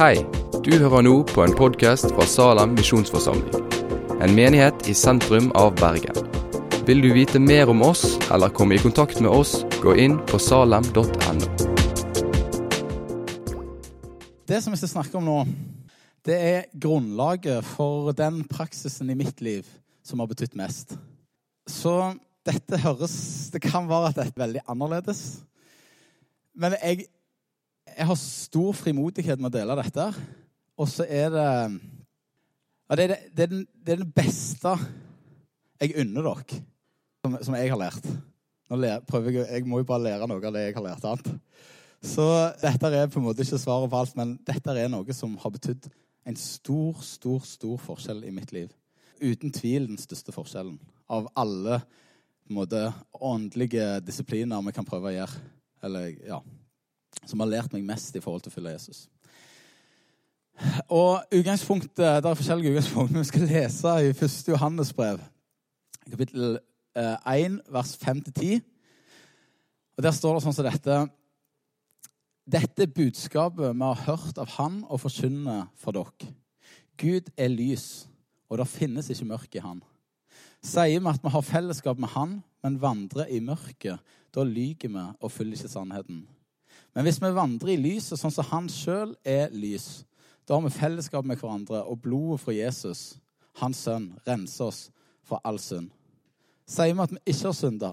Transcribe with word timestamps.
Hei, 0.00 0.22
du 0.64 0.70
hører 0.80 1.02
nå 1.04 1.10
på 1.28 1.42
en 1.44 1.52
podkast 1.52 2.06
fra 2.14 2.24
Salem 2.24 2.70
misjonsforsamling. 2.72 3.66
En 4.24 4.32
menighet 4.32 4.86
i 4.88 4.94
sentrum 4.96 5.50
av 5.60 5.74
Bergen. 5.76 6.16
Vil 6.88 7.02
du 7.04 7.10
vite 7.12 7.36
mer 7.36 7.68
om 7.68 7.82
oss 7.84 8.14
eller 8.32 8.48
komme 8.56 8.78
i 8.78 8.80
kontakt 8.80 9.20
med 9.20 9.28
oss, 9.28 9.58
gå 9.82 9.92
inn 10.00 10.16
på 10.30 10.40
salem.no. 10.40 11.04
Det 14.48 14.62
som 14.64 14.72
vi 14.72 14.80
skal 14.80 14.94
snakke 14.94 15.20
om 15.20 15.28
nå, 15.28 15.36
det 16.24 16.40
er 16.48 16.66
grunnlaget 16.72 17.60
for 17.74 18.16
den 18.16 18.40
praksisen 18.48 19.12
i 19.12 19.20
mitt 19.20 19.44
liv 19.44 19.68
som 20.00 20.24
har 20.24 20.32
betydd 20.32 20.56
mest. 20.56 20.96
Så 21.68 22.14
dette 22.48 22.80
høres 22.88 23.20
Det 23.52 23.60
kan 23.68 23.84
være 23.84 24.14
at 24.14 24.16
det 24.16 24.30
er 24.30 24.44
veldig 24.48 24.64
annerledes. 24.64 25.42
Men 26.56 26.80
jeg, 26.80 27.10
jeg 28.00 28.08
har 28.08 28.16
stor 28.16 28.72
frimodighet 28.72 29.40
med 29.40 29.50
å 29.50 29.56
dele 29.58 29.76
dette. 29.76 30.06
Og 30.80 30.88
så 30.88 31.04
er 31.04 31.28
det 31.34 31.48
ja, 31.50 32.96
det, 32.96 33.04
er 33.04 33.10
det, 33.12 33.18
det, 33.36 33.44
er 33.44 33.50
den, 33.52 33.64
det 33.76 33.92
er 33.92 34.00
den 34.00 34.12
beste 34.16 34.72
jeg 35.80 35.96
unner 36.00 36.24
dere, 36.24 36.60
som, 37.20 37.36
som 37.44 37.56
jeg 37.58 37.72
har 37.72 37.80
lært. 37.80 38.08
Nå 38.70 38.78
jeg, 38.86 39.36
jeg 39.44 39.66
må 39.68 39.82
jo 39.82 39.88
bare 39.88 40.06
lære 40.06 40.28
noe 40.30 40.40
av 40.40 40.56
det 40.56 40.62
jeg 40.64 40.76
har 40.78 40.86
lært. 40.86 41.04
annet. 41.04 41.28
Så 42.00 42.24
dette 42.62 42.90
er 42.96 43.10
på 43.12 43.20
en 43.20 43.26
måte 43.26 43.44
ikke 43.44 43.60
svaret 43.60 43.92
på 43.92 44.00
alt, 44.00 44.16
men 44.16 44.32
dette 44.48 44.76
er 44.80 44.88
noe 44.92 45.16
som 45.16 45.36
har 45.42 45.52
betydd 45.52 45.90
en 46.30 46.38
stor, 46.40 47.02
stor, 47.04 47.44
stor 47.44 47.76
forskjell 47.84 48.24
i 48.24 48.32
mitt 48.32 48.54
liv. 48.56 48.72
Uten 49.20 49.52
tvil 49.52 49.90
den 49.90 50.00
største 50.00 50.32
forskjellen 50.32 50.78
av 51.12 51.28
alle 51.36 51.82
på 51.84 52.54
en 52.54 52.58
måte, 52.62 52.80
åndelige 53.12 54.00
disipliner 54.02 54.64
vi 54.64 54.74
kan 54.74 54.88
prøve 54.88 55.12
å 55.12 55.14
gjøre. 55.18 55.44
Eller, 55.84 56.08
ja, 56.26 56.40
som 57.26 57.40
har 57.40 57.50
lært 57.50 57.72
meg 57.72 57.84
mest 57.84 58.16
i 58.16 58.22
forhold 58.22 58.44
til 58.44 58.52
å 58.52 58.56
følge 58.56 58.72
Jesus. 58.76 59.08
Og 60.88 61.22
utgangspunktet, 61.32 61.96
Det 61.96 62.30
er 62.30 62.34
forskjellige 62.34 62.70
utgangspunkt. 62.70 63.18
Vi 63.18 63.24
skal 63.24 63.46
lese 63.48 63.88
i 63.88 64.10
1. 64.10 64.48
Johannes 64.48 64.92
brev, 64.92 65.20
kapittel 66.10 66.58
1, 66.96 67.60
vers 67.70 67.96
5-10. 67.96 68.60
Og 69.96 70.02
Der 70.02 70.10
står 70.10 70.34
det 70.34 70.42
sånn 70.44 70.56
som 70.56 70.64
dette 70.64 71.08
Dette 72.50 72.86
budskapet 72.86 73.76
vi 73.76 73.84
har 73.84 74.04
hørt 74.08 74.38
av 74.38 74.48
Han 74.56 74.84
og 74.88 75.00
forkynner 75.00 75.68
for 75.76 75.92
dere. 75.92 76.32
Gud 76.98 77.30
er 77.36 77.48
lys, 77.48 78.08
og 78.50 78.58
det 78.58 78.66
finnes 78.68 79.10
ikke 79.10 79.28
mørke 79.28 79.60
i 79.60 79.62
Han. 79.62 79.82
Sier 80.60 81.00
vi 81.00 81.08
at 81.08 81.22
vi 81.22 81.30
har 81.30 81.46
fellesskap 81.46 81.98
med 81.98 82.10
Han, 82.16 82.42
men 82.62 82.80
vandrer 82.80 83.30
i 83.30 83.40
mørket, 83.40 84.00
da 84.34 84.42
lyver 84.44 84.88
vi 84.88 85.04
og 85.20 85.32
følger 85.32 85.60
ikke 85.60 85.72
sannheten. 85.72 86.26
Men 86.94 87.06
hvis 87.06 87.20
vi 87.22 87.30
vandrer 87.34 87.74
i 87.74 87.80
lyset 87.80 88.18
sånn 88.18 88.34
som 88.34 88.48
Han 88.50 88.68
sjøl 88.72 89.14
er 89.26 89.52
lys, 89.54 90.04
da 90.46 90.56
har 90.56 90.64
vi 90.64 90.74
fellesskap 90.74 91.26
med 91.26 91.38
hverandre, 91.38 91.84
og 91.86 92.00
blodet 92.02 92.40
fra 92.42 92.54
Jesus, 92.56 93.14
Hans 93.60 93.84
sønn, 93.84 94.12
renser 94.26 94.70
oss 94.70 94.80
fra 95.26 95.38
all 95.46 95.60
synd. 95.62 95.90
Sier 96.70 96.94
vi 96.94 97.04
at 97.04 97.12
vi 97.14 97.20
ikke 97.32 97.50
har 97.50 97.56
synda, 97.56 97.90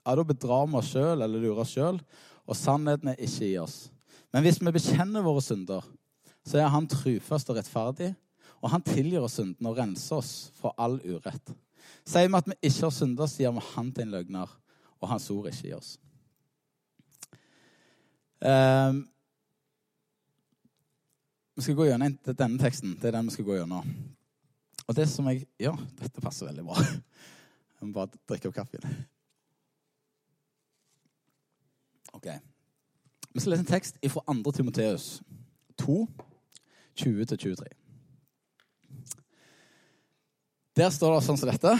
ja, 0.00 0.14
da 0.16 0.24
bedrar 0.26 0.68
vi 0.68 0.78
oss 0.80 0.90
sjøl 0.92 1.16
eller 1.16 1.42
lurer 1.42 1.62
oss 1.64 1.74
sjøl, 1.74 1.98
og 2.46 2.58
sannheten 2.58 3.12
er 3.12 3.22
ikke 3.22 3.48
i 3.48 3.56
oss. 3.62 3.88
Men 4.34 4.46
hvis 4.46 4.60
vi 4.62 4.72
bekjenner 4.74 5.26
våre 5.26 5.42
synder, 5.42 5.86
så 6.46 6.60
er 6.60 6.72
Han 6.72 6.88
trufast 6.90 7.50
og 7.50 7.58
rettferdig, 7.58 8.12
og 8.60 8.70
Han 8.70 8.84
tilgir 8.86 9.24
oss 9.24 9.38
syndene 9.40 9.70
og 9.70 9.78
renser 9.78 10.20
oss 10.20 10.32
fra 10.58 10.72
all 10.78 10.98
urett. 11.02 11.54
Sier 12.06 12.28
vi 12.28 12.38
at 12.38 12.48
vi 12.50 12.58
ikke 12.62 12.86
har 12.86 12.94
synda, 12.94 13.26
sier 13.30 13.54
vi 13.54 13.66
Han 13.74 13.90
til 13.94 14.06
en 14.06 14.14
løgner, 14.14 14.54
og 15.00 15.10
Hans 15.10 15.30
ord 15.34 15.50
ikke 15.50 15.70
i 15.70 15.74
oss. 15.76 15.96
Um, 18.40 19.04
vi 21.56 21.62
skal 21.62 21.76
gå 21.76 21.90
gjennom 21.90 22.18
denne 22.24 22.60
teksten. 22.62 22.94
Det 22.96 23.10
er 23.10 23.18
den 23.18 23.28
vi 23.28 23.34
skal 23.34 23.44
gå 23.44 23.58
gjennom. 23.58 23.88
Og 24.88 24.96
det 24.96 25.08
som 25.12 25.28
jeg 25.28 25.46
Ja, 25.60 25.74
dette 26.00 26.22
passer 26.24 26.48
veldig 26.48 26.64
bra. 26.64 26.80
Jeg 26.80 27.88
må 27.88 27.92
bare 27.96 28.12
drikke 28.28 28.48
opp 28.48 28.56
kaffen. 28.56 28.84
Ok. 32.12 32.26
Vi 33.32 33.40
skal 33.40 33.52
lese 33.52 33.62
en 33.62 33.70
tekst 33.70 34.00
fra 34.08 34.22
2. 34.26 34.52
Timoteus 34.52 35.22
2, 35.78 36.08
20-23. 36.96 37.68
Der 40.76 40.90
står 40.90 41.14
det 41.14 41.24
sånn 41.26 41.38
som 41.40 41.50
dette. 41.50 41.76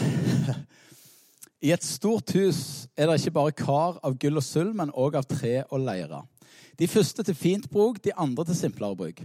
I 1.67 1.73
et 1.75 1.85
stort 1.85 2.33
hus 2.37 2.87
er 2.97 3.09
det 3.09 3.19
ikke 3.21 3.37
bare 3.37 3.57
kar 3.57 3.99
av 4.05 4.17
gull 4.21 4.41
og 4.41 4.45
sølv, 4.45 4.73
men 4.77 4.93
òg 4.93 5.19
av 5.21 5.29
tre 5.29 5.63
og 5.69 5.83
leire. 5.85 6.23
De 6.81 6.89
første 6.89 7.25
til 7.27 7.37
fint 7.37 7.67
bruk, 7.69 7.99
de 8.05 8.15
andre 8.17 8.47
til 8.49 8.57
simplere 8.57 8.97
bruk. 8.97 9.19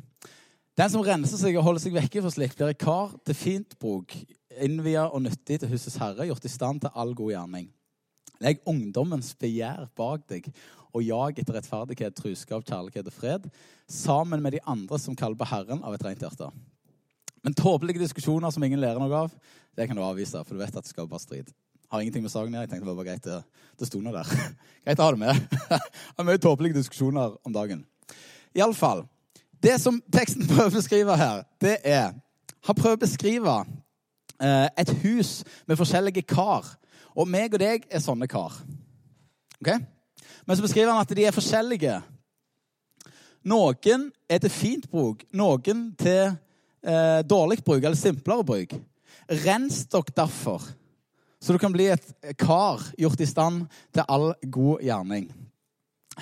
Den 0.76 0.92
som 0.92 1.04
renser 1.08 1.40
seg 1.40 1.56
og 1.56 1.64
holder 1.64 1.86
seg 1.86 1.94
vekke 1.96 2.24
fra 2.26 2.32
slikt, 2.34 2.60
blir 2.60 2.76
kar 2.76 3.14
til 3.24 3.38
fint 3.40 3.78
bruk, 3.80 4.12
innvia 4.60 5.06
og 5.08 5.24
nyttig 5.24 5.62
til 5.62 5.72
husets 5.72 5.96
herre, 6.02 6.28
gjort 6.28 6.48
i 6.48 6.52
stand 6.52 6.84
til 6.84 6.92
all 6.92 7.14
god 7.16 7.32
gjerning. 7.32 7.70
Legg 8.44 8.60
ungdommens 8.68 9.32
begjær 9.40 9.88
bak 9.96 10.26
deg, 10.28 10.50
og 10.96 11.04
jag 11.04 11.40
etter 11.40 11.56
rettferdighet, 11.56 12.16
truskap, 12.16 12.66
kjærlighet 12.68 13.08
og 13.08 13.16
fred, 13.16 13.48
sammen 13.88 14.44
med 14.44 14.58
de 14.58 14.64
andre 14.68 15.00
som 15.00 15.16
kaller 15.16 15.40
på 15.40 15.48
Herren 15.48 15.84
av 15.84 15.96
et 15.96 16.04
rent 16.04 16.28
hjerte. 16.28 16.52
Men 17.46 17.56
tåpelige 17.56 18.04
diskusjoner 18.04 18.52
som 18.52 18.64
ingen 18.68 18.84
lærer 18.84 19.00
noe 19.00 19.28
av, 19.28 19.36
det 19.76 19.88
kan 19.88 19.96
du 19.96 20.04
avvise, 20.04 20.44
for 20.44 20.56
du 20.56 20.64
vet 20.64 20.76
at 20.76 20.84
det 20.84 20.92
skal 20.92 21.08
bare 21.08 21.24
strid. 21.24 21.56
Har 21.90 22.02
ingenting 22.02 22.26
med 22.26 22.34
saken 22.34 22.54
å 22.54 22.58
gjøre. 22.58 22.66
Jeg 22.66 22.72
tenkte 22.72 22.90
det 22.90 22.98
var 22.98 23.08
greit 23.08 23.28
det, 23.28 23.88
sto 23.88 24.02
noe 24.02 24.16
der. 24.16 24.54
greit 24.86 25.02
å 25.02 25.08
ha 25.08 25.16
det 25.16 25.22
med. 25.22 25.58
Har 26.18 26.28
mye 26.28 26.42
tåpelige 26.42 26.80
diskusjoner 26.80 27.36
om 27.46 27.54
dagen. 27.56 27.84
Iallfall. 28.58 29.06
Det 29.62 29.78
som 29.82 30.00
teksten 30.14 30.48
prøver 30.52 30.72
å 30.72 30.78
beskrive 30.78 31.18
her, 31.20 31.44
det 31.62 31.80
er 31.84 32.14
Han 32.66 32.78
prøver 32.78 32.98
å 32.98 33.04
beskrive 33.04 33.52
eh, 34.42 34.68
et 34.82 34.90
hus 35.04 35.44
med 35.70 35.78
forskjellige 35.78 36.26
kar. 36.26 36.66
Og 37.14 37.30
meg 37.30 37.54
og 37.54 37.62
deg 37.62 37.86
er 37.86 38.02
sånne 38.02 38.26
kar. 38.28 38.56
Ok? 39.62 39.70
Men 40.46 40.58
så 40.58 40.66
beskriver 40.66 40.92
han 40.92 41.04
at 41.04 41.14
de 41.14 41.28
er 41.28 41.36
forskjellige. 41.36 42.00
Noen 43.46 44.08
er 44.26 44.42
til 44.42 44.50
fint 44.50 44.90
bruk, 44.90 45.22
noen 45.30 45.92
til 46.02 46.34
eh, 46.34 47.22
dårlig 47.22 47.62
bruk, 47.62 47.84
eller 47.84 48.00
simplere 48.00 48.46
bruk. 48.46 48.74
Rens 49.46 49.84
dere 49.94 50.18
derfor 50.18 50.66
så 51.42 51.54
du 51.54 51.60
kan 51.62 51.74
bli 51.74 51.88
et 51.94 52.06
kar 52.40 52.84
gjort 53.00 53.22
i 53.22 53.28
stand 53.30 53.66
til 53.94 54.08
all 54.08 54.32
god 54.52 54.84
gjerning. 54.86 55.28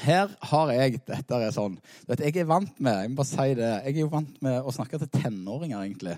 Her 0.01 0.31
har 0.49 0.71
jeg 0.73 1.03
Dette 1.05 1.37
er 1.37 1.53
sånn 1.53 1.75
vet, 2.09 2.23
Jeg 2.25 2.41
er 2.41 2.49
vant 2.49 2.79
med 2.81 3.03
jeg 3.03 3.11
må 3.11 3.19
bare 3.19 3.29
si 3.29 3.57
det, 3.59 3.71
jeg 3.85 3.93
er 3.93 4.01
jo 4.01 4.09
vant 4.13 4.39
med 4.41 4.65
å 4.65 4.73
snakke 4.73 4.97
til 5.01 5.11
tenåringer, 5.13 5.83
egentlig. 5.83 6.17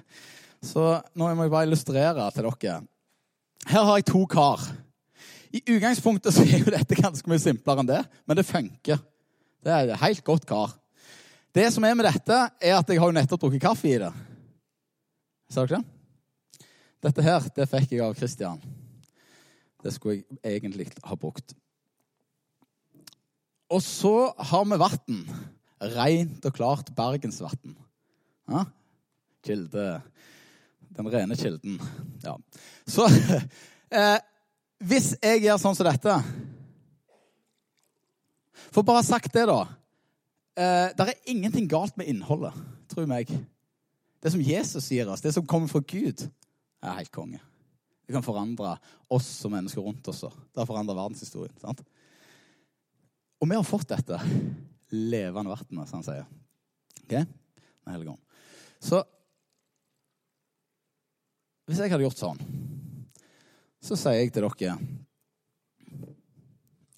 Så 0.64 0.96
nå 1.14 1.28
må 1.36 1.46
jeg 1.46 1.54
bare 1.54 1.68
illustrere 1.68 2.30
til 2.34 2.48
dere. 2.48 2.78
Her 3.66 3.88
har 3.90 4.00
jeg 4.00 4.08
to 4.08 4.24
kar. 4.30 4.64
I 5.56 5.62
utgangspunktet 5.76 6.36
så 6.36 6.46
er 6.46 6.64
jo 6.64 6.74
dette 6.74 6.98
ganske 7.00 7.30
mye 7.30 7.42
simplere 7.42 7.84
enn 7.84 7.90
det, 7.90 8.02
men 8.28 8.40
det 8.40 8.48
funker. 8.48 9.02
Det 9.64 9.74
er 9.74 9.92
et 9.92 10.02
helt 10.02 10.24
godt 10.26 10.48
kar. 10.50 10.74
Det 11.56 11.68
som 11.72 11.86
er 11.88 11.96
med 11.96 12.08
dette, 12.08 12.40
er 12.60 12.78
at 12.78 12.90
jeg 12.92 13.00
har 13.00 13.12
jo 13.12 13.16
nettopp 13.16 13.46
drukket 13.46 13.64
kaffe 13.64 13.88
i 13.88 14.00
det. 14.02 14.12
Ser 15.52 15.70
dere 15.70 15.80
det? 15.82 15.92
Dette 17.06 17.24
her, 17.24 17.46
det 17.56 17.70
fikk 17.70 17.94
jeg 17.94 18.04
av 18.04 18.16
Christian. 18.18 18.60
Det 19.85 19.94
skulle 19.94 20.23
jeg 20.41 20.57
egentlig 20.57 20.88
ha 21.06 21.16
brukt. 21.19 21.53
Og 23.69 23.81
så 23.85 24.34
har 24.50 24.66
vi 24.66 24.79
vann. 24.81 25.22
Rent 25.96 26.46
og 26.47 26.56
klart 26.56 26.90
bergensvann. 26.97 27.75
Ja? 28.50 28.63
Kilde. 29.46 29.85
Den 30.97 31.09
rene 31.13 31.38
kilden. 31.38 31.78
Ja. 32.23 32.34
Så 32.88 33.06
eh, 33.97 34.18
hvis 34.81 35.13
jeg 35.22 35.46
gjør 35.46 35.62
sånn 35.62 35.78
som 35.78 35.88
dette 35.88 36.16
For 38.73 38.84
bare 38.84 39.06
sagt 39.07 39.34
det, 39.35 39.46
da. 39.47 39.62
Eh, 40.57 40.88
det 40.97 41.06
er 41.06 41.31
ingenting 41.31 41.67
galt 41.72 41.96
med 41.99 42.09
innholdet, 42.11 42.55
tror 42.91 43.05
meg. 43.08 43.29
Det 44.23 44.34
som 44.34 44.41
Jesus 44.41 44.90
gir 44.91 45.08
oss, 45.11 45.23
det 45.23 45.35
som 45.35 45.46
kommer 45.47 45.70
fra 45.72 45.84
Gud, 45.85 46.26
er 46.84 46.97
helt 46.97 47.14
konge. 47.14 47.40
Det 48.05 48.13
kan 48.13 48.25
forandre 48.25 48.75
oss 49.09 49.28
som 49.41 49.53
mennesker 49.55 49.81
rundt 49.81 50.07
oss. 50.07 50.22
Det 50.22 50.61
har 50.61 50.69
forandra 50.69 50.96
verdenshistorien. 50.97 51.55
sant? 51.61 51.81
Og 53.41 53.49
vi 53.49 53.57
har 53.57 53.66
fått 53.66 53.90
dette 53.90 54.19
levende 54.93 55.52
vannet, 55.52 55.90
som 55.90 55.99
han 55.99 56.05
sier. 56.05 56.28
Ok? 57.03 57.17
Den. 57.85 58.17
Så 58.81 59.02
hvis 61.66 61.81
jeg 61.81 61.90
hadde 61.90 62.05
gjort 62.05 62.22
sånn, 62.22 62.41
så 63.81 63.97
sier 63.97 64.19
jeg 64.19 64.34
til 64.34 64.46
dere 64.46 64.78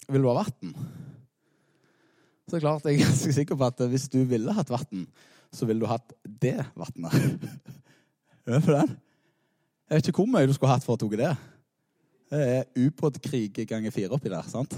Vil 0.08 0.24
du 0.24 0.28
ha 0.28 0.38
vann? 0.38 0.72
Så 2.48 2.56
er 2.56 2.64
klart 2.64 2.86
jeg 2.88 2.96
er 2.96 3.04
ganske 3.04 3.32
sikker 3.36 3.58
på 3.60 3.66
at 3.66 3.80
hvis 3.92 4.08
du 4.12 4.22
ville 4.28 4.54
hatt 4.56 4.72
vann, 4.72 5.04
så 5.52 5.68
ville 5.68 5.84
du 5.84 5.88
hatt 5.88 6.14
det 6.24 6.56
vannet. 6.76 7.16
Hører 8.48 8.64
du 8.68 8.72
den? 8.72 8.96
Jeg 9.88 9.96
vet 9.96 10.08
ikke 10.10 10.20
hvor 10.20 10.28
mye 10.28 10.48
du 10.48 10.52
skulle 10.52 10.74
hatt 10.74 10.84
for 10.84 10.98
å 10.98 11.00
ta 11.00 11.08
det. 11.16 11.30
Det 12.28 12.40
er 12.44 12.66
ubåtkrig 12.76 13.64
ganger 13.64 13.92
fire 13.94 14.12
oppi 14.12 14.28
der. 14.28 14.44
sant? 14.44 14.74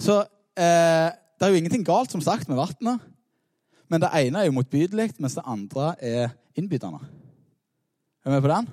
Så 0.00 0.16
eh, 0.58 1.08
det 1.14 1.46
er 1.46 1.52
jo 1.52 1.60
ingenting 1.60 1.86
galt 1.86 2.10
som 2.10 2.22
sagt 2.24 2.50
med 2.50 2.58
vannet. 2.58 3.06
Men 3.90 4.02
det 4.02 4.10
ene 4.18 4.42
er 4.42 4.48
jo 4.48 4.56
motbydelig, 4.58 5.12
mens 5.22 5.38
det 5.38 5.46
andre 5.46 5.92
er 6.02 6.34
innbydende. 6.58 6.98
Er 8.24 8.30
du 8.30 8.34
med 8.34 8.42
på 8.42 8.52
den? 8.56 8.68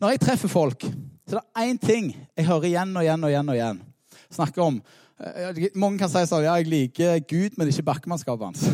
Når 0.00 0.14
jeg 0.14 0.22
treffer 0.24 0.52
folk, 0.52 0.88
så 1.28 1.36
er 1.36 1.40
det 1.42 1.68
én 1.68 1.80
ting 1.80 2.10
jeg 2.14 2.48
hører 2.48 2.70
igjen 2.70 2.96
og 2.96 3.04
igjen 3.04 3.24
og 3.24 3.30
igjen. 3.30 3.48
og 3.48 3.60
igjen. 3.60 3.82
Snakker 4.30 4.62
om, 4.62 4.82
eh, 5.20 5.68
Mange 5.74 5.98
kan 5.98 6.08
si 6.08 6.24
sånn 6.24 6.48
ja, 6.48 6.56
jeg 6.56 6.72
liker 6.72 7.20
Gud, 7.28 7.58
men 7.58 7.68
ikke 7.68 7.90
bakkemannskapet 7.92 8.46
hans. 8.46 8.64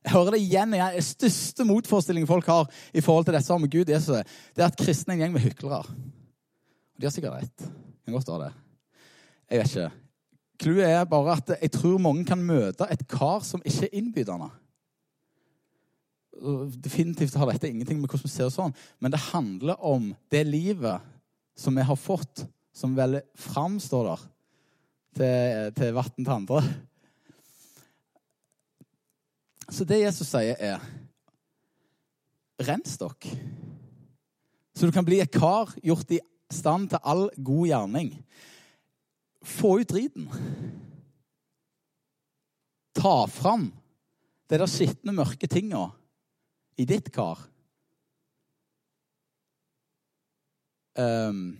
Jeg 0.00 0.14
hører 0.14 0.34
det 0.34 0.40
igjen 0.40 0.72
og 0.72 0.78
igjen. 0.78 0.94
Den 0.96 1.06
største 1.06 1.66
motforestillingen 1.68 2.28
folk 2.30 2.46
har 2.48 2.70
i 2.96 3.02
forhold 3.04 3.26
til 3.28 3.36
dette 3.36 3.58
med 3.60 3.72
Gud, 3.72 3.90
Jesus, 3.92 4.22
det 4.56 4.64
er 4.64 4.70
at 4.70 4.78
kristne 4.80 5.12
er 5.12 5.18
en 5.18 5.24
gjeng 5.24 5.34
med 5.34 5.44
hyklere. 5.44 5.82
Og 5.84 7.02
de 7.02 7.08
har 7.08 7.12
sikkert 7.14 7.36
rett. 7.42 7.66
Kan 8.04 8.16
godt 8.16 8.32
ha 8.32 8.38
det. 8.46 8.52
Jeg 9.50 9.60
vet 9.60 9.74
ikke. 9.74 9.90
Clouet 10.60 10.88
er 10.88 11.04
bare 11.08 11.36
at 11.40 11.52
jeg 11.56 11.72
tror 11.72 12.00
mange 12.02 12.24
kan 12.28 12.40
møte 12.44 12.88
et 12.92 13.06
kar 13.08 13.44
som 13.44 13.62
ikke 13.64 13.88
er 13.88 13.96
innbydende. 14.00 14.50
Definitivt 16.84 17.36
har 17.36 17.48
dette 17.48 17.68
ingenting 17.68 18.00
med 18.00 18.08
hvordan 18.08 18.28
vi 18.28 18.32
ser 18.32 18.48
det 18.48 18.56
sånn, 18.56 18.76
men 19.00 19.12
det 19.12 19.20
handler 19.30 19.80
om 19.84 20.10
det 20.32 20.44
livet 20.48 21.04
som 21.58 21.76
vi 21.76 21.84
har 21.84 21.98
fått, 22.00 22.44
som 22.72 22.94
vel 22.96 23.18
framstår 23.36 24.06
der 24.08 24.22
til, 25.16 25.72
til 25.76 25.96
vann 25.96 26.14
til 26.16 26.32
andre. 26.32 26.62
Så 29.70 29.86
det 29.86 30.02
Jesus 30.02 30.28
sier, 30.32 30.58
er 30.58 30.82
Rens 32.60 32.98
dere. 33.00 33.36
Så 34.74 34.86
du 34.88 34.92
kan 34.92 35.06
bli 35.06 35.20
et 35.22 35.32
kar 35.32 35.70
gjort 35.84 36.10
i 36.12 36.18
stand 36.50 36.90
til 36.90 37.02
all 37.06 37.28
god 37.36 37.68
gjerning. 37.70 38.10
Få 39.46 39.78
ut 39.80 39.92
driten. 39.92 40.26
Ta 42.98 43.14
fram 43.30 43.70
det 44.50 44.58
der 44.58 44.68
skitne, 44.68 45.14
mørke 45.14 45.46
tinga 45.48 45.86
i 46.80 46.84
ditt 46.88 47.12
kar. 47.14 47.38
Um, 50.98 51.54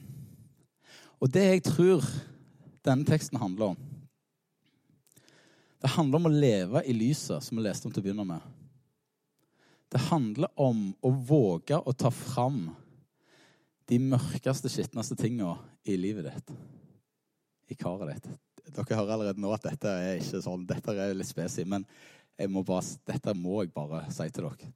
og 1.23 1.31
det 1.33 1.47
jeg 1.47 1.63
tror 1.71 2.05
denne 2.85 3.07
teksten 3.07 3.39
handler 3.41 3.73
om 3.73 3.90
Det 5.81 5.89
handler 5.95 6.21
om 6.21 6.29
å 6.29 6.33
leve 6.35 6.83
i 6.85 6.95
lyset, 6.97 7.41
som 7.45 7.57
vi 7.57 7.65
leste 7.65 7.89
om 7.89 7.95
til 7.95 8.03
å 8.03 8.05
begynne 8.05 8.27
med. 8.29 8.45
Det 9.91 10.03
handler 10.11 10.53
om 10.61 10.91
å 11.03 11.11
våge 11.11 11.79
å 11.79 11.95
ta 11.97 12.13
fram 12.15 12.69
de 13.91 13.99
mørkeste, 13.99 14.71
skitneste 14.71 15.17
tinga 15.19 15.57
i 15.89 15.97
livet 15.99 16.29
ditt. 16.29 16.53
I 17.73 17.79
karet 17.79 18.13
ditt. 18.13 18.29
Dere 18.71 18.99
hører 19.01 19.17
allerede 19.17 19.43
nå 19.43 19.51
at 19.55 19.65
dette 19.67 19.91
er 19.91 20.21
ikke 20.21 20.43
sånn, 20.45 20.67
dette 20.69 20.95
er 20.95 21.17
litt 21.17 21.31
spesielt, 21.31 21.71
men 21.71 21.87
må 22.53 22.63
bare, 22.65 22.87
dette 23.09 23.35
må 23.37 23.65
jeg 23.65 23.73
bare 23.75 24.05
si 24.15 24.29
til 24.31 24.47
dere. 24.47 24.71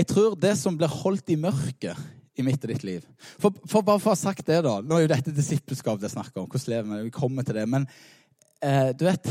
Jeg 0.00 0.06
tror 0.06 0.38
det 0.38 0.54
som 0.56 0.78
blir 0.78 0.90
holdt 1.02 1.34
i 1.34 1.38
mørket 1.40 1.98
i 2.38 2.44
mitt 2.46 2.62
og 2.62 2.70
ditt 2.70 2.84
liv 2.86 3.06
For, 3.42 3.50
for 3.66 3.82
bare 3.82 3.98
for 3.98 4.12
å 4.12 4.14
ha 4.14 4.18
sagt 4.18 4.46
det, 4.46 4.60
da 4.64 4.76
Nå 4.80 4.96
er 4.96 5.04
jo 5.04 5.10
dette 5.12 5.34
disippelskap 5.34 5.98
det 6.00 6.08
er 6.08 6.14
snakk 6.14 6.36
om. 6.38 6.46
Hvordan 6.46 6.72
lever 6.72 6.92
vi? 6.92 7.08
Vi 7.08 7.14
kommer 7.14 7.44
til 7.44 7.58
det. 7.58 7.66
Men 7.68 7.88
eh, 8.62 8.90
du 8.96 9.04
vet 9.06 9.30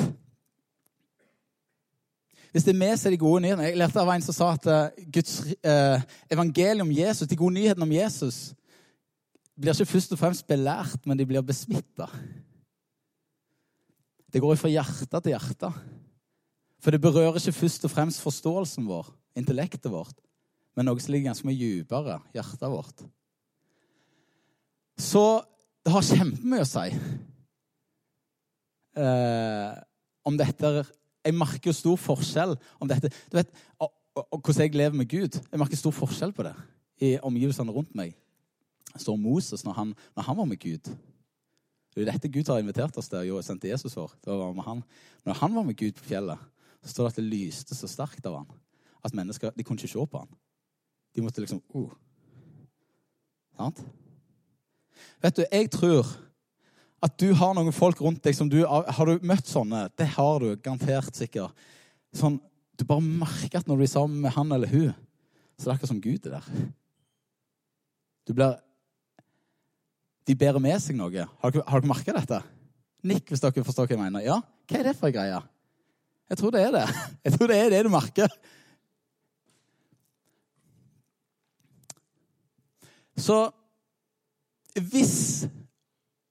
Hvis 2.51 2.65
det 2.65 2.73
er 2.73 2.79
vi 2.79 2.89
som 2.97 3.09
er 3.09 3.13
de 3.15 3.21
gode 3.21 3.41
nyhetene 3.45 3.67
Jeg 3.67 3.77
lærte 3.77 4.01
av 4.01 4.11
en 4.13 4.25
som 4.25 4.35
sa 4.35 4.51
at 4.55 4.69
uh, 4.69 5.03
Guds 5.13 5.35
eh, 5.61 6.01
evangelium 6.31 6.87
om 6.87 6.95
Jesus, 6.95 7.27
de 7.29 7.37
gode 7.37 7.57
nyhetene 7.57 7.85
om 7.85 7.93
Jesus, 7.93 8.39
blir 9.59 9.75
ikke 9.75 9.91
først 9.91 10.15
og 10.15 10.21
fremst 10.21 10.47
belært, 10.47 11.03
men 11.05 11.19
de 11.19 11.27
blir 11.27 11.43
besmitta. 11.45 12.07
Det 14.31 14.41
går 14.41 14.57
fra 14.57 14.71
hjerte 14.71 15.19
til 15.19 15.33
hjerte. 15.33 15.71
For 16.79 16.95
det 16.95 17.01
berører 17.03 17.37
ikke 17.37 17.57
først 17.57 17.85
og 17.85 17.91
fremst 17.91 18.23
forståelsen 18.23 18.87
vår, 18.87 19.09
intellektet 19.37 19.91
vårt, 19.91 20.15
men 20.77 20.87
noe 20.87 21.01
som 21.03 21.11
ligger 21.11 21.33
ganske 21.33 21.47
mye 21.47 21.59
dypere, 21.59 22.19
hjertet 22.33 22.71
vårt. 22.71 23.03
Så 24.99 25.25
det 25.83 25.93
har 25.93 26.07
kjempemye 26.07 26.63
å 26.63 26.69
si 26.69 26.87
eh, 28.97 29.75
om 30.25 30.37
dette. 30.39 30.85
Jeg 31.25 31.35
merker 31.35 31.75
stor 31.75 31.99
forskjell 31.99 32.55
om 32.79 32.89
dette. 32.89 33.11
Du 33.29 33.37
vet, 33.37 33.51
og, 33.79 33.91
og, 34.15 34.39
hvordan 34.39 34.65
jeg 34.65 34.75
lever 34.77 34.97
med 34.97 35.09
Gud. 35.11 35.39
Jeg 35.51 35.61
merker 35.61 35.79
stor 35.79 35.95
forskjell 35.95 36.33
på 36.33 36.47
det 36.47 36.55
i 37.03 37.13
omgivelsene 37.23 37.73
rundt 37.75 37.93
meg. 37.95 38.15
Det 38.89 39.03
står 39.03 39.19
Moses 39.21 39.63
når 39.63 39.77
han, 39.77 39.93
når 40.17 40.27
han 40.27 40.37
var 40.37 40.47
med 40.49 40.59
Gud. 40.59 40.89
Det 41.95 42.03
er 42.03 42.11
dette 42.11 42.31
Gud 42.31 42.49
har 42.51 42.61
invitert 42.61 42.97
oss 42.97 43.09
til 43.11 43.33
og 43.33 43.43
sendte 43.43 43.69
Jesus 43.69 43.95
for. 43.97 44.13
Det 44.23 44.33
var 44.33 44.55
med 44.55 44.65
han. 44.65 44.81
Når 45.25 45.39
han 45.41 45.55
var 45.55 45.67
med 45.67 45.77
Gud 45.79 45.95
på 45.97 46.09
fjellet, 46.11 46.49
så 46.83 46.93
står 46.93 47.07
det 47.07 47.11
at 47.13 47.21
det 47.21 47.29
lyste 47.29 47.75
så 47.75 47.89
sterkt 47.91 48.27
av 48.29 48.41
han 48.41 48.51
at 49.05 49.15
mennesker 49.15 49.51
de 49.55 49.63
kunne 49.63 49.79
ikke 49.79 49.91
se 49.91 50.05
på 50.11 50.21
han. 50.21 50.31
De 51.15 51.23
måtte 51.23 51.41
liksom 51.41 51.61
uh. 51.75 51.91
Sant? 53.57 53.81
Vet 55.21 55.37
du, 55.37 55.43
jeg 55.51 55.71
tror 55.71 56.07
at 56.99 57.15
du 57.21 57.29
har 57.35 57.53
noen 57.55 57.75
folk 57.75 58.01
rundt 58.03 58.23
deg 58.25 58.35
som 58.35 58.49
du 58.51 58.59
Har 58.67 59.07
du 59.07 59.23
møtt 59.23 59.47
sånne? 59.47 59.87
Det 59.95 60.07
har 60.17 60.43
du 60.43 60.49
garantert 60.59 61.15
sikkert. 61.15 61.55
Sånn, 62.15 62.39
Du 62.79 62.85
bare 62.87 63.03
merker 63.03 63.59
at 63.59 63.67
når 63.67 63.79
du 63.79 63.83
er 63.83 63.91
sammen 63.91 64.21
med 64.23 64.31
han 64.31 64.51
eller 64.55 64.69
hun, 64.71 64.93
så 65.59 65.65
det 65.65 65.71
er 65.71 65.73
akkurat 65.73 65.91
som 65.91 65.99
Gud 65.99 66.27
er 66.27 66.37
der. 66.37 66.67
Du 68.27 68.33
blir 68.33 68.59
De 70.27 70.35
bærer 70.35 70.61
med 70.61 70.77
seg 70.79 70.95
noe. 70.95 71.25
Har 71.41 71.51
dere, 71.51 71.65
har 71.65 71.81
dere 71.81 71.89
merka 71.89 72.13
dette? 72.13 72.39
Nikk 73.03 73.31
hvis 73.31 73.41
dere 73.41 73.63
forstår 73.65 73.87
hva 73.87 73.95
jeg 73.95 74.03
mener. 74.03 74.23
Ja, 74.23 74.37
hva 74.69 74.79
er 74.79 74.89
det 74.89 74.95
for 74.99 75.09
en 75.09 75.15
greie? 75.15 75.41
Jeg 76.29 76.37
tror 76.37 76.53
det 76.53 76.61
er 76.61 76.75
det. 76.75 76.85
Jeg 77.25 77.33
tror 77.33 77.49
det 77.49 77.57
er 77.57 77.71
det 77.73 77.83
du 77.87 77.89
merker. 77.89 78.35
Så 83.19 83.39
hvis 84.79 85.47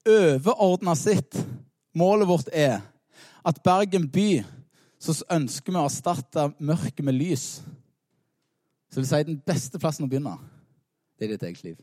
overordna 0.07 0.95
sitt 0.99 1.39
målet 1.97 2.29
vårt 2.29 2.49
er 2.53 2.81
at 3.47 3.61
Bergen 3.65 4.07
by 4.13 4.43
så 4.99 5.15
ønsker 5.31 5.73
vi 5.73 5.79
å 5.79 5.87
erstatte 5.87 6.49
mørket 6.59 7.05
med 7.07 7.17
lys. 7.17 7.61
Så 8.91 9.01
vil 9.01 9.09
si 9.09 9.21
den 9.29 9.39
beste 9.47 9.79
plassen 9.81 10.07
å 10.07 10.11
begynne, 10.11 10.35
det 11.19 11.29
er 11.29 11.35
ditt 11.35 11.47
eget 11.47 11.65
liv. 11.67 11.79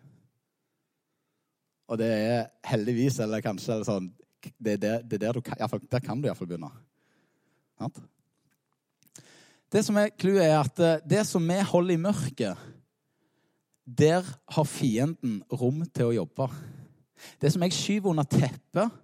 Og 1.86 2.00
det 2.02 2.10
er 2.10 2.48
heldigvis, 2.66 3.20
eller 3.22 3.44
kanskje 3.46 3.76
eller 3.76 3.88
sånn, 3.88 4.10
det 4.58 4.76
er 4.76 4.82
der, 4.82 5.06
det 5.06 5.20
er 5.20 5.28
der, 5.28 5.38
du, 5.38 5.46
kan, 5.46 5.82
der 5.92 6.04
kan 6.04 6.22
du 6.22 6.28
iallfall 6.28 6.50
begynne. 6.50 6.72
Det 9.72 9.84
som 9.86 9.98
er 10.00 10.14
clouet, 10.18 10.46
er 10.46 10.58
at 10.60 10.82
eh, 10.82 11.04
det 11.06 11.24
som 11.28 11.46
vi 11.46 11.60
holder 11.72 11.96
i 11.96 12.02
mørket 12.02 12.72
der 13.86 14.26
har 14.26 14.66
fienden 14.66 15.44
rom 15.54 15.84
til 15.94 16.10
å 16.10 16.16
jobbe. 16.16 16.48
Det 17.42 17.52
som 17.54 17.64
jeg 17.66 17.76
skyver 17.76 18.12
under 18.12 18.28
teppet, 18.30 19.02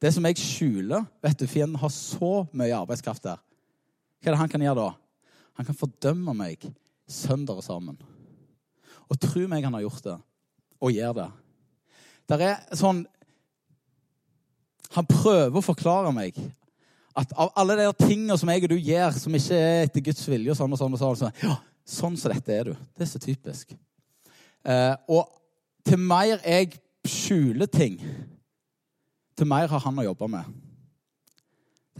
det 0.00 0.12
som 0.14 0.24
jeg 0.24 0.40
skjuler 0.40 1.04
vet 1.22 1.38
du, 1.40 1.46
Fienden 1.48 1.80
har 1.80 1.92
så 1.92 2.46
mye 2.56 2.76
arbeidskraft 2.76 3.26
der. 3.26 3.40
Hva 4.20 4.30
er 4.30 4.36
det 4.36 4.40
han 4.40 4.52
kan 4.52 4.64
gjøre 4.64 4.80
da? 4.80 4.90
Han 5.60 5.68
kan 5.68 5.76
fordømme 5.76 6.34
meg 6.36 6.64
sønder 7.10 7.60
og 7.60 7.64
sammen. 7.64 7.98
Og 9.10 9.18
tro 9.20 9.44
meg 9.50 9.64
han 9.66 9.76
har 9.76 9.84
gjort 9.84 10.06
det, 10.06 10.16
og 10.80 10.94
gjør 10.94 11.16
det. 11.18 11.30
Der 12.30 12.46
er 12.46 12.78
sånn 12.78 13.06
Han 14.90 15.06
prøver 15.06 15.54
å 15.54 15.62
forklare 15.62 16.10
meg 16.10 16.34
at 17.14 17.30
av 17.38 17.52
alle 17.58 17.76
de 17.78 17.84
tingene 18.00 18.34
som 18.38 18.48
jeg 18.50 18.64
og 18.64 18.72
du 18.72 18.74
gjør, 18.74 19.12
som 19.14 19.34
ikke 19.38 19.54
er 19.54 19.84
etter 19.84 20.02
Guds 20.02 20.24
vilje, 20.26 20.50
og 20.50 20.58
sånn 20.58 20.74
og 20.74 20.80
sånn, 20.80 20.96
og 20.96 20.98
sånn, 20.98 21.18
så, 21.20 21.30
ja, 21.44 21.54
sånn 21.86 22.16
som 22.18 22.32
dette 22.32 22.54
er 22.54 22.70
du. 22.70 22.72
Det 22.98 23.04
er 23.04 23.10
så 23.10 23.20
typisk. 23.22 23.70
Eh, 24.66 24.94
og 25.06 25.30
til 25.86 26.02
mer 26.02 26.42
jeg 26.42 26.74
skjuler 27.06 27.70
ting, 27.70 28.00
til 29.36 29.48
mer 29.48 29.70
har 29.72 29.80
han 29.86 30.00
å 30.02 30.04
jobbe 30.10 30.28
med. 30.32 30.58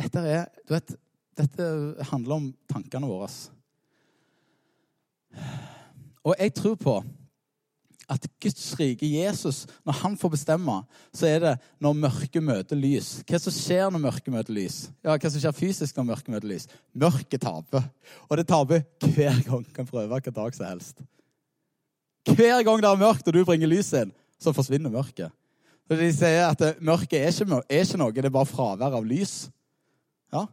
Dette, 0.00 0.24
er, 0.24 0.44
du 0.68 0.74
vet, 0.74 0.92
dette 1.38 1.70
handler 2.10 2.36
om 2.36 2.50
tankene 2.70 3.08
våre. 3.08 3.30
Og 6.26 6.36
jeg 6.36 6.54
tror 6.56 6.76
på 6.80 7.00
at 8.10 8.26
Guds 8.42 8.64
rike, 8.74 9.06
Jesus, 9.06 9.62
når 9.86 9.98
han 10.00 10.16
får 10.18 10.32
bestemme, 10.34 10.80
så 11.14 11.28
er 11.28 11.42
det 11.44 11.52
når 11.78 11.98
mørket 12.00 12.42
møter 12.42 12.78
lys. 12.78 13.20
Hva 13.22 13.38
som 13.38 13.54
skjer 13.54 13.92
når 13.92 14.02
mørket 14.02 14.32
møter 14.34 14.56
lys? 14.56 14.80
Ja, 15.04 15.14
Hva 15.14 15.30
som 15.30 15.38
skjer 15.38 15.54
fysisk 15.54 15.96
når 15.96 16.08
mørket 16.08 16.32
møter 16.34 16.50
lys? 16.50 16.66
Mørket 16.90 17.44
taper. 17.44 17.86
Og 18.26 18.40
det 18.40 18.48
taper 18.50 18.82
hver 19.14 19.38
gang. 19.46 19.62
Kan 19.76 19.86
prøve 19.86 20.10
hvilken 20.10 20.36
dag 20.40 20.58
som 20.58 20.66
helst. 20.66 21.04
Hver 22.26 22.64
gang 22.66 22.82
det 22.82 22.90
er 22.90 23.00
mørkt 23.00 23.30
og 23.30 23.36
du 23.36 23.44
bringer 23.46 23.70
lys 23.70 23.92
inn, 23.96 24.10
så 24.40 24.54
forsvinner 24.56 24.92
mørket. 24.92 25.32
Så 25.88 25.98
De 25.98 26.08
sier 26.14 26.46
at 26.46 26.80
mørket 26.80 27.18
er 27.18 27.32
ikke, 27.34 27.62
er 27.66 27.84
ikke 27.84 28.00
noe, 28.00 28.14
det 28.14 28.28
er 28.28 28.34
bare 28.34 28.48
fravær 28.48 28.96
av 28.98 29.06
lys. 29.06 29.50
Ja. 30.32 30.44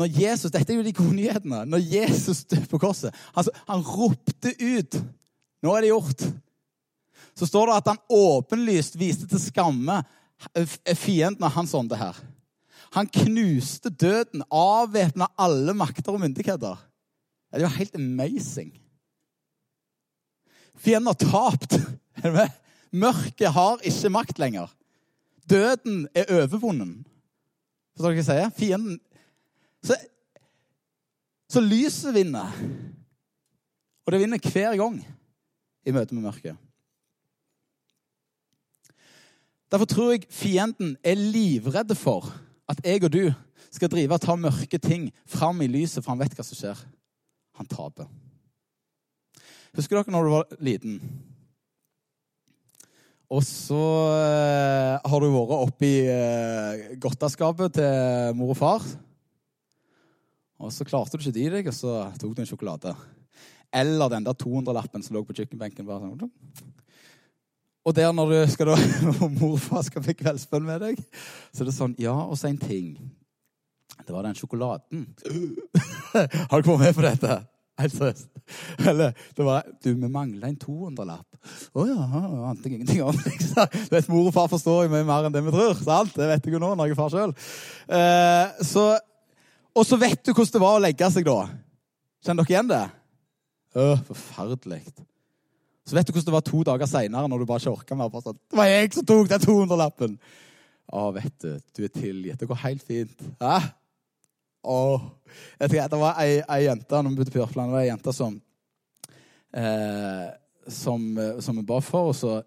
Når 0.00 0.12
Jesus, 0.16 0.52
Dette 0.52 0.72
er 0.72 0.80
jo 0.80 0.84
de 0.86 0.96
gode 0.96 1.16
nyhetene. 1.16 1.64
Når 1.68 1.82
Jesus 1.84 2.44
døde 2.48 2.68
på 2.70 2.80
korset 2.80 3.12
altså, 3.34 3.52
Han 3.68 3.82
ropte 3.84 4.54
ut 4.56 5.00
'Nå 5.60 5.74
er 5.76 5.80
det 5.84 5.90
gjort'. 5.92 6.24
Så 7.36 7.46
står 7.46 7.66
det 7.66 7.76
at 7.76 7.88
han 7.88 7.98
åpenlyst 8.08 8.96
viste 8.96 9.26
til 9.28 9.40
skamme 9.40 9.98
fienden 10.96 11.44
av 11.44 11.52
hans 11.52 11.74
ånde 11.76 11.96
her. 11.96 12.16
Han 12.96 13.06
knuste 13.06 13.90
døden, 13.92 14.42
avvæpna 14.50 15.28
alle 15.38 15.74
makter 15.76 16.12
og 16.12 16.20
myndigheter. 16.20 16.80
Det 17.52 17.62
var 17.62 17.76
helt 17.76 17.94
amazing. 17.94 18.72
Fienden 20.80 21.10
har 21.10 21.18
tapt. 21.20 21.76
Mørket 23.04 23.52
har 23.54 23.82
ikke 23.86 24.10
makt 24.12 24.40
lenger. 24.40 24.72
Døden 25.50 26.08
er 26.14 26.30
overvunnen. 26.40 27.00
Forstår 27.94 28.16
du 28.16 28.22
hva? 28.24 28.48
Fienden 28.56 28.98
Så, 29.84 29.96
så 31.48 31.60
lyset 31.64 32.14
vinner. 32.14 32.52
Og 34.04 34.12
det 34.12 34.20
vinner 34.20 34.50
hver 34.52 34.76
gang 34.76 34.98
i 35.86 35.94
møte 35.96 36.14
med 36.14 36.26
mørket. 36.26 36.56
Derfor 39.70 39.86
tror 39.86 40.10
jeg 40.12 40.26
fienden 40.28 40.96
er 41.04 41.14
livredde 41.14 41.94
for 41.94 42.26
at 42.68 42.82
jeg 42.84 43.04
og 43.04 43.12
du 43.12 43.30
skal 43.70 43.90
drive 43.90 44.14
og 44.14 44.20
ta 44.20 44.34
mørke 44.36 44.78
ting 44.78 45.08
fram 45.26 45.62
i 45.62 45.70
lyset, 45.70 46.02
for 46.02 46.12
han 46.12 46.20
vet 46.20 46.34
hva 46.34 46.44
som 46.44 46.58
skjer. 46.58 46.82
Han 47.56 47.70
taper. 47.70 48.10
Husker 49.78 50.00
dere 50.00 50.14
når 50.14 50.26
du 50.26 50.32
var 50.34 50.56
liten? 50.58 50.96
Og 53.30 53.44
så 53.46 53.78
eh, 54.10 54.96
har 55.06 55.22
du 55.22 55.28
vært 55.30 55.52
oppi 55.54 55.92
eh, 56.10 56.88
godteskapet 56.98 57.76
til 57.78 58.34
mor 58.38 58.50
og 58.56 58.58
far. 58.58 58.86
Og 60.60 60.72
så 60.74 60.84
klarte 60.84 61.14
du 61.14 61.22
ikke 61.22 61.36
det 61.36 61.44
i 61.46 61.52
deg, 61.54 61.70
og 61.70 61.76
så 61.76 61.94
tok 62.18 62.34
du 62.34 62.42
en 62.42 62.50
sjokolade. 62.50 62.94
Eller 63.70 64.10
den 64.10 64.26
der 64.26 64.34
200-lappen 64.34 65.06
som 65.06 65.14
lå 65.14 65.22
på 65.24 65.36
kjøkkenbenken. 65.38 65.86
bare 65.86 66.10
sånn. 66.10 66.32
Og 67.86 67.94
der 67.96 68.10
når 68.12 68.34
du 68.34 68.40
skal 68.50 68.72
da, 68.72 68.76
mor 69.38 69.54
og 69.54 69.62
far 69.62 69.86
skal 69.86 70.04
få 70.04 70.16
kveldsbønn 70.18 70.66
med 70.66 70.82
deg, 70.82 71.00
så 71.54 71.62
er 71.62 71.70
det 71.70 71.76
sånn 71.78 71.94
Ja, 72.02 72.16
og 72.26 72.34
så 72.36 72.50
en 72.50 72.58
ting. 72.60 72.96
Det 74.00 74.10
var 74.10 74.26
den 74.26 74.34
sjokoladen. 74.34 75.06
Har 76.50 76.60
du 76.60 76.72
vært 76.72 76.82
med 76.82 76.94
på 76.98 77.06
dette? 77.06 77.40
Helt 77.80 77.96
seriøst. 77.96 78.28
Eller 78.90 79.12
det 79.36 79.46
var 79.46 79.66
Du, 79.82 79.92
vi 79.94 80.08
mangler 80.10 80.48
en 80.50 80.58
200-lapp. 80.60 81.26
Å 81.74 81.84
ja, 81.88 82.06
det 82.10 82.40
ante 82.50 82.68
jeg 82.68 82.80
ingenting 82.80 83.02
om. 83.06 83.16
Liksom. 83.26 83.76
Du 83.88 83.94
vet, 83.94 84.10
Mor 84.12 84.28
og 84.28 84.34
far 84.36 84.50
forstår 84.52 84.84
jo 84.86 84.92
mye 84.92 85.06
mer 85.08 85.28
enn 85.28 85.34
det 85.36 85.44
vi 85.46 85.54
tror. 85.54 85.78
sant? 85.80 86.12
Det 86.16 86.28
vet 86.28 86.46
jeg 86.46 86.56
jo 86.56 86.62
nå 86.62 86.74
når 86.74 86.90
jeg 86.90 86.96
er 86.96 87.00
far 87.00 87.14
sjøl. 87.14 87.34
Eh, 87.96 88.96
og 89.70 89.86
så 89.86 90.00
vet 90.00 90.24
du 90.26 90.32
hvordan 90.32 90.56
det 90.56 90.64
var 90.64 90.78
å 90.78 90.82
legge 90.82 91.12
seg 91.14 91.28
da. 91.28 91.38
Kjenner 92.26 92.44
dere 92.44 92.56
igjen 92.56 92.72
det? 92.72 92.82
Å, 93.80 93.86
forferdelig. 94.10 94.82
Så 95.86 95.96
vet 95.96 96.06
du 96.06 96.12
hvordan 96.12 96.28
det 96.28 96.36
var 96.36 96.46
to 96.46 96.62
dager 96.66 96.90
seinere, 96.90 97.30
når 97.30 97.42
du 97.42 97.48
bare 97.48 97.62
ikke 97.62 97.72
orka 97.78 97.96
mer. 97.98 98.22
Sånn, 98.22 98.38
det 98.50 98.58
var 98.58 98.68
jeg 98.70 98.94
som 98.98 99.06
tok 99.08 99.30
den 99.30 99.44
200-lappen! 99.46 100.16
Å, 100.90 101.04
vet 101.14 101.36
du, 101.38 101.52
du 101.78 101.84
er 101.86 101.92
tilgitt. 101.94 102.40
Det 102.40 102.48
går 102.50 102.64
helt 102.64 102.82
fint. 102.82 103.28
Hæ? 103.38 103.58
Åh. 104.62 105.08
Jeg 105.60 105.70
tenker, 105.70 105.88
det 105.88 106.00
var 106.00 106.20
ei, 106.20 106.40
ei 106.42 106.64
jente 106.66 107.00
når 107.00 107.12
vi 107.12 107.20
bodde 107.20 107.34
på 107.34 107.40
Jørpeland, 107.40 107.70
det 107.70 107.76
var 107.78 107.84
ei 107.84 107.90
jente 107.90 108.14
som 108.16 108.40
eh, 109.56 110.28
som, 110.70 111.04
som 111.40 111.56
vi 111.56 111.66
ba 111.66 111.80
for, 111.82 112.10
og 112.10 112.16
så 112.16 112.40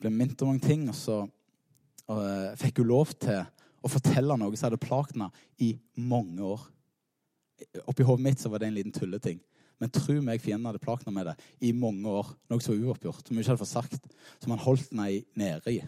ble 0.00 0.12
minnet 0.12 0.42
om 0.42 0.52
mange 0.52 0.64
ting. 0.64 0.86
Og 0.90 0.96
så 0.96 1.18
og, 1.22 2.20
eh, 2.26 2.52
fikk 2.60 2.82
hun 2.82 2.90
lov 2.90 3.14
til 3.20 3.42
å 3.82 3.90
fortelle 3.90 4.36
noe 4.38 4.56
som 4.56 4.68
hadde 4.68 4.82
plaget 4.82 5.16
henne 5.16 5.30
i 5.62 5.72
mange 5.98 6.42
år. 6.54 6.68
Oppi 7.86 8.06
hodet 8.06 8.26
mitt 8.26 8.42
så 8.42 8.50
var 8.50 8.62
det 8.62 8.70
en 8.70 8.78
liten 8.78 8.94
tulleting. 8.94 9.40
Men 9.82 9.90
tro 9.90 10.14
meg, 10.22 10.42
fienden 10.42 10.68
hadde 10.70 10.82
plaget 10.82 11.08
henne 11.08 11.18
med 11.18 11.30
det 11.30 11.36
i 11.66 11.72
mange 11.74 12.06
år. 12.10 12.34
Noe 12.50 12.62
så 12.62 12.74
uoppgjort, 12.76 13.26
som 13.26 13.34
hun 13.34 13.42
ikke 13.42 13.54
hadde 13.54 13.64
fått 13.64 13.74
sagt. 13.74 14.06
Som 14.42 14.54
han 14.54 14.62
holdt 14.62 14.92
henne 14.92 15.08
nede 15.38 15.74
i. 15.74 15.80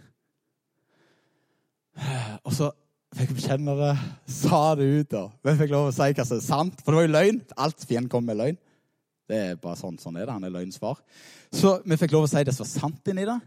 Og 2.42 2.54
så 2.54 2.72
fikk 3.18 3.34
bekjenne 3.36 3.74
det, 3.78 3.92
sa 4.30 4.60
det 4.78 4.86
ut. 4.86 5.10
da. 5.10 5.24
Vi 5.46 5.56
fikk 5.60 5.72
lov 5.72 5.88
å 5.88 5.94
si 5.94 6.06
hva 6.10 6.26
som 6.26 6.38
er 6.38 6.44
sant. 6.44 6.80
For 6.82 6.92
det 6.92 7.00
var 7.00 7.06
jo 7.06 7.14
løgn. 7.14 7.40
Alt 7.66 7.86
fienden 7.86 8.10
kom 8.12 8.26
med 8.26 8.38
løgn. 8.40 8.58
Det 9.30 9.40
er 9.40 9.60
bare 9.60 9.78
sånn, 9.80 9.96
sånn 10.00 10.18
er 10.18 10.26
det. 10.26 10.34
Han 10.34 10.44
er 10.44 10.52
løgnens 10.52 10.80
far. 10.80 10.98
Så 11.54 11.78
vi 11.84 11.98
fikk 12.00 12.12
lov 12.16 12.26
å 12.26 12.30
si 12.30 12.42
det 12.44 12.54
som 12.56 12.66
var 12.66 12.72
sant 12.72 13.12
inni 13.12 13.24
det. 13.28 13.38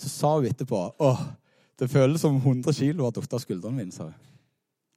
Så 0.00 0.10
sa 0.10 0.32
hun 0.38 0.48
etterpå 0.48 0.80
åh, 1.04 1.22
det 1.78 1.90
føles 1.92 2.22
som 2.24 2.36
100 2.40 2.74
kilo 2.76 3.06
har 3.06 3.14
falt 3.16 3.36
av 3.36 3.44
skuldrene 3.44 3.76
mine. 3.76 3.94
sa 3.94 4.08
hun. 4.08 4.18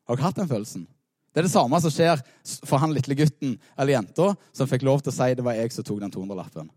Har 0.07 0.17
dere 0.17 0.27
hatt 0.27 0.39
den 0.41 0.49
følelsen? 0.49 0.87
Det 1.33 1.41
er 1.41 1.47
det 1.47 1.53
samme 1.53 1.79
som 1.81 1.91
skjer 1.93 2.19
for 2.67 2.77
han 2.77 2.93
lille 2.93 3.17
gutten 3.17 3.55
eller 3.73 3.95
jenta 3.95 4.33
som 4.53 4.69
fikk 4.69 4.83
lov 4.85 5.01
til 5.01 5.09
å 5.13 5.15
si 5.15 5.33
det 5.33 5.45
var 5.45 5.57
jeg 5.57 5.73
som 5.73 5.85
tok 5.87 6.01
den 6.03 6.13
200-lappen. 6.13 6.69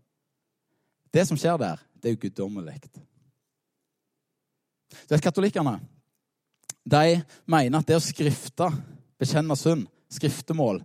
Det 1.13 1.27
som 1.29 1.37
skjer 1.39 1.59
der, 1.61 1.83
det 2.01 2.09
er 2.09 2.15
jo 2.15 2.23
guddommelig. 2.25 2.79
Du 4.89 5.13
vet, 5.13 5.21
Katolikkene 5.23 5.77
de 6.87 7.21
mener 7.49 7.79
at 7.79 7.89
det 7.89 7.97
å 7.97 8.03
skrifte, 8.03 8.69
bekjenne 9.19 9.57
synd, 9.59 9.87
skriftemål, 10.13 10.79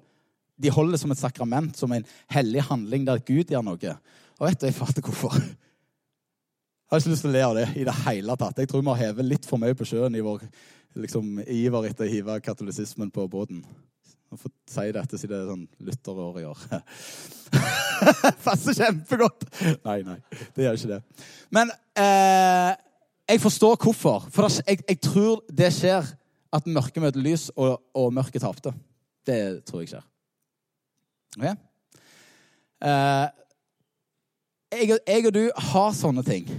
de 0.62 0.70
holder 0.72 0.96
det 0.96 1.02
som 1.02 1.14
et 1.14 1.20
sakrament, 1.20 1.76
som 1.78 1.92
en 1.94 2.06
hellig 2.34 2.64
handling 2.68 3.06
der 3.06 3.22
Gud 3.26 3.50
gjør 3.50 3.64
noe. 3.66 3.94
Og 4.38 4.46
vet 4.46 4.60
du, 4.60 4.66
jeg 4.68 4.76
fatter 4.76 5.04
hvorfor. 5.04 5.38
Jeg 5.38 6.92
har 6.92 7.00
ikke 7.00 7.14
lyst 7.14 7.24
til 7.24 7.32
å 7.32 7.34
le 7.34 7.44
av 7.46 7.56
det 7.56 7.66
i 7.80 7.86
det 7.88 7.94
hele 8.04 8.36
tatt. 8.38 8.58
Jeg 8.60 8.68
tror 8.70 8.82
vi 8.82 8.92
har 8.92 9.00
hevet 9.06 9.28
litt 9.28 9.48
for 9.48 9.62
mye 9.62 9.76
på 9.78 9.86
sjøen 9.88 10.18
i 10.18 10.24
vår 10.24 10.42
liksom, 11.02 11.38
iver 11.46 11.88
etter 11.88 12.04
å 12.04 12.12
hive 12.12 12.36
katolisismen 12.44 13.10
på 13.14 13.24
båten. 13.32 13.62
Jeg 14.32 14.40
får 14.40 14.52
si 14.72 14.84
dette 14.96 15.20
siden 15.20 15.32
det 15.32 15.38
er 15.38 15.50
sånn 15.50 15.64
Luther-år 15.86 16.40
i 16.40 16.46
år. 16.48 16.60
Passer 18.44 18.76
kjempegodt! 18.76 19.44
Nei, 19.84 19.98
nei, 20.06 20.18
det 20.56 20.66
gjør 20.66 20.78
ikke 20.78 20.92
det. 20.94 21.26
Men 21.52 21.72
eh, 22.00 22.72
jeg 23.28 23.40
forstår 23.40 23.76
hvorfor. 23.82 24.26
For 24.30 24.48
jeg, 24.66 24.78
jeg, 24.88 25.00
tror 25.00 25.44
det 25.48 25.70
skjer 25.74 26.08
at 26.52 26.66
mørket 26.66 27.02
møter 27.02 27.22
lys, 27.22 27.50
og, 27.56 27.78
og 27.94 28.12
mørket 28.12 28.42
tapte. 28.42 28.74
Det 29.26 29.64
tror 29.68 29.84
jeg 29.84 29.92
skjer. 29.92 30.08
Okay? 31.38 31.54
Uh, 32.82 33.28
jeg, 34.72 34.98
jeg, 35.06 35.26
og 35.26 35.34
du 35.34 35.44
har 35.70 35.94
sånne 35.96 36.24
ting. 36.26 36.50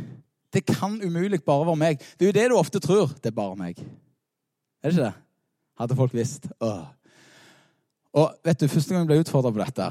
Det 0.53 0.65
kan 0.65 0.99
umulig 1.01 1.41
bare 1.43 1.65
være 1.65 1.81
meg. 1.81 2.01
Det 2.17 2.27
er 2.27 2.31
jo 2.31 2.39
det 2.39 2.49
du 2.51 2.57
ofte 2.57 2.81
tror. 2.81 3.13
Det 3.19 3.31
er 3.31 3.37
bare 3.37 3.57
meg. 3.59 3.79
Er 4.83 4.89
det 4.89 4.97
ikke 4.97 5.07
det? 5.07 5.13
Hadde 5.81 5.97
folk 5.97 6.13
visst. 6.13 6.47
Åh. 6.61 6.85
Og 8.13 8.35
vet 8.45 8.61
du, 8.61 8.67
Første 8.69 8.93
gang 8.93 9.03
jeg 9.03 9.09
ble 9.09 9.23
utfordra 9.23 9.51
på 9.51 9.61
dette, 9.63 9.87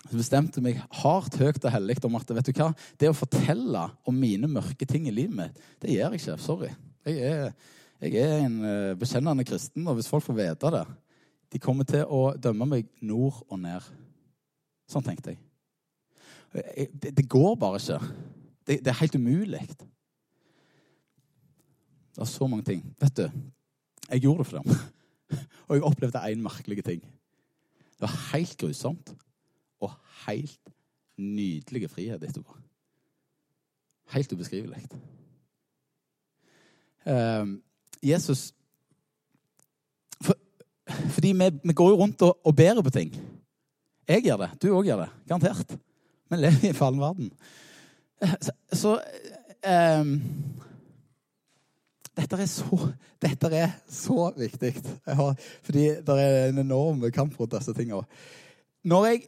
så 0.00 0.16
bestemte 0.18 0.58
jeg 0.58 0.64
meg 0.64 0.80
hardt, 1.02 1.36
høyt 1.38 1.62
og 1.62 1.72
hellig 1.74 1.98
om 2.08 2.16
at 2.18 2.32
vet 2.34 2.48
du 2.48 2.56
hva, 2.56 2.72
det 2.98 3.10
å 3.10 3.16
fortelle 3.16 3.84
om 4.08 4.18
mine 4.18 4.50
mørke 4.50 4.88
ting 4.88 5.06
i 5.06 5.14
livet 5.14 5.36
mitt, 5.36 5.62
det 5.82 5.94
gjør 5.94 6.16
jeg 6.16 6.22
ikke. 6.22 6.36
Sorry. 6.42 6.72
Jeg 7.06 7.20
er, 7.28 7.54
jeg 8.02 8.18
er 8.18 8.34
en 8.46 8.58
uh, 8.64 8.98
bekjennende 8.98 9.46
kristen, 9.46 9.86
og 9.86 9.98
hvis 9.98 10.10
folk 10.10 10.24
får 10.26 10.38
vite 10.38 10.72
det 10.74 10.84
De 11.52 11.60
kommer 11.62 11.86
til 11.86 12.02
å 12.08 12.32
dømme 12.34 12.66
meg 12.66 12.90
nord 13.04 13.42
og 13.48 13.60
ned. 13.60 13.86
Sånn 14.90 15.04
tenkte 15.06 15.34
jeg. 15.34 15.42
Det, 16.92 17.12
det 17.16 17.28
går 17.30 17.54
bare 17.60 17.80
ikke. 17.80 18.00
Det, 18.66 18.78
det 18.84 18.92
er 18.92 19.00
helt 19.00 19.16
umulig. 19.16 19.60
Det 22.12 22.24
er 22.24 22.28
så 22.28 22.48
mange 22.48 22.64
ting. 22.66 22.82
Vet 23.00 23.20
du, 23.20 23.26
jeg 24.08 24.24
gjorde 24.24 24.42
det 24.42 24.48
for 24.50 24.58
dem. 24.58 24.72
Og 25.68 25.76
jeg 25.76 25.84
opplevde 25.88 26.24
en 26.28 26.44
merkelig 26.44 26.84
ting. 26.84 27.04
Det 27.92 28.04
var 28.04 28.16
helt 28.32 28.56
grusomt 28.60 29.14
og 29.82 29.94
helt 30.26 30.72
nydelig 31.18 31.90
frihet 31.90 32.22
etterpå. 32.24 32.56
Helt 34.12 34.32
ubeskrivelig. 34.32 34.82
Uh, 37.06 37.58
Jesus 38.02 38.52
for, 40.22 40.36
Fordi 40.86 41.32
vi, 41.32 41.50
vi, 41.64 41.72
går 41.72 41.88
jo 41.90 41.96
rundt 41.96 42.22
og, 42.22 42.38
og 42.46 42.56
bærer 42.56 42.82
på 42.82 42.90
ting. 42.90 43.14
Jeg 44.08 44.22
gjør 44.22 44.36
det. 44.36 44.50
Du 44.62 44.68
òg 44.74 44.86
gjør 44.86 45.04
det. 45.04 45.10
Garantert. 45.28 45.78
Vi 46.30 46.36
lever 46.36 46.64
i 46.64 46.72
en 46.72 46.78
fallen 46.78 47.00
verden. 47.00 47.32
Så, 48.40 48.52
så 48.72 48.92
um, 50.00 50.12
dette 52.16 52.36
er 52.36 52.48
så, 52.50 52.78
dette 53.22 53.50
er 53.56 53.74
så 53.88 54.30
viktig. 54.36 54.72
Har, 55.06 55.34
fordi 55.64 55.86
det 56.06 56.16
er 56.20 56.48
en 56.48 56.58
enorm 56.64 57.04
kamp 57.14 57.38
rundt 57.40 57.56
disse 57.56 57.74
tingene. 57.76 58.04
Når 58.84 59.06
jeg, 59.06 59.22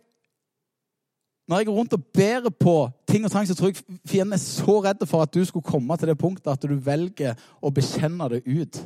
når 1.48 1.60
jeg 1.60 1.66
går 1.66 1.76
rundt 1.76 1.92
og 1.92 2.04
bærer 2.14 2.50
på 2.50 2.74
ting 3.08 3.24
og 3.24 3.30
tang, 3.30 3.48
så 3.48 3.54
tror 3.54 3.68
jeg 3.68 3.98
fienden 4.08 4.32
er 4.32 4.40
så 4.40 4.78
redd 4.84 5.04
for 5.06 5.22
at 5.22 5.34
du 5.34 5.44
skulle 5.44 5.66
komme 5.66 5.96
til 5.96 6.08
det 6.08 6.18
punktet 6.18 6.52
at 6.52 6.64
du 6.64 6.74
velger 6.80 7.36
å 7.60 7.72
bekjenne 7.74 8.28
det 8.32 8.42
ut. 8.48 8.80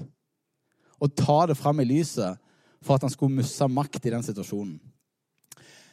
Og 0.99 1.15
ta 1.15 1.45
det 1.47 1.57
fram 1.59 1.79
i 1.81 1.87
lyset 1.87 2.41
for 2.83 2.97
at 2.97 3.07
han 3.07 3.13
skulle 3.15 3.37
miste 3.37 3.69
makt 3.71 4.07
i 4.07 4.15
den 4.15 4.27
situasjonen. 4.27 4.79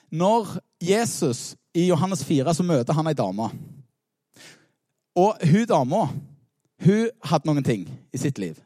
Når 0.09 0.57
Jesus 0.81 1.53
i 1.73 1.87
Johannes 1.89 2.23
4 2.25 2.53
så 2.53 2.65
møter 2.65 2.97
han 2.97 3.07
ei 3.09 3.17
dame. 3.17 3.49
Og 5.15 5.37
hun 5.45 5.67
dama 5.69 6.07
hun 6.85 7.09
hadde 7.23 7.47
noen 7.47 7.65
ting 7.65 7.85
i 8.13 8.19
sitt 8.19 8.39
liv. 8.41 8.57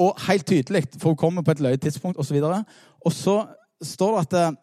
Og 0.00 0.16
helt 0.26 0.46
tydelig, 0.48 0.86
for 0.96 1.12
hun 1.12 1.20
kommer 1.20 1.44
på 1.44 1.54
et 1.54 1.60
løyet 1.62 1.82
tidspunkt 1.84 2.18
osv. 2.18 2.36
Og, 2.40 2.50
så 2.50 2.64
og 3.04 3.12
så 3.12 3.36
står 3.92 4.16
det 4.16 4.22
at 4.24 4.58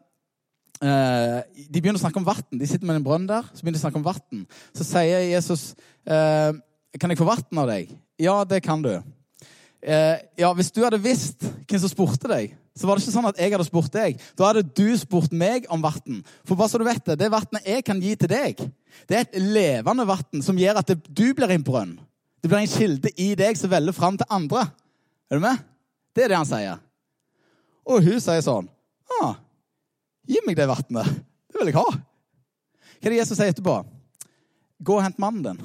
eh, 0.82 1.40
de 1.68 1.82
begynner 1.82 2.00
å 2.00 2.04
snakke 2.04 2.22
om 2.22 2.28
vann. 2.28 2.46
De 2.52 2.70
sitter 2.70 2.88
med 2.88 3.00
en 3.00 3.06
brønn 3.06 3.28
der, 3.30 3.46
så 3.52 3.62
begynner 3.64 3.80
de 3.80 3.82
å 3.82 3.86
snakke 3.86 4.00
om 4.02 4.08
vann. 4.08 4.46
Så 4.78 4.88
sier 4.88 5.28
Jesus 5.32 5.70
uh, 6.10 6.54
Kan 6.98 7.12
jeg 7.14 7.20
få 7.20 7.28
vann 7.28 7.62
av 7.64 7.70
deg? 7.72 7.92
Ja, 8.22 8.40
det 8.48 8.62
kan 8.66 8.84
du. 8.86 8.94
Uh, 8.98 10.16
ja, 10.40 10.50
Hvis 10.58 10.72
du 10.74 10.82
hadde 10.84 11.02
visst 11.02 11.46
hvem 11.68 11.82
som 11.82 11.92
spurte 11.92 12.30
deg, 12.32 12.56
så 12.78 12.88
var 12.88 12.98
det 12.98 13.06
ikke 13.06 13.16
sånn 13.16 13.30
at 13.30 13.40
jeg 13.42 13.54
hadde 13.54 13.68
spurt 13.68 13.94
deg. 13.94 14.20
Da 14.38 14.52
hadde 14.52 14.66
du 14.66 14.90
spurt 15.00 15.34
meg 15.34 15.66
om 15.74 15.82
vann. 15.82 16.22
For 16.46 16.58
bare 16.58 16.72
så 16.72 16.82
du 16.82 16.86
vet 16.88 17.06
det, 17.10 17.18
det 17.24 17.32
vannet 17.34 17.66
jeg 17.66 17.86
kan 17.86 18.02
gi 18.02 18.14
til 18.20 18.32
deg, 18.32 18.62
det 19.10 19.18
er 19.18 19.26
et 19.26 19.40
levende 19.42 20.06
vann 20.10 20.44
som 20.46 20.60
gjør 20.60 20.82
at 20.82 20.92
det, 20.92 21.00
du 21.10 21.32
blir 21.38 21.54
en 21.56 21.66
brønn. 21.66 21.96
Det 22.42 22.52
blir 22.52 22.62
en 22.62 22.70
kilde 22.70 23.12
i 23.18 23.32
deg 23.38 23.58
som 23.58 23.72
veller 23.72 23.96
fram 23.98 24.18
til 24.20 24.30
andre. 24.34 24.68
Er 25.32 25.40
du 25.40 25.44
med? 25.44 25.66
Det 26.14 26.26
er 26.26 26.34
det 26.34 26.40
han 26.40 26.50
sier. 26.50 26.84
Og 27.88 28.04
hun 28.04 28.22
sier 28.22 28.44
sånn 28.44 28.68
ah, 29.22 29.38
Gi 30.28 30.42
meg 30.46 30.58
det 30.60 30.68
vannet. 30.70 31.12
Det 31.48 31.62
vil 31.62 31.72
jeg 31.72 31.78
ha. 31.80 31.88
Hva 32.98 33.08
er 33.08 33.14
det 33.14 33.22
Jesus 33.22 33.38
sier 33.40 33.54
etterpå? 33.54 33.78
Gå 34.84 34.98
og 34.98 35.04
hent 35.06 35.22
mannen 35.22 35.46
din. 35.46 35.62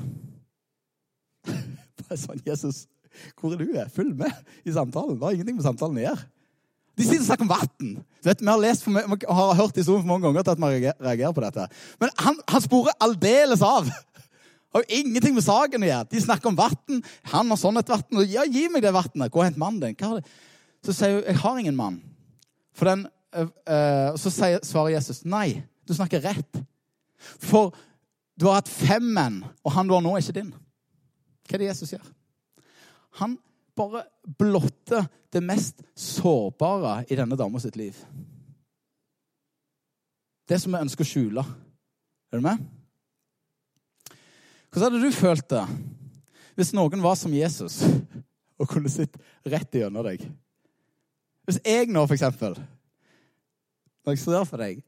Bare 2.02 2.20
sånn, 2.20 2.42
Jesus, 2.46 2.84
hvor 3.40 3.54
er 3.54 3.60
du? 3.60 3.72
Følg 3.92 4.14
med 4.22 4.30
i 4.64 4.74
samtalen. 4.74 5.18
Det 5.18 5.26
har 5.26 5.36
ingenting 5.36 5.58
med 5.58 5.66
samtalen 5.66 5.98
å 6.00 6.06
gjøre. 6.06 6.28
De 6.92 7.04
sitter 7.06 7.22
og 7.22 7.28
snakker 7.30 7.46
om 7.46 7.52
vann. 7.52 7.92
Vi 8.22 8.48
har 8.48 8.60
lest 8.60 8.84
for, 8.84 8.92
vi 8.92 9.28
har 9.40 9.54
hørt 9.56 9.78
historien 9.80 10.02
for 10.04 10.10
mange 10.10 10.26
ganger 10.26 10.44
til 10.44 10.52
at 10.52 10.60
vi 10.60 10.92
reagerer 10.92 11.36
på 11.36 11.44
dette. 11.44 11.66
Men 12.02 12.12
han, 12.20 12.40
han 12.52 12.64
sporer 12.64 12.98
aldeles 13.04 13.64
av. 13.64 13.88
Har 14.72 14.84
jo 14.84 15.00
ingenting 15.00 15.34
med 15.36 15.44
saken 15.44 15.84
å 15.84 15.88
gjøre. 15.88 16.08
De 16.12 16.20
snakker 16.24 16.52
om 16.52 16.56
vann. 16.56 17.00
Han 17.32 17.52
har 17.52 17.60
sånn 17.60 17.80
et 17.80 17.92
vann. 17.92 18.22
Ja, 18.28 18.44
gi 18.48 18.68
meg 18.72 18.84
det 18.84 18.92
vannet. 18.94 19.32
Gå 19.32 19.40
og 19.40 19.48
hent 19.48 19.60
mannen 19.60 19.80
din. 19.82 20.22
Så 20.84 20.94
sier 20.96 21.18
hun, 21.18 21.24
'Jeg 21.24 21.40
har 21.42 21.58
ingen 21.58 21.76
mann'. 21.76 22.00
For 22.72 22.88
den, 22.88 23.06
øh, 23.34 24.18
så 24.18 24.30
svarer 24.62 24.88
Jesus, 24.88 25.24
'Nei, 25.24 25.62
du 25.88 25.94
snakker 25.94 26.20
rett'. 26.20 26.64
For 27.38 27.74
du 28.40 28.46
har 28.46 28.60
hatt 28.60 28.68
fem 28.68 29.04
menn, 29.14 29.44
og 29.64 29.72
han 29.72 29.88
du 29.88 29.94
har 29.94 30.02
nå, 30.02 30.14
er 30.16 30.24
ikke 30.24 30.40
din. 30.40 30.52
Hva 31.46 31.54
er 31.54 31.62
det 31.62 31.70
Jesus 31.70 31.92
gjør? 31.92 32.06
Han 33.20 33.38
bare 33.76 34.04
blotter 34.38 35.06
det 35.32 35.42
mest 35.44 35.82
sårbare 35.96 37.04
i 37.10 37.16
denne 37.16 37.36
dama 37.36 37.60
sitt 37.60 37.76
liv. 37.76 37.96
Det 40.48 40.60
som 40.60 40.72
vi 40.74 40.82
ønsker 40.82 41.04
å 41.04 41.08
skjule. 41.08 41.44
Er 42.32 42.40
du 42.40 42.44
med? 42.44 42.60
Hvordan 44.72 44.88
hadde 44.88 45.04
du 45.04 45.12
følt 45.12 45.48
det 45.52 45.64
hvis 46.56 46.72
noen 46.76 47.00
var 47.04 47.16
som 47.16 47.32
Jesus 47.32 47.80
og 48.60 48.68
kunne 48.68 48.92
sitte 48.92 49.20
rett 49.48 49.76
gjennom 49.76 50.04
deg? 50.04 50.24
Hvis 51.44 51.60
jeg 51.64 51.90
nå, 51.92 52.04
for 52.06 52.16
eksempel 52.16 52.56
Når 54.02 54.16
jeg 54.16 54.22
ser 54.24 54.46
for 54.48 54.62
deg, 54.62 54.80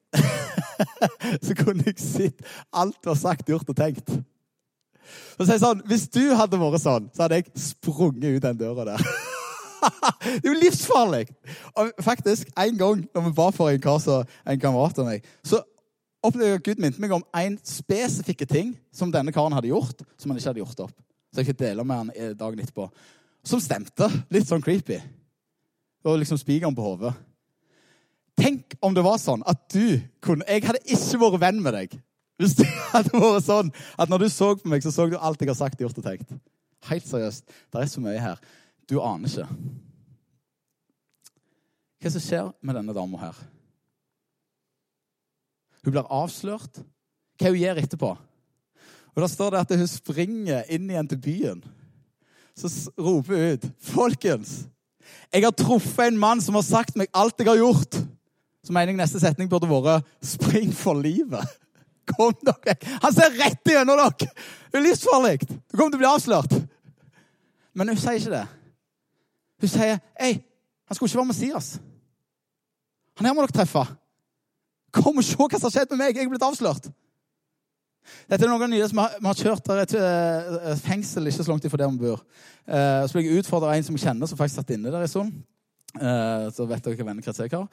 så 1.47 1.57
kunne 1.59 1.85
jeg 1.87 2.01
sett 2.03 2.41
alt 2.75 2.97
du 3.03 3.13
har 3.13 3.19
sagt, 3.19 3.49
gjort 3.49 3.69
og 3.71 3.77
tenkt. 3.79 4.11
Så 5.37 5.47
sier 5.47 5.61
sånn, 5.63 5.85
Hvis 5.87 6.09
du 6.11 6.23
hadde 6.35 6.59
vært 6.59 6.83
sånn, 6.83 7.07
så 7.15 7.27
hadde 7.27 7.39
jeg 7.39 7.53
sprunget 7.61 8.39
ut 8.39 8.43
den 8.43 8.59
døra 8.59 8.89
der. 8.89 9.05
det 10.25 10.41
er 10.41 10.49
jo 10.49 10.57
livsfarlig! 10.59 11.27
Og 11.79 11.93
faktisk, 12.03 12.51
En 12.59 12.79
gang 12.81 13.05
når 13.15 13.29
vi 13.29 13.37
var 13.39 13.55
for 13.55 13.71
en 13.71 13.83
kar 13.85 14.03
som 14.03 14.25
en 14.43 14.61
kamerat 14.61 14.99
av 14.99 15.11
meg, 15.13 15.27
så 15.47 15.63
opplevde 16.25 16.51
jeg 16.51 16.61
at 16.61 16.69
Gud 16.71 16.81
minte 16.83 17.03
meg 17.05 17.13
om 17.15 17.27
en 17.37 17.59
spesifikke 17.69 18.49
ting 18.49 18.73
som 18.95 19.13
denne 19.13 19.35
karen 19.35 19.55
hadde 19.55 19.71
gjort, 19.71 20.01
som 20.19 20.33
han 20.33 20.41
ikke 20.41 20.51
hadde 20.51 20.65
gjort 20.65 20.87
opp. 20.89 20.97
Så 21.31 21.43
jeg 21.43 21.53
fikk 21.53 21.61
dele 21.61 21.85
med 21.85 22.01
han 22.01 22.39
dagen 22.39 22.63
etterpå. 22.63 22.89
Som 23.45 23.61
stemte. 23.61 24.09
Litt 24.33 24.49
sånn 24.49 24.65
creepy 24.65 25.03
og 26.05 26.19
liksom 26.21 26.37
spikeren 26.37 26.77
på 26.77 26.85
hodet. 26.85 27.15
Tenk 28.39 28.75
om 28.83 28.95
det 28.95 29.05
var 29.07 29.21
sånn 29.23 29.45
at 29.47 29.61
du 29.73 30.01
kunne 30.25 30.47
Jeg 30.49 30.65
hadde 30.67 30.83
ikke 30.85 31.21
vært 31.23 31.41
venn 31.45 31.63
med 31.63 31.77
deg 31.77 31.95
hvis 32.41 32.57
det 32.59 32.67
hadde 32.91 33.15
vært 33.15 33.47
sånn 33.47 33.71
at 33.95 34.11
når 34.11 34.25
du 34.25 34.29
så 34.33 34.49
på 34.59 34.71
meg, 34.71 34.83
så 34.83 34.91
så 34.91 35.07
du 35.07 35.15
alt 35.15 35.39
jeg 35.39 35.53
har 35.53 35.59
sagt, 35.59 35.79
gjort 35.79 36.01
og 36.01 36.07
tenkt. 36.07 36.33
Helt 36.89 37.07
seriøst. 37.07 37.45
Det 37.47 37.81
er 37.81 37.91
så 37.93 38.03
mye 38.03 38.19
her. 38.19 38.41
Du 38.91 38.97
aner 38.99 39.31
ikke. 39.31 39.47
Hva 42.03 42.13
som 42.13 42.25
skjer 42.25 42.51
med 42.61 42.77
denne 42.77 42.97
dama 42.97 43.21
her? 43.23 43.39
Hun 45.85 45.95
blir 45.95 46.11
avslørt. 46.13 46.83
Hva 47.39 47.55
hun 47.55 47.63
gjør 47.63 47.81
etterpå? 47.85 48.13
Og 49.15 49.23
Da 49.23 49.31
står 49.31 49.55
det 49.55 49.63
at 49.63 49.79
hun 49.79 49.89
springer 49.89 50.67
inn 50.75 50.91
igjen 50.91 51.09
til 51.09 51.23
byen. 51.23 51.65
Så 52.59 52.91
roper 52.99 53.35
hun 53.35 53.55
ut 53.55 53.65
'Folkens, 53.81 54.67
jeg 55.33 55.43
har 55.43 55.51
truffet 55.51 56.07
en 56.07 56.19
mann 56.19 56.41
som 56.41 56.55
har 56.55 56.63
sagt 56.63 56.97
meg 56.97 57.09
alt 57.15 57.39
jeg 57.39 57.49
har 57.49 57.57
gjort. 57.57 57.97
Så 58.65 58.73
mener 58.73 58.95
jeg 58.95 58.99
neste 58.99 59.21
setning 59.21 59.51
burde 59.51 59.69
vært 59.69 60.05
'Spring 60.23 60.73
for 60.73 60.97
livet'. 60.97 61.61
Kom 62.11 62.33
dere. 62.45 62.77
Han 63.03 63.13
ser 63.13 63.37
rett 63.37 63.65
gjennom 63.69 63.99
dere! 64.01 64.31
Det 64.73 64.81
er 64.81 64.87
livsfarlig. 64.89 65.39
Du 65.45 65.77
kommer 65.77 65.93
til 65.93 66.01
å 66.01 66.03
bli 66.03 66.13
avslørt. 66.13 66.57
Men 67.75 67.89
hun 67.89 68.01
sier 68.01 68.21
ikke 68.21 68.35
det. 68.35 68.47
Hun 69.61 69.69
sier 69.69 70.01
'Ei, 70.21 70.41
han 70.89 70.95
skulle 70.95 71.11
ikke 71.11 71.21
være 71.21 71.33
Messias'. 71.33 71.79
Han 73.17 73.27
her 73.27 73.35
må 73.35 73.45
dere 73.45 73.59
treffe. 73.61 73.85
Kom 74.95 75.19
og 75.19 75.25
se 75.25 75.37
hva 75.37 75.59
som 75.59 75.69
har 75.69 75.75
skjedd 75.75 75.91
med 75.91 75.99
meg. 75.99 76.17
Jeg 76.17 76.25
er 76.25 76.31
blitt 76.31 76.47
avslørt. 76.47 76.91
Dette 78.29 78.45
er 78.45 78.51
noen 78.51 78.71
nye 78.71 78.87
som 78.89 79.01
vi 79.01 79.27
har 79.27 79.39
kjørt 79.39 79.67
der 79.69 79.81
et, 79.83 79.95
et 80.73 80.83
fengsel 80.85 81.27
ikke 81.27 81.45
så 81.45 81.51
langt 81.51 81.65
ifra 81.65 81.81
der 81.81 81.93
vi 81.93 82.05
bor. 82.05 82.23
Uh, 82.69 83.05
så 83.07 83.17
ble 83.17 83.25
jeg 83.25 83.43
utfordra 83.43 83.73
av 83.73 83.79
en 83.79 83.87
som 83.87 83.97
jeg 83.97 84.05
kjenner, 84.05 84.29
som 84.29 84.39
faktisk 84.39 84.61
satt 84.61 84.75
inne 84.77 84.93
der 84.93 85.05
en 85.05 85.11
stund. 85.11 85.33
Uh, 85.95 86.49
så 86.51 86.67
vet 86.67 86.83
dere 86.83 86.99
hva 86.99 87.07
vennekrets 87.07 87.39
jeg 87.45 87.53
har. 87.53 87.67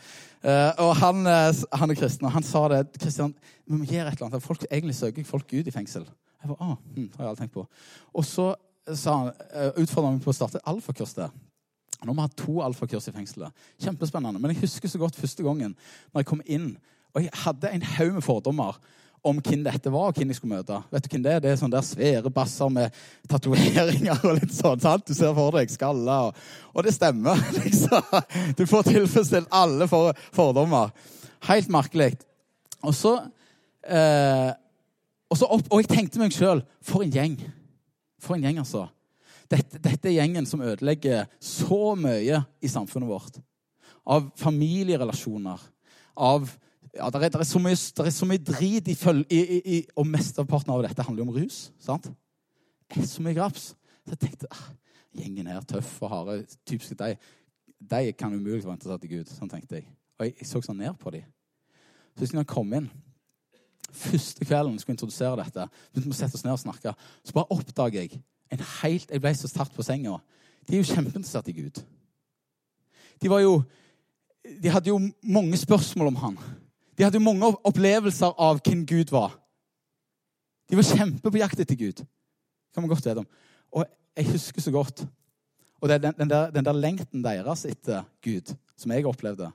Uh, 0.46 0.72
og 0.86 0.92
han, 1.00 1.26
han, 1.26 1.94
er 1.94 1.98
kristen, 1.98 2.28
og 2.30 2.36
han 2.36 2.46
sa 2.46 2.68
det 2.70 2.84
Kristian, 3.02 3.34
vi 3.66 3.80
må 3.80 3.88
gjøre 3.90 4.12
et 4.12 4.20
eller 4.20 4.28
annet. 4.30 4.46
Folk, 4.46 4.66
egentlig 4.70 4.98
søker 4.98 5.26
folk 5.26 5.56
ut 5.56 5.70
i 5.70 5.74
fengsel. 5.74 6.06
Jeg 6.42 6.52
var, 6.52 6.60
ah, 6.62 6.76
hm, 6.96 7.08
har 7.16 7.26
jeg 7.26 7.32
aldri 7.32 7.46
tenkt 7.46 7.56
på. 7.56 7.66
Og 8.14 8.26
så 8.26 8.52
sa 8.98 9.18
han, 9.18 9.34
utfordra 9.78 10.12
meg 10.12 10.24
på 10.24 10.34
å 10.34 10.38
starte 10.38 10.62
alfakurs 10.70 11.14
der. 11.18 11.34
Nå 12.02 12.10
har 12.10 12.18
vi 12.18 12.26
hatt 12.26 12.40
to 12.40 12.62
alfakurs 12.66 13.10
i 13.10 13.14
fengselet. 13.14 13.66
Kjempespennende. 13.82 14.42
Men 14.42 14.56
jeg 14.56 14.64
husker 14.64 14.90
så 14.90 15.02
godt 15.02 15.20
første 15.22 15.46
gangen 15.46 15.76
når 15.76 16.24
jeg 16.24 16.30
kom 16.32 16.42
inn. 16.50 16.72
Og 17.14 17.26
jeg 17.26 17.42
hadde 17.44 17.70
en 17.70 17.86
haug 17.96 18.16
med 18.16 18.26
fordommer 18.26 18.80
om 19.24 19.38
hvem 19.38 19.62
dette 19.66 19.92
var, 19.94 20.10
og 20.10 20.18
hvem 20.18 20.32
jeg 20.32 20.40
skulle 20.40 20.58
møte. 20.58 20.80
Vet 20.90 21.06
du 21.06 21.12
hvem 21.14 21.24
Det 21.26 21.32
er? 21.32 21.42
Det 21.44 21.52
er 21.52 21.60
sånne 21.60 21.76
der 21.76 21.86
svære 21.86 22.32
basser 22.34 22.72
med 22.74 22.96
tatoveringer 23.30 24.24
og 24.26 24.40
litt 24.40 24.54
sånn. 24.56 24.82
sant? 24.82 25.06
Du 25.06 25.14
ser 25.14 25.36
for 25.38 25.54
deg 25.54 25.70
skalla, 25.70 26.18
og, 26.30 26.40
og 26.74 26.88
det 26.88 26.96
stemmer. 26.96 27.42
liksom. 27.60 28.02
Du 28.58 28.66
får 28.70 28.90
tilfredsstilt 28.90 29.52
alle 29.54 29.88
for, 29.92 30.18
fordommer. 30.34 30.90
Helt 31.50 31.70
merkelig. 31.74 32.16
Og 32.82 32.96
så, 32.98 33.14
eh, 33.86 34.50
og, 35.30 35.38
så 35.38 35.50
opp, 35.54 35.70
og 35.70 35.84
jeg 35.84 35.92
tenkte 35.92 36.22
meg 36.22 36.34
sjøl 36.34 36.64
For 36.82 37.06
en 37.06 37.14
gjeng. 37.14 37.38
For 38.22 38.38
en 38.38 38.48
gjeng, 38.48 38.58
altså. 38.64 38.88
Dette, 39.52 39.78
dette 39.84 40.10
er 40.10 40.18
gjengen 40.18 40.48
som 40.50 40.64
ødelegger 40.64 41.30
så 41.44 41.94
mye 42.00 42.42
i 42.64 42.72
samfunnet 42.72 43.10
vårt. 43.10 43.38
Av 44.02 44.32
familierelasjoner, 44.40 45.62
av 46.18 46.50
ja, 46.96 47.08
det 47.10 47.22
er, 47.24 47.40
er, 47.40 47.48
så 47.48 47.60
mye, 47.60 47.78
er 47.78 48.14
så 48.14 48.28
mye 48.28 48.42
drit 48.44 48.88
i, 48.92 48.96
i, 49.32 49.42
i, 49.76 49.78
Og 49.96 50.08
mesteparten 50.08 50.74
av 50.74 50.84
dette 50.84 51.06
handler 51.08 51.24
jo 51.24 51.30
om 51.30 51.36
rus. 51.38 51.60
sant? 51.80 52.10
Det 52.92 53.04
er 53.04 53.08
så 53.08 53.24
mye 53.24 53.38
graps. 53.38 53.72
Så 54.04 54.16
jeg 54.16 54.24
tenkte 54.26 54.50
ah, 54.52 54.66
gjengen 55.16 55.48
her, 55.48 55.62
tøff 55.68 55.94
og 56.04 56.12
harde, 56.12 56.42
typisk 56.68 56.98
de, 57.00 57.14
de 57.80 58.02
kan 58.18 58.34
umulig 58.34 58.66
være 58.66 58.76
interessert 58.80 59.06
i 59.08 59.12
Gud. 59.14 59.32
Sånn 59.32 59.52
tenkte 59.52 59.80
jeg. 59.80 59.88
Og 60.20 60.28
jeg, 60.28 60.36
jeg 60.42 60.50
så 60.50 60.64
sånn 60.66 60.82
ned 60.82 60.98
på 61.00 61.14
dem. 61.16 61.24
Så 62.12 62.26
hvis 62.26 62.36
jeg 62.36 62.50
kom 62.50 62.76
inn 62.76 62.92
Første 63.92 64.46
kvelden 64.48 64.78
skulle 64.80 64.96
introdusere 64.96 65.36
dette, 65.36 65.66
begynte 65.92 66.08
vi 66.08 66.16
å 66.16 66.16
sette 66.16 66.38
oss 66.38 66.46
ned 66.46 66.54
og 66.56 66.62
snakke, 66.62 66.94
så 67.28 67.34
bare 67.36 67.52
oppdager 67.52 68.06
jeg 68.06 68.22
en 68.52 68.62
helt, 68.82 69.12
Jeg 69.12 69.20
ble 69.20 69.34
så 69.36 69.50
tatt 69.52 69.74
på 69.76 69.84
senga. 69.84 70.14
De 70.64 70.78
er 70.78 70.80
jo 70.80 70.88
kjempeinteressert 70.94 71.50
i 71.52 71.56
Gud. 71.58 71.82
De 73.22 73.30
var 73.30 73.44
jo 73.44 73.64
De 74.62 74.72
hadde 74.72 74.90
jo 74.90 74.98
mange 75.22 75.58
spørsmål 75.58 76.08
om 76.08 76.16
han. 76.16 76.38
De 77.02 77.08
hadde 77.08 77.18
jo 77.18 77.26
mange 77.26 77.48
opplevelser 77.66 78.36
av 78.38 78.60
hvem 78.62 78.84
Gud 78.86 79.10
var. 79.10 79.34
De 80.70 80.78
var 80.78 80.86
kjempe 80.86 81.32
på 81.34 81.42
jakt 81.42 81.64
etter 81.64 81.80
Gud. 81.80 82.04
Det 82.06 82.76
kan 82.78 82.86
man 82.86 82.92
godt 82.92 83.08
vite 83.08 83.24
om. 83.24 83.32
Og 83.74 83.88
jeg 84.20 84.30
husker 84.30 84.62
så 84.62 84.74
godt 84.76 85.02
og 85.82 85.90
det 85.90 85.96
er 85.96 86.04
den, 86.04 86.14
den, 86.20 86.30
der, 86.30 86.52
den 86.54 86.66
der 86.66 86.78
lengten 86.78 87.24
deres 87.24 87.66
etter 87.66 88.04
Gud 88.22 88.54
som 88.78 88.92
jeg 88.94 89.06
opplevde. 89.10 89.50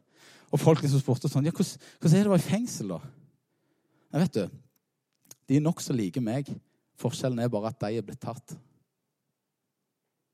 Og 0.50 0.60
folk 0.60 0.82
liksom 0.82 0.98
spurte 0.98 1.30
sånn 1.30 1.46
ja, 1.46 1.52
hvordan, 1.54 1.84
hvordan 2.00 2.18
er 2.18 2.24
det 2.24 2.30
å 2.30 2.34
være 2.34 2.42
i 2.42 2.48
fengsel, 2.48 2.94
da? 2.96 2.98
Nei, 4.10 4.22
vet 4.24 4.38
du, 4.38 4.56
de 5.46 5.58
er 5.58 5.62
nokså 5.62 5.94
like 5.94 6.22
meg. 6.22 6.50
Forskjellen 6.98 7.38
er 7.42 7.52
bare 7.52 7.70
at 7.70 7.78
de 7.82 8.00
er 8.00 8.06
blitt 8.06 8.22
tatt. 8.22 8.56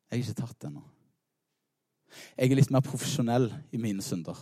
Jeg 0.09 0.16
er 0.16 0.25
ikke 0.25 0.40
tatt 0.40 0.68
ennå. 0.68 0.81
Jeg 2.37 2.48
er 2.48 2.59
litt 2.59 2.72
mer 2.72 2.85
profesjonell 2.85 3.51
i 3.72 3.81
mine 3.81 4.05
synder. 4.05 4.37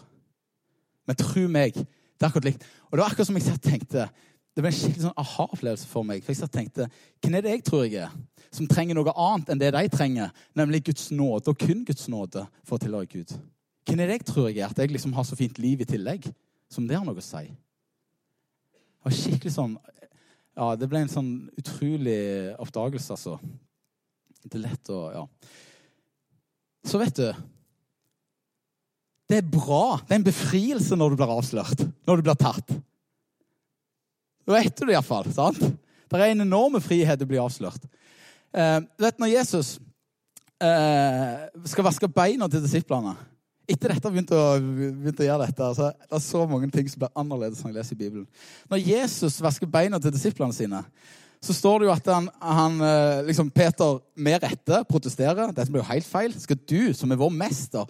Men 1.06 1.18
tro 1.18 1.46
meg, 1.50 1.78
det 2.20 2.26
er 2.26 2.28
akkurat 2.28 2.50
likt. 2.50 2.66
Og 2.90 2.92
det 2.92 3.00
var 3.00 3.14
akkurat 3.14 3.28
som 3.30 3.38
jeg 3.38 3.60
tenkte 3.64 4.10
Det 4.50 4.64
ble 4.64 4.68
en 4.68 4.76
skikkelig 4.76 5.04
sånn 5.06 5.20
aha-opplevelse 5.22 5.86
for 5.88 6.04
meg. 6.04 6.24
For 6.26 6.34
jeg 6.34 6.52
tenkte 6.52 6.88
hvem 7.22 7.36
er 7.38 7.44
det 7.44 7.52
jeg 7.54 7.62
tror 7.64 7.84
jeg 7.86 8.02
er, 8.02 8.14
som 8.50 8.66
trenger 8.68 8.98
noe 8.98 9.12
annet 9.14 9.52
enn 9.52 9.60
det 9.60 9.70
de 9.72 9.82
trenger, 9.92 10.32
nemlig 10.58 10.82
Guds 10.88 11.06
nåde, 11.14 11.52
og 11.52 11.60
kun 11.60 11.84
Guds 11.86 12.08
nåde, 12.10 12.42
for 12.66 12.76
å 12.76 12.82
tilhøre 12.82 13.08
Gud? 13.08 13.30
Hvem 13.86 14.02
er 14.02 14.10
det 14.10 14.16
jeg 14.18 14.26
tror 14.32 14.48
jeg 14.50 14.58
er, 14.58 14.74
at 14.74 14.82
jeg 14.82 14.90
liksom 14.90 15.14
har 15.14 15.24
så 15.28 15.38
fint 15.38 15.60
liv 15.62 15.80
i 15.80 15.86
tillegg, 15.88 16.26
som 16.68 16.88
det 16.90 16.98
har 16.98 17.06
noe 17.06 17.22
å 17.22 17.24
si? 17.24 17.44
Det 18.74 19.06
var 19.06 19.16
skikkelig 19.16 19.54
sånn 19.54 19.78
Ja, 20.58 20.74
det 20.76 20.90
ble 20.90 21.04
en 21.04 21.14
sånn 21.14 21.30
utrolig 21.56 22.18
oppdagelse, 22.60 23.14
altså. 23.14 23.38
Det 24.42 24.58
er 24.58 24.66
lett 24.66 24.92
å 24.92 25.00
Ja. 25.14 25.24
Så 26.84 26.98
vet 26.98 27.22
du 27.22 27.28
Det 29.30 29.38
er 29.38 29.46
bra. 29.46 30.00
Det 30.02 30.16
er 30.16 30.18
en 30.18 30.26
befrielse 30.26 30.96
når 30.98 31.12
du 31.12 31.20
blir 31.20 31.30
avslørt. 31.30 31.84
Når 32.08 32.18
du 32.18 32.26
blir 32.26 32.38
tatt. 32.38 32.72
Da 34.42 34.56
vet 34.56 34.74
du 34.74 34.88
det 34.88 34.96
iallfall. 34.96 35.30
Det 35.30 36.18
er 36.18 36.32
en 36.32 36.42
enorm 36.42 36.80
frihet 36.82 37.22
å 37.22 37.28
bli 37.30 37.38
avslørt. 37.38 37.84
Eh, 38.50 38.78
du 38.82 39.04
vet, 39.06 39.20
Når 39.22 39.30
Jesus 39.30 39.76
eh, 40.58 41.46
skal 41.70 41.86
vaske 41.86 42.10
beina 42.10 42.48
til 42.50 42.64
disiplene 42.64 43.14
Etter 43.70 43.92
dette 43.94 44.10
begynte 44.10 44.34
å, 44.34 44.56
begynte 44.58 45.22
å 45.22 45.28
gjøre 45.28 45.44
dette, 45.46 45.62
altså, 45.62 45.92
det 45.94 46.16
er 46.16 46.22
så 46.24 46.40
mange 46.50 46.66
ting 46.74 46.88
som 46.90 47.04
blir 47.04 47.12
annerledes 47.14 47.60
når 47.62 47.70
jeg 47.70 47.76
leser 47.76 47.94
i 47.94 47.98
Bibelen. 48.00 48.24
Når 48.66 48.80
Jesus 48.82 49.36
vasker 49.44 49.70
beina 49.70 50.00
til 50.02 50.10
disiplene 50.10 50.56
sine, 50.56 50.80
så 51.40 51.54
står 51.56 51.80
det 51.80 51.88
jo 51.88 51.92
at 51.94 52.08
han, 52.12 52.26
han 52.44 52.74
eh, 52.84 53.22
liksom 53.30 53.48
Peter 53.54 54.00
med 54.20 54.42
rette 54.44 54.82
protesterer. 54.88 55.54
Dette 55.56 55.72
blir 55.72 55.80
jo 55.80 55.88
helt 55.88 56.08
feil. 56.08 56.34
Skal 56.36 56.58
du, 56.68 56.92
som 56.96 57.12
er 57.12 57.20
vår 57.20 57.32
mester, 57.32 57.88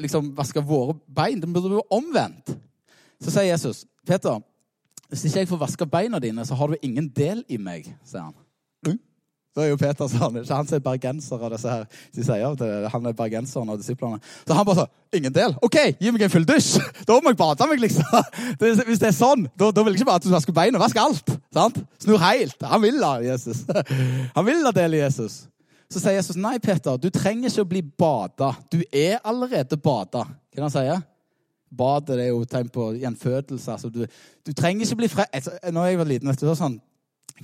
liksom 0.00 0.32
vaske 0.36 0.62
våre 0.64 0.96
bein? 1.04 1.42
Det 1.42 1.50
burde 1.52 1.76
jo 1.76 1.84
omvendt. 1.92 2.54
Så 3.20 3.34
sier 3.34 3.50
Jesus, 3.50 3.84
Peter, 4.08 4.40
hvis 5.08 5.26
ikke 5.28 5.42
jeg 5.42 5.50
får 5.50 5.60
vaske 5.66 5.88
beina 5.88 6.20
dine, 6.22 6.44
så 6.48 6.56
har 6.56 6.72
du 6.72 6.80
ingen 6.80 7.10
del 7.12 7.44
i 7.48 7.60
meg, 7.60 7.90
sier 8.08 8.24
han. 8.30 8.36
Da 9.56 9.64
er 9.64 9.72
jo 9.72 9.78
Peter 9.80 10.06
sånn, 10.10 10.36
ikke 10.38 10.54
han 10.54 10.68
som 10.68 10.76
er 10.76 10.82
bergenser 10.84 11.42
av 11.42 11.52
disse 11.54 11.72
her. 11.72 11.86
De 12.14 12.24
sier 12.26 12.44
at 12.46 12.92
han 12.92 13.08
er 13.10 13.16
bergenseren 13.16 13.72
av 13.72 13.80
disiplene. 13.80 14.20
Så 14.46 14.56
han 14.56 14.66
bare 14.68 14.84
sånn 14.84 14.94
Ingen 15.16 15.32
del? 15.32 15.54
OK, 15.64 15.76
gi 15.96 16.10
meg 16.12 16.26
en 16.26 16.32
full 16.34 16.44
dusj! 16.44 16.82
Da 17.08 17.16
må 17.24 17.32
jeg 17.32 17.38
bade 17.40 17.64
meg, 17.70 17.80
liksom. 17.80 18.04
Hvis 18.90 19.00
det 19.00 19.08
er 19.08 19.14
sånn, 19.16 19.46
da, 19.56 19.70
da 19.72 19.84
vil 19.84 19.94
jeg 19.94 20.02
ikke 20.02 20.10
bare 20.10 20.20
at 20.20 20.26
du 20.26 20.34
vasker 20.34 20.52
beina. 20.52 20.80
Vask 20.82 21.00
alt! 21.00 21.32
sant? 21.54 21.78
Snur 22.02 22.20
helt. 22.20 22.60
Han 22.68 22.82
vil 22.84 23.00
ha 23.02 23.14
Jesus. 23.24 23.64
Han 24.36 24.46
vil 24.46 24.66
ha 24.68 24.74
del 24.76 24.98
i 24.98 25.00
Jesus. 25.00 25.46
Så 25.88 26.02
sier 26.02 26.18
Jesus 26.18 26.36
nei, 26.36 26.58
Peter, 26.60 26.98
du 27.00 27.08
trenger 27.08 27.48
ikke 27.48 27.64
å 27.64 27.70
bli 27.70 27.80
bada. 28.04 28.52
Du 28.68 28.82
er 28.92 29.16
allerede 29.24 29.80
bada. 29.80 30.26
Hva 30.28 30.58
det 30.58 30.66
han 30.66 30.74
sier? 30.74 31.06
Badet 31.68 32.16
er 32.16 32.30
jo 32.30 32.44
tegn 32.48 32.68
på 32.72 32.90
gjenfødelse. 32.96 33.72
Altså, 33.72 33.90
du, 33.92 34.04
du, 34.44 34.52
trenger 34.56 34.86
ikke 34.86 35.00
bli 35.02 35.10
fre... 35.12 35.26
Nå 35.68 35.74
når 35.76 35.90
jeg 35.90 36.00
var 36.00 36.08
liten, 36.08 36.30
vet 36.30 36.44
du, 36.44 36.52
sånn, 36.56 36.78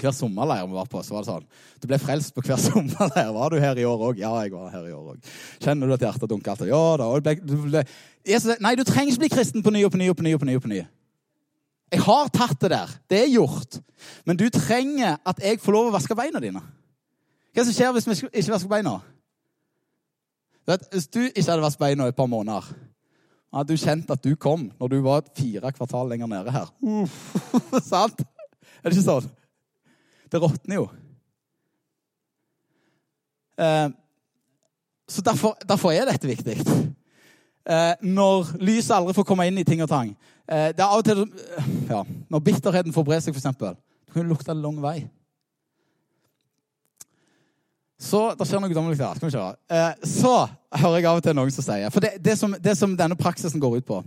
hver 0.00 0.14
sommerleir 0.14 0.66
vi 0.66 0.74
var 0.74 0.88
på, 0.90 1.02
så 1.06 1.14
var 1.14 1.22
det 1.24 1.30
sånn 1.30 1.44
Du 1.82 1.86
ble 1.90 1.98
frelst 2.02 2.34
på 2.34 2.42
hver 2.44 2.58
sommerleir. 2.66 3.30
Var 3.36 3.54
du 3.54 3.60
her 3.62 3.80
i 3.80 3.86
år 3.88 4.04
òg? 4.08 4.20
Ja, 4.22 4.32
jeg 4.42 4.54
var 4.54 4.72
her 4.72 4.88
i 4.88 4.94
år 4.94 5.14
òg. 5.14 5.30
Kjenner 5.62 5.90
du 5.90 5.96
at 5.96 6.04
hjertet 6.06 6.30
dunker 6.30 6.54
alltid? 6.54 6.72
Ja 6.72 6.82
da. 7.00 7.08
Ble, 7.24 7.36
du 7.40 7.56
ble, 7.68 7.84
Jesus, 8.26 8.58
nei, 8.64 8.74
du 8.78 8.84
trenger 8.88 9.14
ikke 9.14 9.26
bli 9.26 9.32
kristen 9.36 9.64
på 9.64 9.72
ny 9.74 9.84
og 9.86 9.94
på 9.94 10.00
ny 10.00 10.10
og 10.10 10.18
på 10.18 10.26
ny. 10.26 10.34
og 10.34 10.42
på 10.42 10.50
ny 10.50 10.58
og 10.58 10.64
på 10.64 10.72
ny. 10.72 10.84
Jeg 11.94 12.02
har 12.02 12.30
tatt 12.34 12.56
det 12.64 12.72
der. 12.72 12.94
Det 13.10 13.20
er 13.22 13.34
gjort. 13.34 13.78
Men 14.26 14.38
du 14.40 14.48
trenger 14.52 15.20
at 15.22 15.42
jeg 15.42 15.60
får 15.62 15.76
lov 15.76 15.90
å 15.90 15.94
vaske 15.94 16.16
beina 16.18 16.42
dine. 16.42 16.62
Hva 17.54 17.66
som 17.66 17.76
skjer 17.76 17.92
hvis 17.94 18.08
vi 18.08 18.16
ikke 18.32 18.56
vasker 18.56 18.72
beina? 18.72 18.96
Vet, 20.66 20.88
hvis 20.90 21.06
du 21.12 21.20
ikke 21.28 21.46
hadde 21.50 21.62
vasket 21.62 21.84
beina 21.84 22.08
i 22.08 22.12
et 22.14 22.18
par 22.18 22.30
måneder, 22.30 22.66
hadde 23.54 23.70
du 23.70 23.78
kjent 23.78 24.10
at 24.10 24.24
du 24.24 24.32
kom 24.40 24.66
når 24.80 24.90
du 24.90 24.96
var 25.04 25.26
fire 25.36 25.70
kvartal 25.76 26.08
lenger 26.10 26.30
nede 26.30 26.54
her. 26.54 26.70
Uh, 26.82 27.06
sant? 27.92 28.24
Er 28.82 28.90
det 28.90 28.96
ikke 28.96 29.06
sånn? 29.06 29.28
Det 30.32 30.40
råtner 30.40 30.80
jo. 30.80 30.88
Eh, 33.58 33.88
så 35.08 35.22
derfor, 35.22 35.56
derfor, 35.68 35.92
er 35.92 36.08
dette 36.08 36.28
viktig. 36.28 36.56
Eh, 37.64 37.92
når 38.02 38.54
lyset 38.60 38.96
aldri 38.96 39.14
får 39.16 39.26
komme 39.28 39.46
inn 39.48 39.60
i 39.60 39.66
ting 39.66 39.82
og 39.84 39.90
tang. 39.90 40.14
Eh, 40.48 40.70
det 40.76 40.80
er 40.80 40.88
av 40.88 41.00
og 41.00 41.04
til 41.06 41.22
ja, 41.88 42.02
Når 42.28 42.42
bitterheten 42.44 42.92
får 42.92 43.06
bre 43.06 43.20
seg, 43.20 43.36
f.eks. 43.36 43.76
Du 44.08 44.16
kan 44.16 44.28
lukte 44.28 44.52
en 44.52 44.64
lang 44.64 44.80
vei. 44.82 44.98
Så 48.00 48.26
det 48.36 48.46
skjer 48.48 48.60
noe 48.60 48.68
guddommelig 48.68 48.98
der. 49.00 49.16
Skal 49.16 49.30
vi 49.30 49.36
kjøre? 49.36 50.08
Så 50.08 50.34
hører 50.74 50.98
jeg 50.98 51.08
av 51.08 51.20
og 51.20 51.24
til 51.24 51.36
noen 51.38 51.52
som 51.54 51.64
sier 51.64 51.92
For 51.94 52.04
det, 52.04 52.16
det, 52.20 52.34
som, 52.36 52.56
det, 52.60 52.74
som, 52.76 52.96
denne 52.98 53.16
praksisen 53.16 53.62
går 53.62 53.78
ut 53.78 53.86
på, 53.88 54.00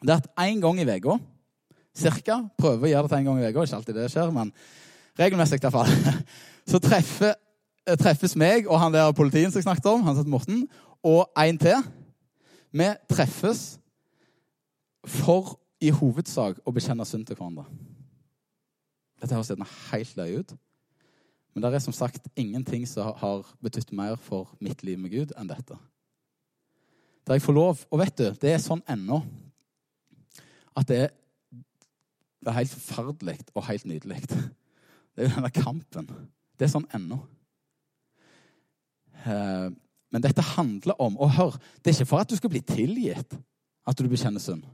det 0.00 0.14
er 0.14 0.22
at 0.22 0.30
en 0.48 0.62
gang 0.64 0.80
i 0.80 0.86
uka, 0.88 1.18
cirka 1.94 2.40
Prøver 2.58 2.88
å 2.88 2.90
gjøre 2.90 3.06
det 3.06 3.12
til 3.12 3.20
en 3.20 3.28
gang 3.28 3.42
i 3.42 3.50
uka. 3.50 3.66
Ikke 3.66 3.78
alltid 3.78 4.00
det 4.00 4.08
skjer, 4.10 4.32
men 4.34 4.50
regelmessig 5.18 5.58
i 5.58 5.64
hvert 5.64 5.74
fall, 5.74 6.22
så 6.70 6.80
treffer, 6.82 7.34
eh, 7.88 7.98
treffes 7.98 8.36
meg 8.38 8.68
og 8.68 8.80
han 8.80 8.94
der 8.94 9.12
politien 9.16 9.50
som 9.50 9.60
jeg 9.60 9.68
snakket 9.68 9.90
om, 9.92 10.04
han 10.06 10.16
heter 10.16 10.30
Morten, 10.30 10.64
og 11.02 11.30
en 11.38 11.58
til. 11.58 11.84
Vi 12.72 12.86
treffes 13.10 13.80
for 15.06 15.56
i 15.80 15.90
hovedsak 15.94 16.60
å 16.64 16.74
bekjenne 16.76 17.06
synd 17.08 17.26
til 17.26 17.38
hverandre. 17.38 17.64
Dette 19.20 19.36
høres 19.36 19.50
gjerne 19.52 19.68
helt 19.90 20.16
løye 20.16 20.42
ut, 20.42 20.52
men 21.52 21.64
det 21.64 21.72
er 21.74 21.82
som 21.84 21.96
sagt 21.96 22.28
ingenting 22.38 22.86
som 22.88 23.14
har 23.20 23.48
betydd 23.64 23.92
mer 23.96 24.16
for 24.20 24.52
mitt 24.62 24.84
liv 24.86 25.00
med 25.00 25.12
Gud 25.12 25.32
enn 25.36 25.50
dette. 25.50 25.76
Der 27.26 27.36
jeg 27.36 27.44
får 27.44 27.52
lov 27.52 27.80
Og 27.90 27.98
vet 28.00 28.16
du, 28.16 28.30
det 28.40 28.52
er 28.54 28.62
sånn 28.62 28.80
ennå 28.88 29.20
at 30.78 30.88
det 30.88 30.96
er, 31.04 31.10
det 32.40 32.48
er 32.48 32.56
helt 32.56 32.72
forferdelig 32.72 33.36
og 33.52 33.66
helt 33.66 33.84
nydelig. 33.90 34.22
Det 35.14 35.24
er 35.24 35.28
jo 35.28 35.36
denne 35.36 35.52
kampen. 35.54 36.08
Det 36.58 36.66
er 36.66 36.72
sånn 36.72 36.88
ennå. 36.96 37.18
Eh, 39.26 39.68
men 40.10 40.24
dette 40.24 40.42
handler 40.42 40.96
om 41.02 41.18
Og 41.20 41.30
hør, 41.36 41.56
det 41.84 41.90
er 41.92 41.98
ikke 41.98 42.08
for 42.08 42.24
at 42.24 42.30
du 42.30 42.38
skal 42.38 42.50
bli 42.50 42.62
tilgitt 42.64 43.36
at 43.86 43.98
du 43.98 44.08
bekjenner 44.08 44.42
synd. 44.42 44.64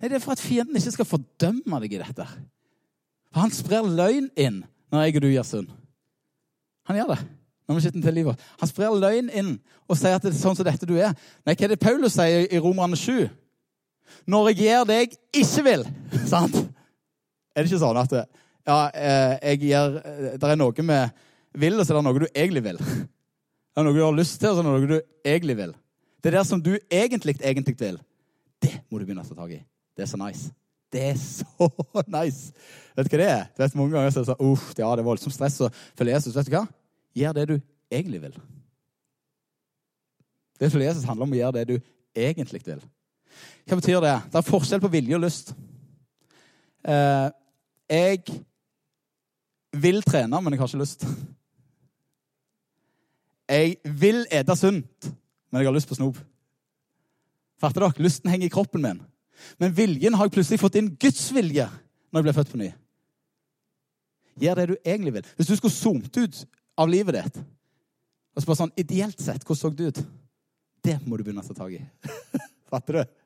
Nei, 0.00 0.08
Det 0.08 0.16
er 0.16 0.24
for 0.24 0.34
at 0.34 0.42
fienden 0.42 0.76
ikke 0.76 0.96
skal 0.96 1.08
fordømme 1.08 1.80
deg 1.84 1.94
i 1.94 2.02
dette. 2.02 2.26
For 3.32 3.40
han 3.44 3.54
sprer 3.54 3.86
løgn 3.86 4.30
inn 4.36 4.62
når 4.92 5.06
jeg 5.06 5.16
og 5.16 5.24
du 5.24 5.30
gjør 5.32 5.48
synd. 5.48 5.70
Han 6.88 6.98
gjør 6.98 7.14
det. 7.14 7.22
når 7.68 7.74
vi 7.80 8.02
til 8.02 8.14
livet. 8.14 8.40
Han 8.60 8.68
sprer 8.68 8.98
løgn 9.00 9.30
inn 9.30 9.52
og 9.88 9.96
sier 9.96 10.16
at 10.16 10.22
det 10.22 10.32
er 10.32 10.36
sånn 10.36 10.56
som 10.58 10.66
dette 10.66 10.86
du 10.86 10.96
er. 10.98 11.14
Nei, 11.46 11.54
hva 11.54 11.64
er 11.64 11.72
det 11.72 11.80
Paulus 11.80 12.12
sier 12.12 12.44
i 12.50 12.58
Romerne 12.58 12.96
7? 12.98 13.30
Når 14.26 14.48
jeg 14.50 14.58
gjør 14.66 14.84
det 14.84 14.96
jeg 14.98 15.12
ikke 15.40 15.64
vil. 15.64 15.86
Sant? 16.32 16.58
Er 17.54 17.62
det 17.62 17.70
ikke 17.70 17.80
sånn 17.80 18.00
at 18.02 18.16
ja, 18.66 18.78
eh, 18.94 19.34
jeg 19.50 19.60
gir, 19.66 19.98
eh, 19.98 20.38
det 20.38 20.50
er 20.50 20.58
noe 20.60 20.86
med 20.86 21.10
vil, 21.58 21.78
og 21.78 21.86
så 21.86 21.92
er 21.92 21.98
det 21.98 22.04
noe 22.06 22.22
du 22.22 22.28
egentlig 22.30 22.64
vil. 22.64 22.78
Det 22.78 23.80
er 23.80 23.86
noe 23.86 23.96
du 23.96 24.02
har 24.04 24.16
lyst 24.16 24.38
til, 24.40 24.50
og 24.50 24.56
så 24.56 24.62
er 24.62 24.68
det 24.68 24.72
noe 24.72 24.90
du 24.90 24.98
egentlig 25.24 25.56
vil. 25.58 25.74
Det 26.22 26.32
der 26.32 26.44
som 26.46 26.62
du 26.62 26.72
egentlig, 26.90 27.36
egentlig 27.40 27.76
vil, 27.80 27.98
det 28.62 28.74
må 28.88 28.98
du 28.98 29.06
begynne 29.06 29.24
å 29.24 29.28
ta 29.28 29.34
tak 29.34 29.56
i. 29.56 29.62
Det 29.96 30.04
er 30.04 30.10
så 30.10 30.20
nice. 30.20 30.52
Det 30.92 31.02
er 31.10 31.18
så 31.18 31.68
nice. 32.18 32.52
Vet 32.96 33.08
du 33.08 33.16
hva 33.16 33.20
det 33.22 33.28
er? 33.32 33.44
Du 33.50 33.62
vet 33.64 33.76
Mange 33.80 33.96
ganger 33.96 34.12
så 34.12 34.20
er 34.20 34.26
det 34.26 34.30
sånn, 34.32 34.50
Uff, 34.52 34.66
ja, 34.76 34.90
det 34.92 35.02
er 35.02 35.08
voldsomt 35.08 35.34
stress 35.34 35.60
å 35.64 35.70
følge 35.98 36.16
Jesus. 36.18 36.36
Vet 36.36 36.50
du 36.50 36.54
hva? 36.54 36.66
Gjør 37.16 37.36
det 37.38 37.46
du 37.48 37.56
egentlig 37.92 38.22
vil. 38.22 38.36
Det 40.60 40.68
å 40.68 40.74
følge 40.76 40.90
Jesus 40.92 41.08
handler 41.08 41.26
om 41.26 41.34
å 41.34 41.40
gjøre 41.40 41.58
det 41.58 41.64
du 41.72 41.76
egentlig 42.14 42.62
vil. 42.68 42.82
Hva 43.66 43.78
betyr 43.80 44.02
det? 44.04 44.16
Det 44.30 44.38
er 44.38 44.46
forskjell 44.46 44.82
på 44.84 44.92
vilje 44.92 45.16
og 45.16 45.24
lyst. 45.24 45.54
Eh, 46.82 47.28
jeg 47.92 48.22
vil 49.72 50.02
trene, 50.04 50.40
men 50.40 50.52
jeg 50.52 50.60
har 50.60 50.70
ikke 50.70 50.82
lyst. 50.82 51.06
Jeg 53.52 53.76
vil 53.84 54.22
ete 54.32 54.56
sunt, 54.56 55.08
men 55.50 55.62
jeg 55.62 55.68
har 55.68 55.76
lyst 55.76 55.90
på 55.90 55.98
snop. 55.98 56.20
Fatter 57.60 57.84
dere? 57.84 58.04
Lysten 58.04 58.30
henger 58.32 58.48
i 58.48 58.52
kroppen 58.52 58.84
min. 58.84 59.00
Men 59.58 59.74
viljen 59.74 60.14
har 60.14 60.28
jeg 60.28 60.36
plutselig 60.36 60.60
fått 60.62 60.78
inn 60.78 60.92
Guds 61.00 61.24
vilje 61.34 61.66
når 62.12 62.20
jeg 62.20 62.26
ble 62.28 62.36
født 62.36 62.52
på 62.52 62.60
ny. 62.60 62.70
Gjør 64.42 64.60
det 64.60 64.68
du 64.70 64.76
egentlig 64.80 65.14
vil. 65.18 65.30
Hvis 65.36 65.50
du 65.50 65.56
skulle 65.56 65.74
zoomt 65.74 66.16
ut 66.16 66.44
av 66.80 66.90
livet 66.90 67.18
ditt 67.18 67.42
og 68.32 68.44
spurt 68.44 68.62
sånn, 68.62 68.72
Ideelt 68.80 69.20
sett, 69.20 69.44
hvordan 69.44 69.60
så 69.60 69.70
det 69.76 69.90
ut? 69.90 69.98
Det 70.82 70.96
må 71.04 71.18
du 71.18 71.24
begynne 71.26 71.44
å 71.44 71.46
ta 71.46 71.56
tak 71.56 71.74
i. 71.76 71.82
Fatter 72.72 72.96
du? 72.96 73.18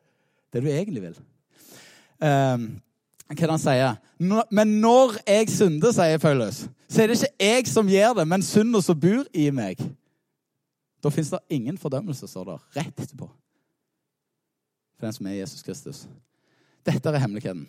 Det 0.52 0.62
du 0.64 0.68
egentlig 0.72 1.04
vil. 1.04 1.20
Um, 2.18 2.66
hva 3.34 3.48
han 3.50 3.62
sier. 3.62 3.96
Men 4.54 4.76
når 4.80 5.18
jeg 5.26 5.50
synder, 5.50 5.94
sier 5.94 6.20
Paulus, 6.22 6.64
så 6.86 7.02
er 7.02 7.10
det 7.10 7.18
ikke 7.18 7.48
jeg 7.48 7.66
som 7.70 7.88
gjør 7.90 8.20
det, 8.20 8.26
men 8.28 8.44
synden 8.46 8.84
som 8.84 8.98
bor 9.00 9.26
i 9.34 9.48
meg. 9.54 9.80
Da 11.02 11.10
fins 11.12 11.32
det 11.32 11.42
ingen 11.58 11.78
fordømmelse, 11.78 12.28
står 12.30 12.52
det 12.52 12.60
rett 12.78 13.02
etterpå. 13.02 13.28
For 14.96 15.06
den 15.06 15.16
som 15.16 15.28
er 15.28 15.40
Jesus 15.40 15.62
Kristus. 15.66 16.06
Dette 16.86 17.10
er 17.10 17.20
hemmeligheten. 17.20 17.66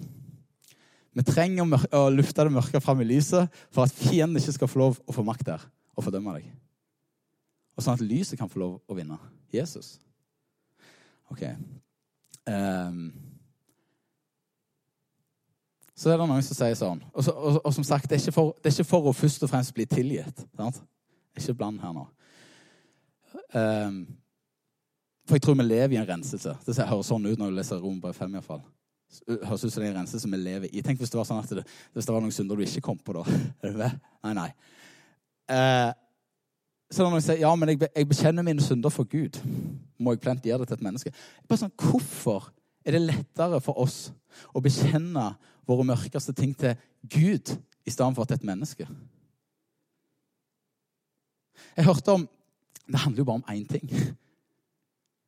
Vi 1.18 1.26
trenger 1.26 1.88
å 1.98 2.08
lufte 2.14 2.46
det 2.46 2.54
mørke 2.54 2.82
fram 2.84 3.02
i 3.02 3.08
lyset 3.10 3.50
for 3.74 3.88
at 3.88 3.96
fienden 3.98 4.38
ikke 4.38 4.54
skal 4.60 4.70
få 4.70 4.84
lov 4.84 5.00
å 5.10 5.16
få 5.16 5.26
makt 5.26 5.48
der 5.50 5.64
og 5.98 6.06
fordømme 6.06 6.36
deg. 6.38 6.52
Og 7.78 7.86
sånn 7.86 7.98
at 7.98 8.06
lyset 8.06 8.38
kan 8.38 8.50
få 8.50 8.62
lov 8.62 8.76
å 8.86 8.98
vinne. 8.98 9.18
Jesus. 9.54 9.96
Ok. 11.34 11.42
Um, 12.46 13.10
så 15.98 16.12
er 16.14 16.20
det 16.20 16.28
noen 16.30 16.46
som 16.46 16.58
sier 16.60 16.78
sånn. 16.78 17.00
Og, 17.10 17.24
så, 17.26 17.34
og, 17.34 17.58
og 17.66 17.74
som 17.74 17.86
sagt, 17.88 18.06
det 18.12 18.20
er, 18.20 18.34
for, 18.34 18.54
det 18.62 18.70
er 18.70 18.76
ikke 18.76 18.92
for 18.92 19.10
å 19.10 19.16
først 19.18 19.44
og 19.48 19.50
fremst 19.50 19.74
bli 19.74 19.88
tilgitt. 19.90 20.44
Sant? 20.60 20.78
Ikke 21.38 21.56
bland 21.58 21.82
her 21.82 21.96
nå. 21.96 22.04
Um, 23.58 24.02
for 25.28 25.38
jeg 25.38 25.44
tror 25.44 25.58
vi 25.58 25.66
lever 25.66 25.96
i 25.96 26.00
en 26.00 26.08
renselse. 26.08 26.54
Det 26.66 26.76
høres 26.88 27.10
sånn 27.10 27.26
ut 27.26 27.40
når 27.40 27.50
du 27.50 27.58
leser 27.58 27.82
Rombrev 27.82 28.14
5. 28.14 28.30
I 28.30 28.38
hvert 28.38 28.46
fall. 28.46 28.62
Høres 29.28 29.66
ut 29.66 29.74
som 29.74 29.82
det 29.82 29.88
er 29.88 29.96
en 29.96 30.02
renselse 30.04 30.30
vi 30.30 30.40
lever 30.40 30.70
i. 30.70 30.84
Tenk 30.86 31.02
hvis 31.02 31.14
det 31.14 31.20
var 31.20 31.28
sånn 31.28 31.42
at 31.42 31.56
det, 31.60 31.66
hvis 31.98 32.08
det 32.08 32.14
var 32.14 32.24
noen 32.24 32.36
synder 32.36 32.60
du 32.60 32.66
ikke 32.68 32.86
kom 32.92 33.02
på 33.02 33.18
da. 33.18 33.26
Er 33.66 33.74
du 33.74 33.82
med? 33.82 33.98
Nei, 34.28 34.36
nei. 34.38 34.52
Uh, 35.50 35.92
så 36.94 37.04
når 37.04 37.18
som 37.18 37.26
sier 37.26 37.42
ja, 37.42 37.50
men 37.58 37.74
jeg, 37.74 37.82
jeg 37.90 38.08
bekjenner 38.08 38.46
mine 38.46 38.64
synder 38.64 38.94
for 38.94 39.10
Gud, 39.10 39.42
må 40.00 40.14
jeg 40.14 40.22
plent 40.24 40.46
gjøre 40.46 40.62
det 40.62 40.70
til 40.70 40.78
et 40.78 40.86
menneske. 40.86 41.12
Bare 41.50 41.66
sånn, 41.66 41.74
Hvorfor 41.82 42.52
er 42.88 42.96
det 42.96 43.04
lettere 43.04 43.60
for 43.64 43.80
oss 43.84 43.98
å 44.56 44.64
bekjenne 44.64 45.34
våre 45.68 45.86
mørkeste 45.88 46.34
ting 46.36 46.54
til 46.56 46.78
Gud 47.04 47.52
i 47.84 47.92
stedet 47.92 48.16
for 48.16 48.28
til 48.28 48.40
et 48.40 48.48
menneske? 48.48 48.88
Jeg 51.76 51.86
hørte 51.86 52.16
om 52.16 52.28
Det 52.88 53.00
handler 53.04 53.20
jo 53.20 53.26
bare 53.26 53.42
om 53.42 53.50
én 53.52 53.66
ting. 53.68 53.90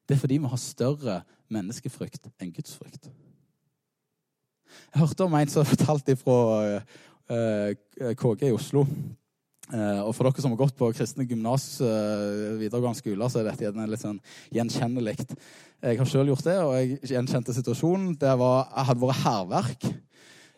Det 0.07 0.15
er 0.15 0.19
fordi 0.19 0.37
vi 0.39 0.47
har 0.47 0.57
større 0.57 1.15
menneskefrykt 1.51 2.29
enn 2.39 2.53
gudsfrykt. 2.55 3.09
Jeg 4.93 5.01
hørte 5.01 5.25
om 5.25 5.35
en 5.35 5.51
som 5.51 5.67
fortalte 5.67 6.15
fra 6.15 6.37
uh, 6.79 8.13
KG 8.15 8.47
i 8.47 8.53
Oslo. 8.55 8.85
Eh, 9.69 9.99
og 10.01 10.15
for 10.17 10.25
dere 10.25 10.41
som 10.41 10.53
har 10.55 10.63
gått 10.63 10.77
på 10.79 10.87
kristne 10.97 11.27
gymnas, 11.29 11.77
eh, 11.85 12.55
videregående 12.57 12.97
skoler, 12.97 13.29
så 13.29 13.41
er 13.41 13.51
dette 13.51 13.85
litt 13.85 14.01
sånn 14.01 14.17
gjenkjennelig. 14.55 15.17
Jeg 15.79 15.95
har 15.95 16.07
sjøl 16.11 16.27
gjort 16.27 16.43
det, 16.43 16.57
og 16.59 16.73
jeg 16.75 16.97
gjenkjente 17.07 17.53
situasjonen. 17.55 18.11
Det 18.19 18.31
var, 18.41 18.65
jeg 18.67 18.87
hadde 18.89 19.03
vært 19.05 19.21
hærverk. 19.23 19.85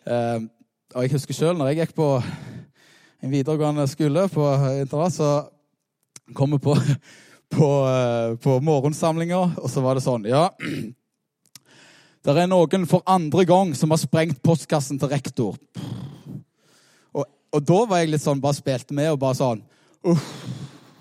Eh, 0.10 0.46
og 0.96 1.06
jeg 1.06 1.12
husker 1.14 1.38
sjøl, 1.38 1.60
når 1.60 1.70
jeg 1.70 1.78
gikk 1.84 1.92
på 2.00 2.08
en 3.22 3.30
videregående 3.30 3.86
skole 3.92 4.24
på 4.34 4.48
internat, 4.80 5.14
så 5.14 5.28
kom 6.34 6.56
vi 6.56 6.60
på, 6.66 6.74
på, 7.56 7.70
eh, 7.92 8.34
på 8.42 8.58
morgensamlinga, 8.66 9.44
og 9.62 9.70
så 9.70 9.86
var 9.86 10.00
det 10.00 10.06
sånn 10.08 10.26
Ja, 10.26 10.48
det 12.26 12.34
er 12.34 12.50
noen 12.50 12.90
for 12.90 13.06
andre 13.06 13.46
gang 13.46 13.76
som 13.78 13.94
har 13.94 14.02
sprengt 14.02 14.42
postkassen 14.42 14.98
til 14.98 15.14
rektor. 15.14 15.62
Og, 17.14 17.30
og 17.30 17.70
da 17.70 17.80
var 17.86 18.02
jeg 18.02 18.16
litt 18.16 18.26
sånn, 18.26 18.42
bare 18.42 18.58
spilte 18.58 18.98
med 18.98 19.14
og 19.14 19.22
bare 19.22 19.38
sånn 19.38 19.62
Uff. 20.02 20.34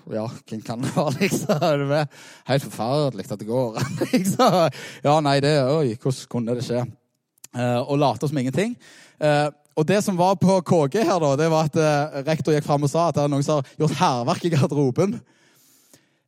Ja, 0.09 0.25
hvem 0.49 0.61
kan 0.65 0.81
det 0.81 0.91
være, 0.95 1.13
liksom? 1.19 1.59
Det 1.91 2.07
helt 2.47 2.63
forferdelig 2.63 3.27
at 3.31 3.39
det 3.39 3.47
går 3.47 3.77
an. 3.77 3.99
liksom. 4.13 4.57
Ja, 5.03 5.19
nei, 5.21 5.39
det 5.43 5.53
Oi, 5.67 5.95
hvordan 5.95 6.27
kunne 6.31 6.57
det 6.57 6.65
skje? 6.65 6.85
Eh, 7.51 7.79
og 7.81 7.99
late 7.99 8.27
som 8.27 8.37
ingenting. 8.37 8.77
Eh, 9.19 9.49
og 9.75 9.87
det 9.87 10.01
som 10.03 10.17
var 10.17 10.35
på 10.39 10.57
KG 10.67 11.03
her, 11.03 11.19
da, 11.19 11.35
det 11.39 11.49
var 11.51 11.67
at 11.69 11.77
eh, 11.79 12.21
rektor 12.27 12.55
gikk 12.55 12.65
fram 12.67 12.87
og 12.87 12.91
sa 12.91 13.09
at 13.09 13.17
det 13.17 13.25
er 13.25 13.31
noen 13.31 13.45
som 13.45 13.59
har 13.59 13.71
gjort 13.79 13.99
hærverk 13.99 14.45
i 14.47 14.53
garderoben. 14.55 15.19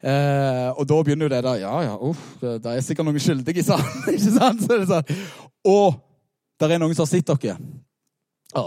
Og 0.04 0.82
da 0.84 0.96
begynner 1.00 1.30
jo 1.30 1.32
det 1.32 1.38
der 1.46 1.62
Ja, 1.62 1.78
ja, 1.80 1.94
uff, 1.96 2.24
det 2.42 2.58
det 2.66 2.74
er 2.74 2.82
sikkert 2.84 3.08
noen 3.08 3.22
skyldige 3.24 3.62
i 3.62 3.64
salen. 3.64 4.02
ikke 4.12 4.34
sant? 4.36 4.66
Så 4.66 4.76
er 4.76 4.84
sånn. 4.90 5.22
Og 5.64 5.96
det 6.60 6.76
er 6.76 6.82
noen 6.82 6.96
som 6.96 7.06
har 7.06 7.12
sett 7.14 7.32
dere. 7.32 7.56
Å, 8.60 8.64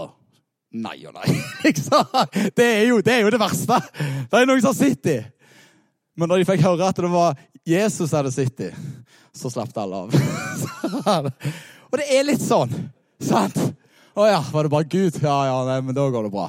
nei 0.75 0.97
og 1.07 1.15
nei. 1.15 1.37
Det 2.57 2.65
er, 2.65 2.83
jo, 2.89 2.99
det 3.01 3.13
er 3.13 3.25
jo 3.25 3.31
det 3.33 3.39
verste. 3.41 3.79
Det 4.31 4.39
er 4.39 4.47
noen 4.49 4.61
som 4.61 4.71
har 4.73 4.77
sett 4.77 5.03
dem. 5.07 5.31
Men 6.17 6.31
når 6.31 6.41
de 6.41 6.47
fikk 6.49 6.63
høre 6.65 6.87
at 6.89 6.97
det 6.97 7.09
var 7.13 7.37
Jesus 7.67 8.09
som 8.09 8.17
hadde 8.19 8.33
sett 8.33 8.55
dem, 8.57 8.85
så 9.35 9.51
slapp 9.53 9.73
det 9.73 9.83
alle 9.83 10.03
av. 10.05 11.27
og 11.91 11.99
det 11.99 12.07
er 12.09 12.25
litt 12.25 12.41
sånn. 12.41 12.71
Sant? 13.21 13.57
Å 14.17 14.25
ja, 14.25 14.39
var 14.53 14.65
det 14.65 14.73
bare 14.73 14.89
Gud? 14.89 15.19
Ja, 15.21 15.37
ja, 15.45 15.57
nei, 15.67 15.77
men 15.85 15.97
da 15.97 16.07
går 16.09 16.25
det 16.25 16.33
bra. 16.33 16.47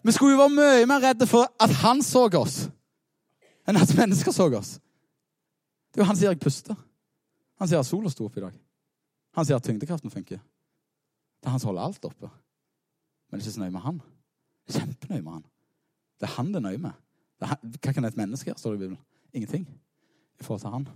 Vi 0.00 0.14
skulle 0.16 0.32
jo 0.32 0.40
være 0.40 0.54
mye 0.56 0.86
mer 0.88 1.02
redde 1.04 1.28
for 1.28 1.50
at 1.60 1.74
han 1.82 2.00
så 2.04 2.24
oss, 2.38 2.62
enn 3.68 3.76
at 3.76 3.92
mennesker 3.98 4.32
så 4.32 4.48
oss. 4.56 4.78
Det 5.90 6.00
er 6.00 6.04
jo 6.04 6.08
Han 6.08 6.16
sier 6.16 6.32
jeg 6.32 6.40
puster. 6.40 6.78
Han 7.60 7.68
sier 7.68 7.82
at 7.82 7.88
sola 7.88 8.08
sto 8.08 8.24
opp 8.24 8.38
i 8.38 8.44
dag. 8.46 8.54
Han 9.36 9.44
sier 9.44 9.58
at 9.60 9.66
tyngdekraften 9.66 10.12
funker. 10.12 10.40
Det 11.40 11.48
er 11.48 11.54
han 11.56 11.60
som 11.60 11.72
holder 11.72 11.88
alt 11.88 12.04
oppe. 12.04 12.30
Men 13.30 13.40
det 13.40 13.46
er 13.46 13.48
ikke 13.48 13.56
så 13.56 13.62
nøye 13.62 13.76
med 13.76 13.86
han. 13.86 14.00
Kjempenøye 14.70 15.22
med 15.22 15.32
han. 15.32 15.44
Det 16.20 16.28
er 16.28 16.34
han 16.36 16.50
det 16.52 16.60
er 16.60 16.66
nøye 16.68 16.82
med. 16.82 16.98
Er 17.40 17.54
hva 17.56 17.92
kan 17.96 18.04
et 18.04 18.18
menneske 18.18 18.50
gjøre, 18.50 18.58
står 18.60 18.74
det 18.74 18.80
i 18.80 18.82
Bibelen? 18.82 19.04
Ingenting 19.32 19.64
i 20.40 20.44
forhold 20.44 20.60
til 20.60 20.74
han. 20.74 20.88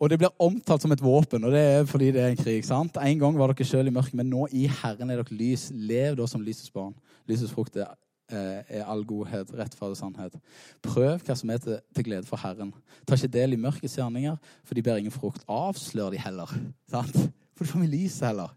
Og 0.00 0.10
det 0.10 0.18
blir 0.18 0.34
omtalt 0.42 0.82
som 0.82 0.92
et 0.92 1.02
våpen, 1.02 1.44
og 1.44 1.52
det 1.54 1.60
er 1.60 1.84
fordi 1.88 2.10
det 2.12 2.20
er 2.20 2.32
en 2.32 2.36
krig. 2.36 2.64
sant? 2.64 2.96
En 3.00 3.18
gang 3.18 3.38
var 3.38 3.52
dere 3.52 3.64
sjøl 3.64 3.88
i 3.88 3.94
mørket, 3.94 4.14
men 4.14 4.28
nå 4.28 4.48
i 4.52 4.66
Herren 4.66 5.10
er 5.10 5.22
dere 5.22 5.36
lys. 5.38 5.70
Lev 5.72 6.18
da 6.18 6.26
som 6.28 6.42
lysets 6.44 6.70
barn. 6.70 6.92
Lysets 7.30 7.52
frukt 7.52 7.76
er, 7.76 7.94
eh, 8.28 8.60
er 8.68 8.84
all 8.84 9.04
godhet, 9.04 9.54
rettferd 9.54 9.94
og 9.94 9.96
sannhet. 9.96 10.34
Prøv 10.82 11.22
hva 11.22 11.36
som 11.36 11.50
er 11.50 11.62
til, 11.62 11.78
til 11.94 12.04
glede 12.04 12.26
for 12.26 12.36
Herren. 12.36 12.74
Ta 13.06 13.14
ikke 13.14 13.32
del 13.38 13.52
i 13.52 13.56
mørkets 13.56 13.96
gjerninger, 13.96 14.36
for 14.64 14.74
de 14.74 14.82
ber 14.82 15.00
ingen 15.00 15.14
frukt. 15.14 15.44
Avslør 15.48 16.10
de 16.10 16.18
heller. 16.18 16.52
sant? 16.90 17.32
For 17.54 17.64
du 17.64 17.70
får 17.70 17.84
ikke 17.84 17.96
lyset 17.96 18.28
heller. 18.28 18.54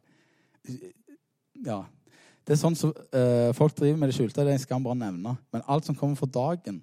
Ja. 1.66 1.84
Det 2.48 2.56
er 2.56 2.62
sånn 2.62 2.78
som 2.80 2.94
eh, 3.12 3.52
Folk 3.58 3.76
driver 3.76 4.00
med 4.00 4.10
det 4.10 4.16
skjulte. 4.18 4.40
Det 4.40 4.54
er 4.54 4.58
en 4.58 4.64
skam 4.64 4.86
bare 4.86 4.96
å 4.96 5.02
nevne. 5.02 5.36
Men 5.54 5.66
alt 5.68 5.88
som 5.88 5.98
kommer 5.98 6.20
for 6.20 6.32
dagen, 6.32 6.82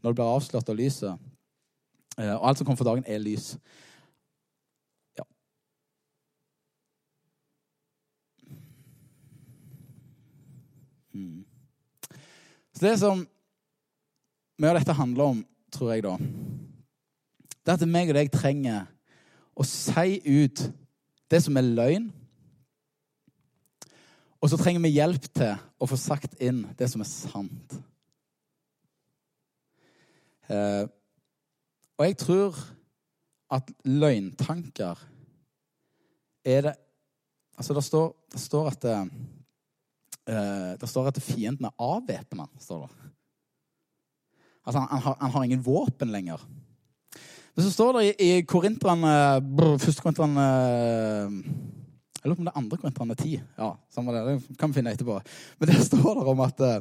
når 0.00 0.12
det 0.12 0.16
blir 0.20 0.32
avslørt 0.36 0.70
av 0.70 0.78
lyset, 0.78 1.30
eh, 2.16 2.32
og 2.36 2.46
alt 2.48 2.60
som 2.60 2.68
kommer 2.68 2.80
for 2.80 2.88
dagen, 2.88 3.04
er 3.10 3.18
lys. 3.20 3.56
Ja. 5.18 5.26
Mm. 11.12 11.42
Så 12.72 12.86
det 12.86 12.96
som 13.02 13.26
mye 14.60 14.70
av 14.70 14.78
dette 14.78 14.94
handler 14.94 15.34
om, 15.34 15.44
tror 15.74 15.94
jeg, 15.94 16.04
da, 16.06 16.16
det 17.60 17.72
er 17.72 17.76
at 17.76 17.88
meg 17.88 18.10
og 18.12 18.16
deg 18.16 18.30
trenger 18.32 18.86
å 19.58 19.66
si 19.66 20.20
ut 20.24 20.62
det 21.30 21.42
som 21.44 21.56
er 21.56 21.68
løgn. 21.68 22.08
Og 24.40 24.50
så 24.50 24.58
trenger 24.58 24.82
vi 24.84 24.94
hjelp 24.96 25.26
til 25.36 25.56
å 25.80 25.88
få 25.88 25.98
sagt 26.00 26.38
inn 26.42 26.64
det 26.78 26.88
som 26.90 27.02
er 27.04 27.10
sant. 27.10 27.74
Eh, 30.50 30.84
og 32.00 32.06
jeg 32.06 32.16
tror 32.18 32.56
at 33.52 33.74
løgntanker 33.84 35.02
er 36.46 36.70
det 36.70 36.78
Altså, 37.60 37.74
det 37.76 37.82
står, 37.84 38.06
det 38.32 38.40
står 38.40 38.68
at 38.70 38.82
det, 38.86 38.92
eh, 40.32 40.70
det 40.80 40.88
står 40.88 41.10
at 41.10 41.18
fienden 41.20 41.66
er 41.68 41.82
avvæpna, 41.84 42.46
står 42.56 42.86
det. 42.86 43.10
Altså, 44.64 44.78
han, 44.78 44.88
han, 44.88 45.02
har, 45.04 45.16
han 45.20 45.34
har 45.34 45.44
ingen 45.44 45.66
våpen 45.66 46.08
lenger. 46.08 46.40
Men 47.60 47.66
så 47.68 47.74
står 47.74 47.92
det 47.92 48.02
i, 48.06 48.12
i 48.24 48.42
Korinterne 48.48 49.08
Første 49.82 50.00
Korinterne 50.00 50.44
Jeg 52.16 52.30
lurer 52.30 52.38
på 52.38 52.40
om 52.40 52.46
det 52.46 52.52
er 52.54 52.56
andre 52.56 52.78
Korinterne 52.80 53.16
10. 53.20 53.34
Ja, 53.58 53.68
samme 53.92 54.14
det, 54.14 54.22
det 54.48 54.56
kan 54.56 54.72
vi 54.72 54.78
finne 54.78 54.94
etterpå. 54.96 55.18
Men 55.60 55.68
der 55.74 55.82
står 55.84 56.14
det 56.16 56.24
om 56.32 56.40
at, 56.40 56.62
eh, 56.64 56.78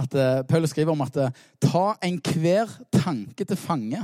at 0.00 0.16
eh, 0.16 0.40
Paulus 0.48 0.72
skriver 0.72 0.94
om 0.94 1.04
at 1.04 1.20
eh, 1.20 1.36
ta 1.60 1.84
enhver 2.08 2.72
tanke 2.88 3.44
til 3.44 3.60
fange 3.60 4.00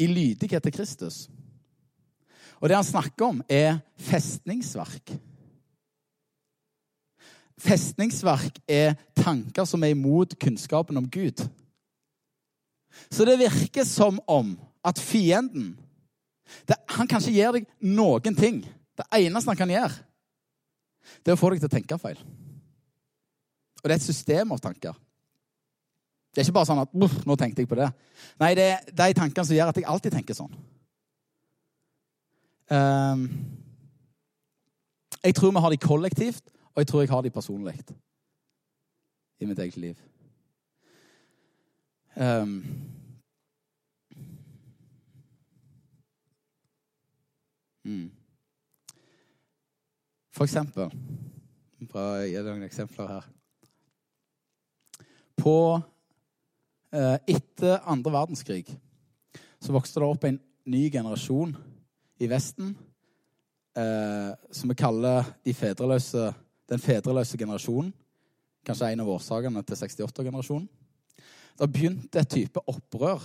i 0.00 0.08
lydighet 0.08 0.64
til 0.64 0.76
Kristus. 0.80 1.20
Og 2.56 2.72
det 2.72 2.80
han 2.80 2.88
snakker 2.88 3.28
om, 3.28 3.44
er 3.52 3.82
festningsverk. 4.00 5.12
Festningsverk 7.60 8.64
er 8.64 8.96
tanker 9.20 9.68
som 9.68 9.84
er 9.84 9.92
imot 9.92 10.38
kunnskapen 10.40 10.96
om 10.96 11.12
Gud. 11.12 11.50
Så 13.10 13.24
det 13.28 13.38
virker 13.40 13.86
som 13.86 14.20
om 14.26 14.54
at 14.84 14.98
fienden 14.98 15.76
det, 16.68 16.76
Han 16.96 17.08
kan 17.08 17.20
ikke 17.20 17.36
gjøre 17.36 17.58
deg 17.58 17.66
noen 17.84 18.36
ting. 18.36 18.62
Det 18.96 19.04
eneste 19.20 19.52
han 19.52 19.58
kan 19.58 19.70
gjøre, 19.70 19.92
det 21.22 21.30
er 21.30 21.36
å 21.36 21.40
få 21.40 21.50
deg 21.52 21.60
til 21.60 21.68
å 21.68 21.74
tenke 21.76 21.98
feil. 22.00 22.18
Og 23.78 23.84
det 23.84 23.94
er 23.94 24.00
et 24.00 24.06
system 24.08 24.54
av 24.56 24.62
tanker. 24.62 24.96
Det 26.34 26.42
er 26.42 26.48
ikke 26.48 26.56
bare 26.58 26.68
sånn 26.68 26.82
at 26.82 26.96
nå 26.98 27.36
tenkte 27.38 27.62
jeg 27.62 27.70
på 27.70 27.78
det. 27.78 27.88
Nei, 28.40 28.50
det 28.58 28.66
er 28.72 28.90
de 28.90 29.14
tankene 29.16 29.46
som 29.46 29.56
gjør 29.56 29.70
at 29.72 29.78
jeg 29.80 29.86
alltid 29.88 30.16
tenker 30.16 30.36
sånn. 30.36 30.56
Um, 32.68 33.24
jeg 35.22 35.34
tror 35.38 35.54
vi 35.54 35.62
har 35.64 35.72
de 35.72 35.80
kollektivt, 35.80 36.44
og 36.74 36.82
jeg 36.82 36.90
tror 36.90 37.02
jeg 37.02 37.12
har 37.12 37.24
de 37.24 37.32
personlig 37.32 37.78
i 39.40 39.46
mitt 39.46 39.58
eget 39.58 39.78
liv. 39.80 39.96
Um, 42.18 42.64
mm. 47.84 48.10
For 50.34 50.48
eksempel 50.48 50.90
Bare 51.92 52.24
gi 52.26 52.40
noen 52.42 52.64
eksempler 52.66 53.12
her. 53.12 53.28
På 55.38 55.54
eh, 56.90 57.14
Etter 57.30 57.86
andre 57.86 58.12
verdenskrig 58.16 58.64
så 59.62 59.76
vokste 59.76 60.02
det 60.02 60.08
opp 60.08 60.26
en 60.26 60.40
ny 60.66 60.82
generasjon 60.90 61.54
i 62.18 62.26
Vesten 62.30 62.74
eh, 63.78 64.34
som 64.50 64.74
vi 64.74 64.78
kaller 64.78 65.30
de 65.46 65.54
fedreløse, 65.54 66.32
den 66.66 66.82
fedreløse 66.82 67.38
generasjonen. 67.38 67.94
Kanskje 68.66 68.90
en 68.90 69.06
av 69.06 69.14
årsakene 69.14 69.62
til 69.62 69.78
68-generasjonen. 69.86 70.66
Det 71.58 71.72
begynte 71.72 72.20
et 72.20 72.30
type 72.30 72.60
opprør 72.70 73.22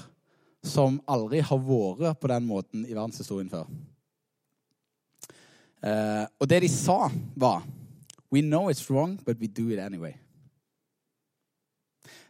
som 0.63 1.02
aldri 1.12 1.41
har 1.43 1.60
vært 1.60 2.22
på 2.22 2.30
den 2.32 2.46
måten 2.48 2.86
i 2.88 2.96
verdenshistorien 2.96 3.52
før. 3.52 3.67
Eh, 5.84 6.24
og 6.39 6.50
det 6.50 6.62
de 6.63 6.69
sa, 6.72 7.12
var 7.36 7.63
We 8.34 8.41
know 8.41 8.69
it's 8.72 8.89
wrong, 8.89 9.19
but 9.26 9.39
we 9.39 9.48
do 9.48 9.69
it 9.69 9.80
anyway. 9.80 10.13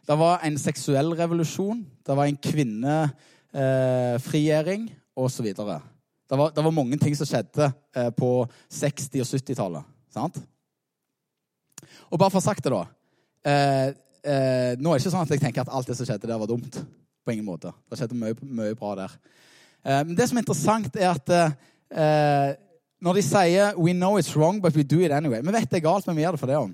Det 0.04 0.18
var 0.20 0.42
en 0.44 0.58
seksuell 0.60 1.14
revolusjon, 1.16 1.86
det 2.06 2.16
var 2.16 2.24
en 2.28 2.36
kvinnefrigjøring 2.36 4.90
eh, 4.90 4.96
osv. 5.16 5.54
Det, 5.54 5.80
det 6.28 6.64
var 6.64 6.70
mange 6.70 6.96
ting 7.00 7.16
som 7.16 7.26
skjedde 7.28 7.72
eh, 7.96 8.10
på 8.12 8.46
60- 8.68 9.20
og 9.22 9.26
70-tallet. 9.30 9.82
Sant? 10.12 10.36
Og 12.10 12.18
bare 12.20 12.30
for 12.30 12.36
å 12.36 12.40
ha 12.42 12.50
sagt 12.50 12.64
det, 12.66 12.72
da. 12.74 12.84
Eh, 13.48 13.88
eh, 14.24 14.74
nå 14.80 14.90
er 14.90 14.98
det 14.98 15.04
ikke 15.04 15.14
sånn 15.14 15.26
at 15.26 15.32
jeg 15.34 15.42
tenker 15.44 15.64
at 15.64 15.72
alt 15.72 15.88
det 15.88 15.96
som 15.98 16.08
skjedde 16.08 16.30
der, 16.30 16.40
var 16.40 16.50
dumt. 16.50 16.80
På 17.24 17.32
ingen 17.32 17.46
måte. 17.46 17.72
Det 17.88 18.00
skjedde 18.00 18.18
mye, 18.18 18.36
mye 18.42 18.76
bra 18.76 18.94
der. 19.04 19.16
Eh, 19.84 20.02
men 20.02 20.14
det 20.18 20.28
som 20.28 20.40
er 20.40 20.44
interessant, 20.44 20.96
er 20.96 21.10
at 21.12 21.34
eh, 21.34 22.50
når 23.04 23.18
de 23.20 23.22
sier 23.24 23.74
'We 23.76 23.92
know 23.92 24.18
it's 24.18 24.34
wrong, 24.36 24.60
but 24.62 24.76
we 24.76 24.82
do 24.82 25.00
it 25.00 25.12
anyway' 25.12 25.42
Vi 25.44 25.52
vet 25.52 25.70
det 25.70 25.82
er 25.82 25.88
galt, 25.88 26.06
men 26.06 26.16
vi 26.16 26.22
gjør 26.22 26.36
det 26.36 26.40
for 26.40 26.46
det 26.46 26.56
òg. 26.56 26.72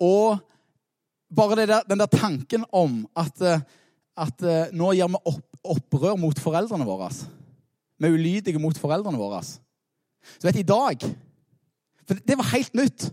og 0.00 0.38
bare 1.34 1.66
der, 1.66 1.82
den 1.88 1.98
der 1.98 2.06
tanken 2.06 2.64
om 2.72 3.08
at, 3.16 3.40
eh, 3.40 3.60
at 4.16 4.42
eh, 4.42 4.72
nå 4.72 4.92
gjør 4.94 5.12
vi 5.12 5.22
opp, 5.24 5.44
opprør 5.66 6.18
mot 6.20 6.38
foreldrene 6.38 6.86
våre. 6.86 7.10
Vi 7.98 8.06
er 8.06 8.14
ulydige 8.14 8.62
mot 8.62 8.78
foreldrene 8.78 9.18
våre. 9.18 9.42
Så 9.42 10.46
vet 10.46 10.54
du, 10.54 10.60
i 10.60 10.66
dag 10.66 11.06
For 12.06 12.14
det 12.22 12.36
var 12.38 12.52
helt 12.52 12.74
nytt. 12.78 13.08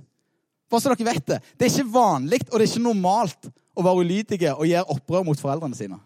Bare 0.74 0.82
så 0.82 0.90
dere 0.90 1.06
vet 1.06 1.28
det. 1.30 1.38
Det 1.54 1.68
er 1.68 1.70
ikke 1.70 1.94
vanlig 1.94 2.40
og 2.48 2.56
det 2.58 2.66
er 2.66 2.72
ikke 2.72 2.88
normalt 2.88 3.50
å 3.78 3.86
være 3.86 4.02
ulydige 4.02 4.54
og 4.56 4.66
gjøre 4.66 4.96
opprør 4.96 5.26
mot 5.28 5.42
foreldrene 5.42 5.78
sine. 5.78 6.00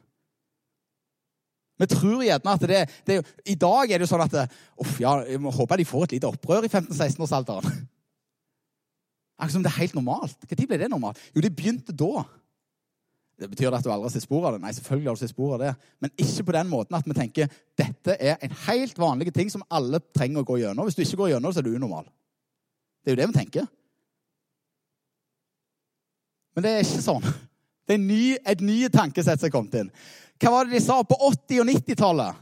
Vi 1.78 1.88
tror 1.92 2.24
gjerne 2.26 2.56
at 2.58 2.66
det, 2.68 2.82
det 3.06 3.20
I 3.46 3.56
dag 3.60 3.92
er 3.92 4.00
det 4.00 4.08
jo 4.08 4.10
sånn 4.10 4.26
at 4.26 4.36
uff, 4.82 4.98
ja, 5.00 5.14
jeg 5.30 5.40
håper 5.60 5.80
de 5.80 5.86
får 5.88 6.08
et 6.08 6.18
lite 6.18 6.32
opprør 6.32 6.66
i 6.66 6.72
15-16-årsalderen. 6.72 7.78
Akkurat 9.38 9.54
som 9.54 9.64
det 9.64 9.72
er 9.72 9.84
helt 9.84 9.96
normalt. 9.96 10.36
Når 10.42 10.66
ble 10.66 10.82
det 10.82 10.90
normalt? 10.92 11.22
Jo, 11.36 11.44
det 11.46 11.54
begynte 11.54 11.96
da. 11.96 12.26
Det 13.38 13.52
Betyr 13.52 13.70
det 13.70 13.78
at 13.78 13.86
du 13.86 13.92
aldri 13.94 14.10
har 14.10 14.16
sett 14.16 14.26
spor 14.26 14.50
av 14.50 14.56
det? 14.58 14.64
Nei, 14.64 14.74
selvfølgelig 14.74 15.12
har 15.12 15.20
du 15.20 15.22
sett 15.22 15.36
spor 15.36 15.56
av 15.56 15.62
det. 15.62 15.74
Men 16.02 16.16
ikke 16.26 16.48
på 16.48 16.56
den 16.58 16.72
måten 16.72 16.98
at 16.98 17.06
vi 17.06 17.16
tenker 17.16 17.60
dette 17.78 18.18
er 18.18 18.42
en 18.42 18.56
helt 18.66 18.98
vanlig 18.98 19.32
ting 19.36 19.54
som 19.54 19.64
alle 19.70 20.02
trenger 20.10 20.42
å 20.42 20.48
gå 20.50 20.58
gjennom. 20.64 20.90
Hvis 20.90 20.98
du 20.98 21.06
ikke 21.06 21.22
går 21.22 21.36
gjennom 21.36 21.54
så 21.54 21.62
er 21.62 21.70
du 21.70 21.76
unormal. 21.78 22.08
Det 23.06 23.14
er 23.14 23.16
jo 23.16 23.22
det 23.22 23.30
vi 23.30 23.38
tenker. 23.38 23.70
Men 26.58 26.66
det 26.66 26.70
er 26.74 26.80
ikke 26.82 27.04
sånn. 27.06 27.26
Det 27.86 27.94
er 27.94 28.02
ny, 28.02 28.22
et 28.50 28.62
nye 28.66 28.88
tankesett 28.90 29.38
som 29.38 29.46
er 29.46 29.52
kommet 29.54 29.76
inn. 29.78 29.92
Hva 30.42 30.56
var 30.56 30.66
det 30.66 30.74
de 30.74 30.80
sa 30.82 30.96
på 31.06 31.14
80- 31.30 31.62
og 31.62 31.70
90-tallet? 31.70 32.40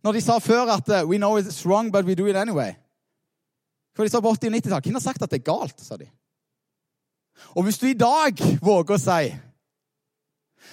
Når 0.00 0.16
de 0.16 0.22
sa 0.24 0.38
før 0.40 0.72
at 0.72 0.88
uh, 0.88 1.02
We 1.04 1.18
know 1.20 1.36
it's 1.36 1.60
wrong, 1.68 1.90
but 1.92 2.08
we 2.08 2.16
do 2.16 2.30
it 2.32 2.38
anyway. 2.40 2.72
For 3.92 4.08
de 4.08 4.14
sa 4.14 4.24
på 4.24 4.32
80- 4.32 4.48
og 4.48 4.56
90-tallet 4.56 4.88
Hvem 4.88 4.96
har 4.96 5.04
sagt 5.04 5.20
at 5.20 5.28
det 5.28 5.42
er 5.42 5.46
galt? 5.50 5.76
sa 5.84 6.00
de. 6.00 6.08
Og 7.52 7.68
hvis 7.68 7.78
du 7.78 7.90
i 7.92 7.98
dag 7.98 8.40
våger 8.64 8.96
å 8.96 9.02
si 9.04 9.30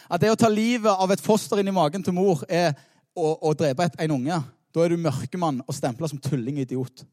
at 0.08 0.24
det 0.24 0.32
å 0.32 0.40
ta 0.40 0.48
livet 0.48 0.92
av 0.92 1.12
et 1.12 1.24
foster 1.24 1.60
inn 1.60 1.68
i 1.68 1.76
magen 1.76 2.04
til 2.04 2.16
mor 2.16 2.48
er 2.48 2.72
å, 3.12 3.36
å 3.44 3.52
drepe 3.60 3.92
et, 3.92 4.02
en 4.08 4.20
unge, 4.22 4.42
da 4.72 4.84
er 4.84 4.96
du 4.96 5.04
mørkemann 5.04 5.66
og 5.68 5.76
stempla 5.76 6.08
som 6.08 6.20
tulling 6.24 6.62
og 6.62 6.64
idiot. 6.64 7.08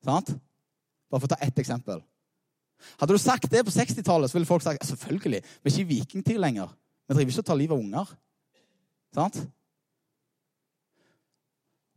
Sant? 0.00 0.32
Bare 1.12 1.20
for 1.20 1.28
å 1.28 1.36
ta 1.36 1.44
ett 1.44 1.60
eksempel. 1.60 2.00
Hadde 3.00 3.14
du 3.14 3.20
sagt 3.22 3.50
det 3.52 3.64
på 3.66 3.74
60-tallet, 3.74 4.30
så 4.30 4.38
ville 4.38 4.48
folk 4.48 4.64
sagt 4.64 4.86
selvfølgelig, 4.86 5.42
vi 5.42 5.70
er 5.70 5.74
ikke 5.74 5.84
i 5.84 5.92
vikingtid 5.92 6.40
lenger. 6.40 6.72
Vi 7.08 7.16
driver 7.16 7.32
ikke 7.32 7.44
og 7.44 7.48
tar 7.50 7.60
livet 7.60 7.76
av 7.76 7.84
unger. 7.84 8.10
Sant? 9.16 9.38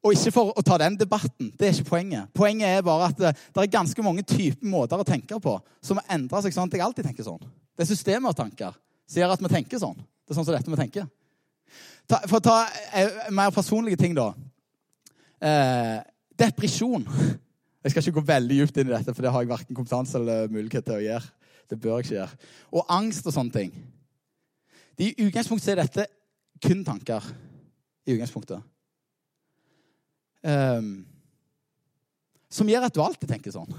Og 0.01 0.15
ikke 0.15 0.33
for 0.33 0.53
å 0.57 0.63
ta 0.65 0.79
den 0.81 0.95
debatten. 0.97 1.51
Det 1.57 1.67
er 1.67 1.75
ikke 1.75 1.91
poenget. 1.91 2.29
Poenget 2.33 2.71
er 2.79 2.85
bare 2.85 3.11
at 3.11 3.19
eh, 3.21 3.41
det 3.53 3.63
er 3.63 3.73
ganske 3.75 4.05
mange 4.05 4.23
typer 4.25 4.65
måter 4.67 5.01
å 5.01 5.05
tenke 5.05 5.37
på 5.43 5.57
som 5.85 5.99
har 6.01 6.15
endra 6.17 6.41
seg 6.41 6.55
sånn 6.55 6.71
at 6.71 6.77
jeg 6.77 6.85
alltid 6.85 7.05
tenker 7.05 7.27
sånn. 7.27 7.41
Det 7.77 7.85
er 7.85 7.91
systemet 7.91 8.31
av 8.31 8.37
tanker 8.39 8.73
som 9.05 9.21
gjør 9.21 9.35
at 9.35 9.43
vi 9.43 9.51
tenker 9.51 9.81
sånn. 9.81 9.99
Det 9.99 10.33
er 10.33 10.39
sånn 10.39 10.47
som 10.47 10.55
dette 10.55 10.73
vi 10.73 10.79
tenker. 10.79 11.05
Ta, 12.09 12.17
for 12.25 12.39
å 12.39 12.43
ta 12.43 12.57
eh, 12.97 13.29
mer 13.35 13.53
personlige 13.53 13.99
ting, 14.01 14.17
da. 14.17 14.31
Eh, 15.41 15.99
depresjon. 16.39 17.05
Jeg 17.81 17.93
skal 17.93 18.03
ikke 18.03 18.19
gå 18.19 18.27
veldig 18.29 18.57
dypt 18.61 18.77
inn 18.77 18.91
i 18.91 18.93
dette, 18.93 19.13
for 19.13 19.25
det 19.25 19.31
har 19.33 19.43
jeg 19.43 19.49
verken 19.51 19.77
kompetanse 19.77 20.19
eller 20.19 20.51
mulighet 20.53 20.85
til 20.85 20.99
å 20.99 21.05
gjøre. 21.05 21.31
Det 21.71 21.79
bør 21.81 21.97
jeg 21.97 22.05
ikke 22.05 22.17
gjøre. 22.19 22.49
Og 22.77 22.91
angst 22.93 23.29
og 23.29 23.33
sånne 23.33 23.55
ting. 23.55 23.71
I 25.01 25.13
utgangspunktet 25.25 25.71
er 25.73 25.81
dette 25.81 26.05
kun 26.61 26.83
tanker. 26.85 27.25
I 28.05 28.13
utgangspunktet 28.13 28.61
um, 30.43 30.91
som 32.51 32.69
gjør 32.69 32.87
at 32.87 32.95
du 32.95 33.01
alltid 33.03 33.29
tenker 33.31 33.53
sånn. 33.53 33.71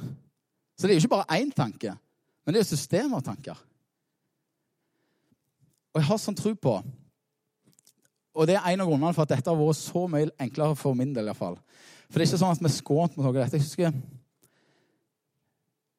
Så 0.78 0.86
det 0.86 0.94
er 0.94 0.98
jo 0.98 1.04
ikke 1.04 1.16
bare 1.18 1.38
én 1.38 1.52
tanke, 1.54 1.94
men 2.42 2.54
det 2.54 2.62
er 2.62 2.70
systemet 2.70 3.18
av 3.18 3.24
tanker. 3.26 3.58
Og 5.92 6.00
jeg 6.00 6.08
har 6.08 6.20
sånn 6.22 6.38
tro 6.38 6.54
på 6.56 6.78
Og 8.32 8.46
det 8.48 8.54
er 8.56 8.64
en 8.70 8.80
av 8.80 8.88
grunnene 8.88 9.12
for 9.12 9.26
at 9.26 9.34
dette 9.34 9.50
har 9.50 9.58
vært 9.58 9.76
så 9.76 10.06
mye 10.08 10.30
enklere 10.40 10.76
for 10.80 10.96
min 10.96 11.10
del. 11.12 11.26
I 11.26 11.34
hvert 11.34 11.36
fall. 11.36 11.58
For 12.12 12.20
det 12.20 12.26
er 12.26 12.28
ikke 12.28 12.42
sånn 12.42 12.52
at 12.52 12.60
vi 12.60 12.68
er 12.68 12.74
skånt 12.74 13.14
mot 13.16 13.24
noe 13.24 13.30
av 13.32 13.38
dette. 13.40 13.56
Jeg 13.56 13.64
husker 13.64 13.94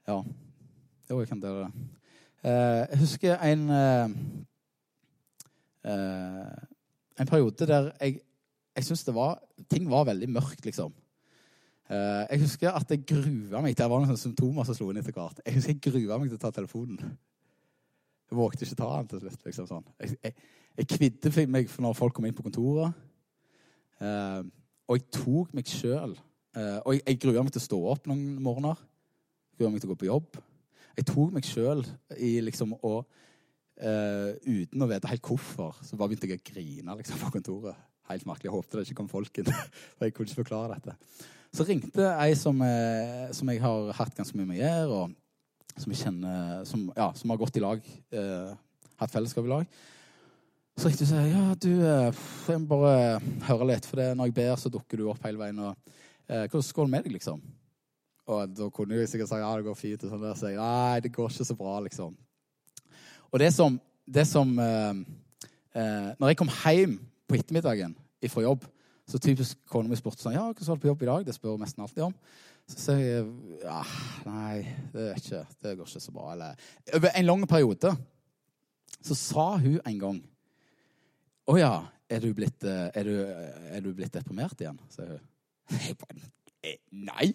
Ja. 0.05 0.19
Jo, 1.09 1.19
jeg 1.19 1.29
kan 1.31 1.39
dele 1.41 1.63
det. 1.63 1.87
Uh, 2.43 2.83
jeg 2.91 2.99
husker 2.99 3.39
en 3.47 3.63
uh, 3.71 4.11
uh, 5.87 6.53
En 7.17 7.29
periode 7.29 7.65
der 7.65 7.89
jeg 8.01 8.19
jeg 8.73 8.87
syns 8.87 9.05
ting 9.69 9.89
var 9.89 10.07
veldig 10.09 10.29
mørkt, 10.33 10.65
liksom. 10.65 10.93
Jeg 11.89 12.39
husker 12.41 12.71
at 12.73 12.89
jeg 12.89 13.03
grua 13.05 13.61
meg 13.61 13.75
til 13.75 13.83
Det 13.83 13.89
var 13.91 14.01
noen 14.01 14.17
symptomer 14.17 14.65
som 14.65 14.73
slo 14.73 14.87
inn 14.89 14.97
etter 14.97 15.13
hvert. 15.13 15.41
Jeg 15.45 15.53
husker 15.59 15.77
jeg 15.77 16.07
grua 16.07 16.17
meg 16.17 16.31
til 16.31 16.39
å 16.39 16.41
ta 16.41 16.49
telefonen. 16.49 16.97
Jeg 18.31 18.37
vågte 18.39 18.65
ikke 18.65 18.79
ta 18.79 18.87
den 18.97 19.11
til 19.11 19.21
slutt. 19.21 19.45
liksom 19.45 19.67
sånn. 19.69 19.85
Jeg, 19.99 20.17
jeg, 20.23 20.33
jeg 20.77 20.89
kvidde 20.89 21.45
meg 21.53 21.69
for 21.69 21.85
når 21.85 21.93
folk 21.99 22.17
kom 22.17 22.25
inn 22.25 22.33
på 22.33 22.47
kontoret. 22.47 22.97
Og 24.89 24.99
jeg 24.99 25.07
tok 25.15 25.53
meg 25.55 25.69
sjøl 25.69 26.15
uh, 26.17 26.79
Og 26.83 26.97
jeg, 26.97 27.03
jeg 27.07 27.19
grua 27.23 27.43
meg 27.43 27.53
til 27.55 27.61
å 27.61 27.67
stå 27.67 27.79
opp 27.93 28.09
noen 28.09 28.41
morgener. 28.43 28.79
Grua 29.57 29.71
meg 29.71 29.83
til 29.83 29.89
å 29.89 29.93
gå 29.93 30.01
på 30.03 30.09
jobb. 30.09 30.41
Jeg 30.97 31.07
tok 31.09 31.33
meg 31.33 31.47
sjøl 31.47 31.85
i 32.19 32.37
liksom 32.45 32.77
å 32.81 33.01
Uten 33.83 34.83
å 34.85 34.87
vite 34.87 35.09
helt 35.09 35.25
hvorfor, 35.25 35.79
så 35.81 35.97
bare 35.97 36.11
begynte 36.11 36.27
jeg 36.29 36.37
å 36.37 36.43
grine 36.45 36.93
liksom, 36.99 37.17
på 37.19 37.31
kontoret. 37.33 37.79
Helt 38.09 38.25
merkelig. 38.27 38.49
Jeg 38.49 38.53
håpte 38.53 38.77
det 38.77 38.83
ikke 38.85 38.99
kom 38.99 39.09
folk 39.11 39.39
inn. 39.39 39.49
For 39.95 40.05
jeg 40.05 40.15
kunne 40.15 40.29
ikke 40.29 40.41
forklare 40.41 40.77
dette. 40.77 40.95
Så 41.53 41.65
ringte 41.67 42.09
ei 42.17 42.33
som, 42.37 42.59
eh, 42.65 43.29
som 43.35 43.49
jeg 43.51 43.61
har 43.63 43.91
hatt 43.99 44.15
ganske 44.17 44.37
mye 44.37 44.49
med 44.49 44.57
å 44.57 44.63
gjøre, 44.63 45.01
og 45.03 45.81
som 45.81 45.93
jeg 45.93 46.01
kjenner 46.03 46.65
Som, 46.69 46.87
ja, 46.97 47.11
som 47.17 47.33
har 47.33 47.39
gått 47.41 47.57
i 47.57 47.63
lag. 47.63 47.81
Eh, 48.13 48.53
hatt 48.99 49.13
fellesskap 49.13 49.45
i 49.45 49.53
lag. 49.53 49.77
Så 50.73 50.89
ringte 50.89 51.05
hun 51.05 51.11
og 51.13 51.13
sa 51.13 51.25
ja, 51.29 51.41
du, 51.61 51.71
eh, 51.85 52.21
jeg 52.49 52.61
må 52.63 52.77
bare 52.79 53.19
høre 53.45 53.67
litt, 53.69 53.85
for 53.85 54.01
det, 54.01 54.07
når 54.17 54.31
jeg 54.31 54.37
ber, 54.39 54.53
så 54.57 54.71
dukker 54.73 54.97
du 54.99 55.09
opp 55.11 55.25
hele 55.27 55.37
veien. 55.37 55.59
og 55.61 55.75
eh, 56.25 56.47
Hvordan 56.47 56.71
går 56.73 56.87
det 56.87 56.93
med 56.95 57.05
deg, 57.05 57.13
liksom? 57.19 57.43
Og 58.33 58.55
da 58.57 58.69
kunne 58.73 58.97
jeg 58.97 59.11
sikkert 59.11 59.29
sagt 59.29 59.43
ja, 59.43 59.51
det 59.59 59.67
går 59.67 59.77
fint. 59.77 60.05
Og 60.05 60.13
sånn 60.13 60.23
der, 60.23 60.37
så 60.39 60.49
jeg, 60.49 60.57
nei, 60.57 61.03
det 61.03 61.11
går 61.13 61.29
ikke 61.29 61.47
så 61.49 61.57
bra, 61.59 61.75
liksom. 61.85 62.15
Og 63.29 63.41
det 63.41 63.51
som, 63.53 63.77
det 64.05 64.25
som 64.29 64.55
eh, 64.61 65.03
eh, 65.77 66.09
Når 66.17 66.31
jeg 66.31 66.41
kom 66.41 66.51
hjem 66.53 66.97
på 67.29 67.37
ettermiddagen 67.37 67.95
fra 68.31 68.45
jobb, 68.45 68.65
så 69.09 69.19
typisk 69.19 69.59
kona 69.67 69.91
mi 69.91 69.97
spurte 69.99 70.23
sånn 70.23 70.37
Ja, 70.37 70.47
hvordan 70.47 70.69
var 70.69 70.77
det 70.77 70.83
på 70.85 70.89
jobb 70.89 71.01
i 71.03 71.09
dag? 71.09 71.25
Det 71.27 71.35
spør 71.35 71.57
hun 71.57 71.65
nesten 71.65 71.83
alltid 71.83 72.05
om. 72.07 72.13
Så 72.71 72.79
sier 72.79 73.01
jeg 73.03 73.63
ja, 73.65 73.79
nei, 74.25 74.61
det, 74.93 75.09
ikke, 75.19 75.41
det 75.59 75.77
går 75.77 75.89
ikke 75.89 76.05
så 76.05 76.13
bra. 76.15 76.29
Eller 76.33 76.69
Over 76.95 77.11
en 77.13 77.27
lang 77.27 77.49
periode 77.49 77.97
så 79.03 79.17
sa 79.19 79.49
hun 79.59 79.81
en 79.83 79.99
gang 79.99 80.21
Å 81.49 81.57
ja, 81.59 81.73
er 82.07 82.21
du 82.23 82.29
blitt, 82.35 82.63
eh, 82.63 82.85
er 82.95 83.07
du, 83.07 83.15
er 83.73 83.81
du 83.83 83.89
blitt 83.95 84.13
deprimert 84.13 84.59
igjen? 84.61 84.79
sier 84.93 85.15
hun. 85.15 85.25
Jeg 85.73 85.97
bare 85.99 86.29
«Eh, 86.63 86.77
Nei! 86.91 87.33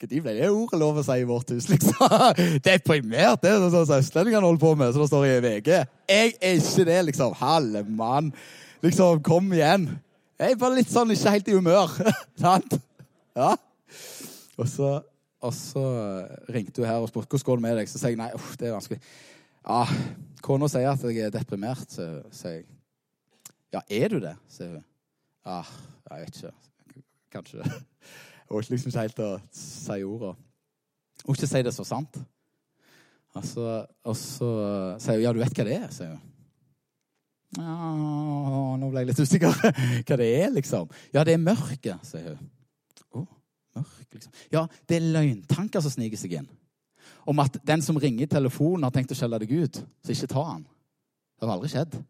Når 0.00 0.22
ble 0.24 0.32
det 0.32 0.46
ordet 0.48 0.78
lov 0.80 0.98
å 1.00 1.02
si 1.04 1.14
i 1.20 1.26
vårt 1.28 1.50
hus, 1.52 1.66
liksom? 1.68 1.98
Deprimert, 2.66 3.42
det 3.42 3.50
er 3.52 3.66
sånn 3.66 3.84
som 3.84 3.98
østlendingene 3.98 4.46
holder 4.46 4.62
på 4.62 4.70
med. 4.80 4.94
Så 4.94 5.02
det 5.02 5.08
står 5.10 5.26
i 5.28 5.34
VG. 5.44 5.68
Jeg 6.08 6.30
er 6.40 6.54
ikke 6.56 6.86
det, 6.88 6.96
liksom. 7.10 7.34
Halle, 7.36 7.82
mann. 7.84 8.30
Liksom, 8.80 9.20
kom 9.24 9.52
igjen. 9.52 9.90
Jeg 10.40 10.54
er 10.54 10.60
bare 10.62 10.78
litt 10.78 10.88
sånn 10.92 11.12
ikke 11.12 11.34
helt 11.36 11.52
i 11.52 11.56
humør. 11.58 11.92
Sant? 12.40 12.78
ja. 13.36 13.52
Og 14.56 14.68
så, 14.72 14.94
og 15.44 15.54
så, 15.56 15.84
ringte 16.52 16.80
hun 16.80 16.88
her 16.88 17.04
og 17.04 17.12
spurte 17.12 17.36
hvordan 17.36 17.48
går 17.50 17.60
det 17.60 17.66
med 17.68 17.80
deg. 17.82 17.92
Så 17.92 18.00
sier 18.00 18.14
jeg 18.16 18.22
nei, 18.22 18.32
uff, 18.36 18.54
det 18.60 18.70
er 18.70 18.76
vanskelig. 18.78 19.00
Ja, 19.60 19.84
Kona 20.44 20.68
sier 20.72 20.94
at 20.94 21.04
jeg 21.04 21.28
er 21.28 21.36
deprimert, 21.36 21.92
så 21.92 22.08
sier 22.32 22.62
jeg. 22.62 22.68
Ja, 23.74 23.82
er 23.86 24.08
du 24.08 24.18
det? 24.22 24.34
sier 24.50 24.74
hun. 24.74 24.84
Ja, 25.46 25.62
jeg 26.10 26.26
vet 26.26 26.40
ikke. 26.40 27.04
Kanskje. 27.30 27.64
Jeg 28.50 28.56
orker 28.58 28.72
liksom 28.74 28.90
ikke 28.90 29.02
helt 29.04 29.20
å 29.22 29.26
si. 29.54 29.92
Jeg 29.94 30.06
orker 30.10 31.36
ikke 31.36 31.46
si 31.46 31.60
det 31.62 31.72
så 31.76 31.84
sant. 31.86 32.16
Og 33.38 33.44
så, 33.46 33.66
og 34.02 34.16
så 34.18 34.48
sier 34.98 35.20
hun 35.20 35.22
ja, 35.22 35.30
du 35.30 35.38
vet 35.38 35.54
hva 35.54 35.66
det 35.68 35.76
er, 35.76 35.92
sier 35.94 36.16
hun. 36.16 36.24
Ja, 37.60 37.76
Nå 38.78 38.88
ble 38.90 39.04
jeg 39.04 39.10
litt 39.12 39.22
usikker 39.22 39.54
hva 40.08 40.18
det 40.18 40.26
er, 40.26 40.50
liksom. 40.56 40.90
Ja, 41.14 41.22
det 41.26 41.36
er 41.36 41.44
mørket, 41.44 42.02
sier 42.06 42.34
hun. 42.34 42.50
Å, 43.14 43.24
mørk, 43.78 44.08
liksom. 44.16 44.34
Ja, 44.50 44.64
det 44.90 44.98
er 44.98 45.08
løgntanker 45.14 45.86
som 45.86 45.94
sniker 45.94 46.18
seg 46.18 46.40
inn. 46.40 46.50
Om 47.30 47.42
at 47.46 47.60
den 47.66 47.86
som 47.86 47.98
ringer 48.02 48.26
i 48.26 48.30
telefonen, 48.34 48.88
har 48.88 48.94
tenkt 48.94 49.14
å 49.14 49.18
skjelle 49.18 49.38
deg 49.42 49.54
ut. 49.62 49.82
Så 50.02 50.14
ikke 50.14 50.32
ta 50.34 50.46
han. 50.56 50.66
Det 51.38 51.46
har 51.46 51.54
aldri 51.54 51.70
skjedd. 51.70 52.00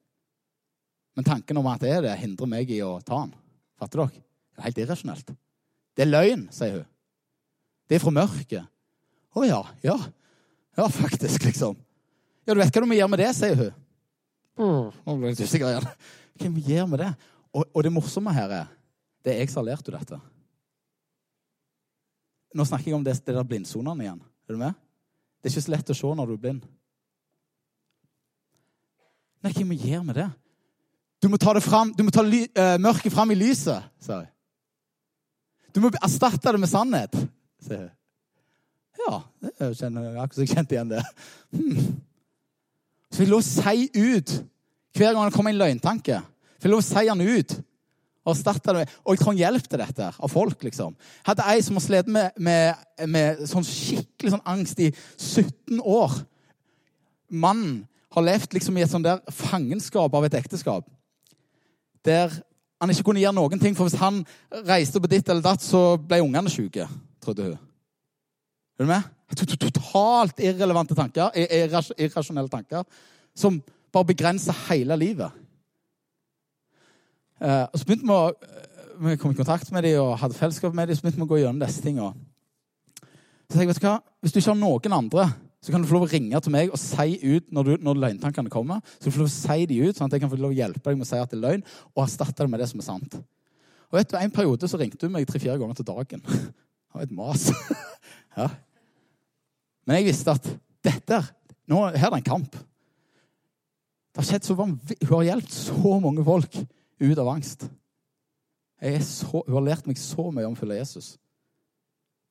Men 1.21 1.27
tanken 1.29 1.59
om 1.61 1.67
at 1.69 1.83
det 1.85 1.91
er 1.93 2.01
det, 2.01 2.15
hindrer 2.17 2.49
meg 2.49 2.71
i 2.73 2.79
å 2.81 2.95
ta 3.05 3.19
den. 3.27 3.35
Fatter 3.77 4.01
dere? 4.01 4.23
Det 4.57 4.63
er 4.63 4.67
helt 4.71 4.79
irrasjonelt. 4.81 5.33
Det 5.93 6.07
er 6.07 6.09
løgn, 6.09 6.47
sier 6.57 6.79
hun. 6.79 6.87
Det 7.85 7.99
er 7.99 8.01
fra 8.01 8.13
mørket. 8.17 8.71
Å 9.37 9.45
ja. 9.45 9.59
Ja. 9.85 9.99
Ja, 10.81 10.89
faktisk, 10.89 11.45
liksom. 11.45 11.77
Ja, 12.49 12.57
du 12.57 12.63
vet 12.63 12.73
hva 12.73 12.87
du 12.87 12.89
må 12.89 12.97
gjøre 12.97 13.13
med 13.13 13.21
det, 13.21 13.29
sier 13.37 13.61
hun. 13.61 13.85
Nå 14.65 15.19
ble 15.21 15.35
jeg 15.35 15.45
usikker 15.45 15.75
igjen. 15.75 15.93
Hva 16.41 16.53
vi 16.57 16.67
gjør 16.73 16.91
med 16.95 17.05
det? 17.05 17.13
Og, 17.53 17.63
og, 17.69 17.81
det 17.85 17.93
morsomme 18.01 18.33
her 18.41 18.59
er 18.63 18.75
det 19.21 19.37
er 19.37 19.45
jeg 19.45 19.53
som 19.53 19.61
har 19.61 19.75
lært 19.75 19.93
henne 19.93 20.01
dette. 20.01 20.25
Nå 22.57 22.71
snakker 22.73 22.95
jeg 22.95 22.97
om 22.97 23.05
det, 23.05 23.21
det 23.21 23.37
der 23.37 23.45
blindsonene 23.45 24.09
igjen. 24.09 24.29
Er 24.49 24.57
du 24.57 24.65
med? 24.65 24.85
Det 25.37 25.53
er 25.53 25.59
ikke 25.59 25.69
så 25.69 25.77
lett 25.77 25.93
å 25.93 26.03
se 26.07 26.17
når 26.17 26.33
du 26.33 26.39
er 26.41 26.45
blind. 26.49 26.69
Nei, 29.45 29.53
hva 29.53 29.73
vi 29.75 29.85
gjøre 29.85 30.07
med 30.09 30.25
det? 30.25 30.33
Du 31.21 31.29
må 31.29 31.37
ta, 31.37 31.53
fram, 31.61 31.93
du 31.93 32.05
må 32.07 32.13
ta 32.15 32.25
ly, 32.25 32.47
uh, 32.57 32.77
mørket 32.81 33.13
fram 33.13 33.33
i 33.35 33.39
lyset, 33.39 33.85
sa 34.01 34.23
jeg. 34.23 34.31
Du 35.75 35.83
må 35.85 35.91
erstatte 36.01 36.53
det 36.53 36.61
med 36.61 36.71
sannhet, 36.71 37.17
sier 37.63 37.87
hun. 37.87 37.97
Ja, 39.01 39.19
jeg 39.41 39.77
kjenner 39.79 40.07
akkurat 40.11 40.25
akkurat 40.27 40.43
jeg 40.43 40.51
kjente 40.51 40.75
igjen 40.75 40.91
det. 40.91 41.03
Hmm. 41.55 41.85
Så 43.11 43.23
jeg 43.23 43.31
lov 43.31 43.41
å 43.41 43.47
si 43.47 43.87
ut 43.97 44.33
hver 44.97 45.15
gang 45.15 45.25
det 45.25 45.35
kommer 45.35 45.55
en 45.55 45.61
løgntanke. 45.61 46.19
For 46.59 46.69
jeg 46.69 46.75
lov 46.75 46.83
å 46.83 46.87
si 46.87 47.05
den 47.09 47.23
ut. 47.25 47.55
Og, 48.29 48.37
det. 48.37 48.85
og 49.07 49.15
jeg 49.15 49.23
trenger 49.23 49.41
hjelp 49.41 49.69
til 49.71 49.81
dette 49.81 50.11
av 50.13 50.31
folk. 50.31 50.65
liksom. 50.67 50.95
Jeg 50.99 51.29
hadde 51.31 51.47
ei 51.49 51.63
som 51.65 51.79
har 51.79 51.85
slitt 51.87 52.11
med, 52.13 52.37
med, 52.37 52.83
med, 53.09 53.41
sånn 53.49 53.67
skikkelig 53.67 54.35
sånn 54.35 54.45
angst 54.53 54.83
i 54.85 54.91
17 55.17 55.81
år. 55.81 56.21
Mannen 57.33 57.87
har 58.13 58.27
levd 58.27 58.59
liksom 58.59 58.77
i 58.77 58.85
et 58.85 58.93
sånn 58.93 59.07
der 59.07 59.23
fangenskap 59.33 60.15
av 60.15 60.27
et 60.29 60.37
ekteskap. 60.37 60.85
Der 62.07 62.33
han 62.81 62.91
ikke 62.91 63.05
kunne 63.11 63.21
gjøre 63.21 63.37
noen 63.37 63.61
ting, 63.61 63.77
for 63.77 63.89
hvis 63.89 64.01
han 64.01 64.23
reiste 64.69 65.01
på 65.01 65.11
ditt 65.11 65.29
eller 65.29 65.45
datt, 65.45 65.65
så 65.65 65.99
ble 66.01 66.23
ungene 66.25 66.53
syke, 66.53 66.87
trodde 67.21 67.51
hun. 67.51 67.59
Er 68.79 68.87
du 68.87 68.89
med? 68.89 69.11
Totalt 69.37 70.41
irrelevante 70.41 70.97
tanker, 70.97 71.37
irrasjonelle 71.37 72.49
tanker, 72.49 72.87
som 73.37 73.61
bare 73.93 74.09
begrenser 74.09 74.57
hele 74.71 74.97
livet. 74.97 75.37
Uh, 77.41 77.69
og 77.73 77.79
så 77.79 77.87
begynte 77.87 78.09
vi 78.09 78.17
å 78.17 78.67
vi 79.01 79.17
kom 79.17 79.33
i 79.33 79.37
kontakt 79.37 79.71
med 79.73 79.87
dem 79.87 80.01
og 80.03 80.19
hadde 80.21 80.37
fellesskap 80.37 80.75
med 80.77 80.91
dem, 80.91 80.97
så 80.97 81.05
begynte 81.05 81.23
vi 81.23 81.25
å 81.25 81.31
gå 81.31 81.39
gjennom 81.41 81.61
disse 81.63 81.81
tingene. 81.81 82.13
Så 83.49 83.63
jeg, 83.63 83.71
vet 83.71 83.79
du 83.81 83.87
hva? 83.87 83.95
Hvis 84.21 84.35
du 84.35 84.39
ikke 84.41 84.53
har 84.53 84.59
noen 84.61 84.97
andre, 84.97 85.25
så 85.61 85.73
kan 85.73 85.83
du 85.83 85.89
få 85.89 85.99
lov 85.99 86.07
å 86.07 86.11
ringe 86.11 86.39
til 86.41 86.55
meg 86.55 86.71
og 86.73 86.81
si 86.81 87.19
ut 87.21 87.51
når, 87.53 87.67
du, 87.67 87.85
når 87.85 87.99
løgntankene 88.07 88.53
kommer. 88.53 88.81
Så 88.97 89.05
kan 89.05 89.13
du 89.13 89.17
få 89.19 89.23
lov 89.25 89.29
å 89.29 89.35
si 89.35 89.67
de 89.69 89.81
ut, 89.83 89.99
sånn 89.99 90.09
at 90.09 90.17
jeg 90.17 90.23
kan 90.23 90.33
få 90.33 90.39
lov 90.41 90.55
å 90.55 90.57
hjelpe 90.57 90.81
deg 90.87 90.97
med 90.97 91.05
å 91.05 91.11
si 91.11 91.21
at 91.21 91.33
det 91.33 91.37
er 91.37 91.45
løgn, 91.45 91.67
og 91.93 92.03
erstatte 92.07 92.41
det 92.41 92.53
med 92.53 92.63
det 92.63 92.71
som 92.71 92.81
er 92.81 92.87
sant. 92.87 93.19
Og 93.91 94.01
du, 94.01 94.17
En 94.17 94.33
periode 94.33 94.71
så 94.71 94.81
ringte 94.81 95.05
hun 95.05 95.13
meg 95.13 95.29
tre-fire 95.29 95.59
ganger 95.61 95.77
til 95.77 95.89
dagen. 95.91 96.25
Det 96.25 96.97
var 96.97 97.05
et 97.05 97.13
mas. 97.15 97.51
ja. 98.39 98.49
Men 99.85 100.01
jeg 100.01 100.09
visste 100.09 100.33
at 100.33 100.49
dette 100.87 101.21
nå, 101.71 101.85
her 101.93 102.09
er 102.09 102.15
det 102.15 102.23
en 102.23 102.31
kamp. 102.31 102.57
Det 104.11 104.19
har 104.19 104.27
skjedd 104.27 104.49
så 104.49 104.57
vanvittig. 104.59 105.07
Hun 105.07 105.21
har 105.21 105.29
hjulpet 105.29 105.55
så 105.55 105.93
mange 106.03 106.25
folk 106.27 106.57
ut 107.01 107.21
av 107.21 107.29
angst. 107.31 107.69
Så, 108.81 109.43
hun 109.47 109.59
har 109.59 109.67
lært 109.69 109.87
meg 109.87 110.01
så 110.01 110.31
mye 110.33 110.49
om 110.49 110.57
å 110.57 110.59
følge 110.59 110.81
Jesus. 110.81 111.13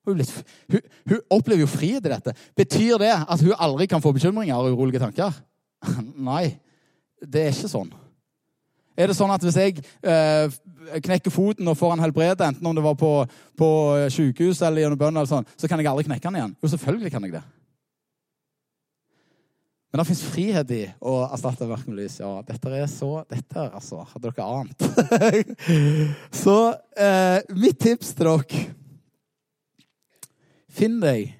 Hun, 0.09 0.81
hun, 1.11 1.21
opplever 1.29 1.63
jo 1.63 1.69
frihet 1.69 2.05
i 2.05 2.13
dette. 2.13 2.33
Betyr 2.57 2.99
det 3.01 3.13
at 3.13 3.43
hun 3.45 3.55
aldri 3.55 3.87
kan 3.91 4.03
få 4.03 4.13
bekymringer 4.15 4.57
og 4.57 4.73
urolige 4.73 5.03
tanker? 5.03 5.35
Nei, 6.29 6.57
det 7.21 7.45
er 7.45 7.53
ikke 7.53 7.71
sånn. 7.71 7.91
Er 8.99 9.07
det 9.07 9.15
sånn 9.15 9.31
at 9.31 9.43
hvis 9.45 9.55
jeg 9.55 9.79
eh, 10.03 10.57
knekker 11.05 11.31
foten 11.31 11.67
og 11.71 11.77
får 11.79 11.93
han 11.93 12.03
helbredet, 12.03 12.49
enten 12.49 12.67
om 12.67 12.75
det 12.75 12.83
var 12.83 12.97
på, 12.99 13.13
på 13.59 13.69
sykehus 14.11 14.59
eller 14.65 14.83
gjennom 14.83 14.99
bønn, 14.99 15.21
sånn, 15.29 15.47
så 15.55 15.69
kan 15.71 15.79
jeg 15.79 15.87
aldri 15.91 16.09
knekke 16.09 16.27
han 16.27 16.39
igjen? 16.41 16.57
Jo, 16.59 16.71
selvfølgelig 16.73 17.13
kan 17.13 17.27
jeg 17.27 17.37
det. 17.37 17.45
Men 19.89 20.01
det 20.01 20.05
fins 20.05 20.21
frihet 20.21 20.71
i 20.75 20.83
å 21.01 21.13
erstatte 21.31 21.65
mørke 21.65 21.89
med 21.89 22.03
lys. 22.03 22.19
Ja, 22.21 22.43
dette 22.45 22.73
er 22.77 22.89
så 22.91 23.23
Dette 23.29 23.57
er 23.57 23.71
altså 23.73 24.03
Hadde 24.11 24.29
dere 24.29 24.45
ant? 24.45 24.83
så 26.43 26.57
eh, 26.93 27.39
mitt 27.57 27.79
tips 27.81 28.13
til 28.13 28.29
dere 28.29 28.67
Finn 30.69 30.99
deg 31.01 31.33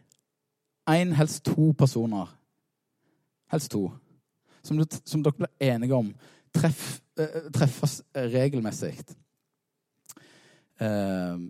én, 0.90 1.14
helst 1.14 1.44
to 1.46 1.72
personer. 1.78 2.32
Helst 3.52 3.72
to. 3.72 3.86
Som, 4.66 4.78
du, 4.78 4.86
som 5.06 5.24
dere 5.24 5.38
blir 5.38 5.72
enige 5.72 5.96
om. 5.96 6.10
Treff, 6.54 7.00
eh, 7.20 7.48
treffes 7.54 8.02
regelmessig. 8.14 8.98
Eh, 10.82 11.48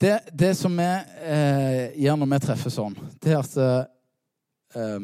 Det, 0.00 0.20
det 0.32 0.54
som 0.56 0.72
vi 0.72 0.84
eh, 1.28 1.90
gjør 2.00 2.14
når 2.16 2.28
vi 2.30 2.36
treffes 2.40 2.72
sånn, 2.72 2.94
det 3.20 3.34
er 3.34 3.42
at 3.42 3.56
eh, 3.60 5.02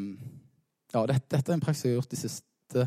Ja, 0.94 1.02
dette, 1.10 1.26
dette, 1.34 1.50
er 1.50 1.52
en 1.52 1.60
praksis 1.60 1.84
jeg 1.84 1.92
har 1.92 1.98
gjort 1.98 2.14
de 2.14 2.20
siste 2.22 2.84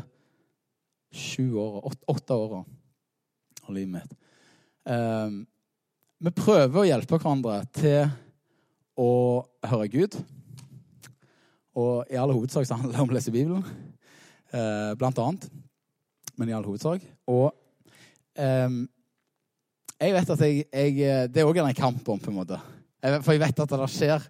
sju 1.14 1.44
åra, 1.62 1.92
åtte 2.10 2.34
åra 2.34 2.64
av 3.62 3.70
livet 3.76 3.92
mitt. 3.94 4.16
Eh, 4.88 5.32
vi 6.20 6.32
prøver 6.36 6.80
å 6.80 6.86
hjelpe 6.88 7.18
hverandre 7.18 7.60
til 7.76 8.10
å 9.00 9.10
høre 9.70 9.88
Gud. 9.92 10.16
Og 11.76 12.10
i 12.10 12.18
all 12.20 12.32
hovedsak 12.32 12.66
så 12.68 12.78
handler 12.78 12.96
det 12.96 13.02
om 13.04 13.12
å 13.12 13.16
lese 13.16 13.32
Bibelen, 13.32 13.64
eh, 14.52 14.92
blant 15.00 15.18
annet. 15.18 15.48
Men 16.36 16.48
i 16.48 16.56
all 16.56 16.64
hovedsak. 16.64 17.04
Og 17.28 17.52
eh, 18.36 18.68
jeg 20.00 20.16
vet 20.16 20.30
at 20.32 20.44
jeg, 20.46 20.64
jeg 20.72 21.28
Det 21.28 21.42
er 21.42 21.48
òg 21.48 21.60
en 21.60 21.74
kamp 21.74 22.08
om, 22.08 22.18
på 22.18 22.30
en 22.30 22.40
måte. 22.40 22.60
For 23.00 23.32
jeg 23.32 23.40
vet 23.40 23.60
at 23.60 23.72
det 23.72 23.88
skjer 23.88 24.24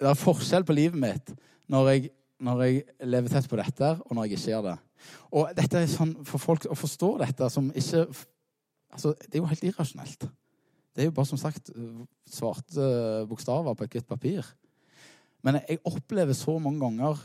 Det 0.00 0.06
er 0.08 0.16
forskjell 0.16 0.64
på 0.64 0.72
livet 0.76 0.96
mitt 0.96 1.32
når 1.68 1.88
jeg, 1.90 2.10
når 2.40 2.60
jeg 2.64 2.84
lever 3.04 3.28
tett 3.28 3.48
på 3.50 3.56
dette, 3.60 3.88
og 4.00 4.14
når 4.16 4.24
jeg 4.24 4.38
ikke 4.38 4.50
gjør 4.54 4.62
det. 4.70 4.76
Og 5.36 5.50
dette 5.58 5.82
er 5.82 5.90
sånn 5.90 6.14
for 6.24 6.40
folk 6.40 6.64
å 6.64 6.76
forstå 6.78 7.10
dette 7.20 7.48
som 7.52 7.66
ikke 7.76 8.06
Altså, 8.92 9.14
det 9.26 9.36
er 9.36 9.42
jo 9.42 9.50
helt 9.50 9.66
irrasjonelt. 9.68 10.28
Det 10.94 11.04
er 11.04 11.10
jo 11.10 11.14
bare 11.14 11.30
som 11.30 11.38
sagt 11.38 11.70
svarte 12.26 12.86
bokstaver 13.30 13.76
på 13.76 13.86
et 13.86 13.98
hvitt 13.98 14.08
papir. 14.08 14.46
Men 15.46 15.60
jeg 15.60 15.78
opplever 15.86 16.34
så 16.34 16.56
mange 16.58 16.80
ganger 16.82 17.20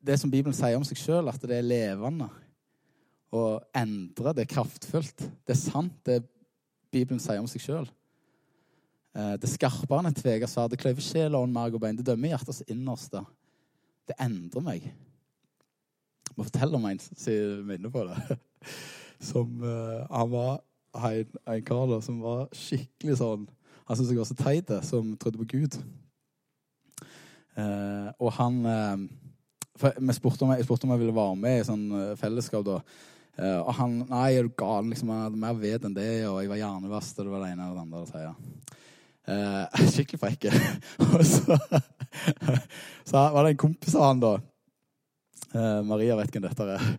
det 0.00 0.16
som 0.20 0.30
Bibelen 0.32 0.56
sier 0.56 0.78
om 0.78 0.84
seg 0.86 0.98
sjøl, 1.00 1.28
at 1.28 1.42
det 1.44 1.58
er 1.58 1.66
levende. 1.66 2.28
Og 3.36 3.60
endre, 3.76 4.34
det 4.34 4.46
er 4.46 4.54
kraftfullt. 4.54 5.26
Det 5.46 5.54
er 5.54 5.60
sant. 5.60 5.96
det 6.06 6.22
Bibelen 6.90 7.20
sier 7.22 7.42
om 7.42 7.48
seg 7.50 7.62
sjøl. 7.62 7.90
Eh, 9.14 9.34
det 9.42 9.50
skarpere 9.50 10.02
enn 10.02 10.10
et 10.10 10.22
tvega 10.22 10.48
sverd. 10.50 10.72
Det 10.72 10.80
kløyver 10.80 11.04
sjel, 11.04 11.36
ånd, 11.38 11.54
merg 11.54 11.76
og 11.76 11.82
bein. 11.82 11.98
Det 11.98 12.06
dømmer 12.06 12.32
hjertets 12.32 12.64
innerste. 12.70 13.22
Det 14.08 14.16
endrer 14.22 14.64
meg. 14.66 14.88
Jeg 16.30 16.38
må 16.38 16.46
fortelle 16.46 16.78
om 16.78 16.88
en 16.88 17.02
som 17.02 17.68
minner 17.68 17.92
på 17.92 18.06
det. 18.08 18.18
Som 19.20 19.58
uh, 19.60 20.06
Han 20.08 20.30
var 20.32 20.62
en, 20.94 21.40
en 21.54 21.64
kar 21.66 21.86
da, 21.90 22.00
som 22.02 22.20
var 22.24 22.48
skikkelig 22.56 23.18
sånn 23.20 23.46
Han 23.86 23.96
syntes 23.98 24.10
jeg 24.10 24.18
var 24.20 24.28
så 24.28 24.38
teit, 24.38 24.72
som 24.86 25.14
trodde 25.18 25.40
på 25.40 25.48
Gud. 25.50 25.76
Eh, 27.58 28.08
og 28.22 28.32
han 28.36 28.60
eh, 28.66 29.06
for 29.80 29.96
Jeg 29.96 30.18
spurte 30.18 30.46
om 30.46 30.52
jeg, 30.54 30.66
spurte 30.66 30.86
om 30.86 30.92
jeg 30.94 31.02
ville 31.02 31.16
være 31.16 31.38
med 31.40 31.62
i 31.62 31.66
sånn 31.66 31.86
fellesskap. 32.20 32.66
da 32.66 32.82
Eh, 33.40 33.60
og 33.60 33.72
han 33.78 34.00
Nei, 34.10 34.28
er 34.36 34.46
du 34.46 34.52
gal? 34.58 34.88
Liksom, 34.90 35.10
jeg 35.12 35.26
hadde 35.28 35.40
mer 35.40 35.56
ved 35.58 35.86
enn 35.86 35.96
det, 35.96 36.10
og 36.28 36.40
jeg 36.42 36.50
var 36.50 36.60
hjernevask, 36.60 37.18
og 37.18 37.26
det 37.26 37.34
var 37.34 37.44
det 37.44 37.52
ene 37.54 37.66
eller 37.66 37.78
det 37.78 37.84
andre. 37.86 38.06
sier 38.10 38.26
jeg. 38.26 38.34
Uh, 39.30 39.90
skikkelig 39.94 40.20
frekk. 40.20 40.46
og 41.04 41.20
så, 41.28 41.56
så 43.10 43.26
var 43.34 43.46
det 43.46 43.54
en 43.54 43.62
kompis 43.62 43.94
av 43.94 44.08
han, 44.08 44.22
da. 44.22 44.32
Uh, 45.50 45.80
Maria 45.82 46.14
vet 46.14 46.30
hvem 46.30 46.44
dette 46.46 46.66
er. 46.76 46.90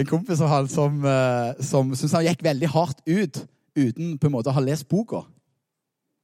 En 0.00 0.06
kompis 0.08 0.40
av 0.40 0.48
han 0.52 0.68
som, 0.72 1.02
uh, 1.04 1.52
som 1.60 1.90
syntes 1.92 2.14
han 2.16 2.24
gikk 2.24 2.44
veldig 2.46 2.70
hardt 2.72 3.02
ut 3.04 3.42
uten 3.76 4.14
på 4.18 4.28
en 4.28 4.34
måte 4.34 4.48
å 4.48 4.56
ha 4.56 4.62
lest 4.64 4.88
boka. 4.88 5.22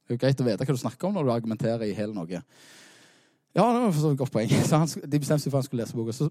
Det 0.05 0.13
er 0.13 0.17
jo 0.17 0.21
greit 0.23 0.41
å 0.41 0.47
vite 0.47 0.65
hva 0.65 0.75
du 0.75 0.81
snakker 0.81 1.07
om 1.07 1.15
når 1.17 1.27
du 1.27 1.33
argumenterer 1.33 1.85
i 1.85 1.95
hele 1.97 2.13
noe. 2.13 2.41
Ja, 3.55 3.63
det 3.71 3.83
var 3.83 3.93
vidt 3.93 4.19
godt 4.19 4.33
poeng. 4.33 4.51
Så 4.67 4.81
han, 4.81 4.89
de 4.89 5.21
bestemte 5.21 5.45
seg 5.45 5.53
for 5.53 5.59
at 5.59 5.63
han 5.63 5.69
skulle 5.69 5.85
lese 5.85 5.97
boka. 5.97 6.15
Så 6.15 6.29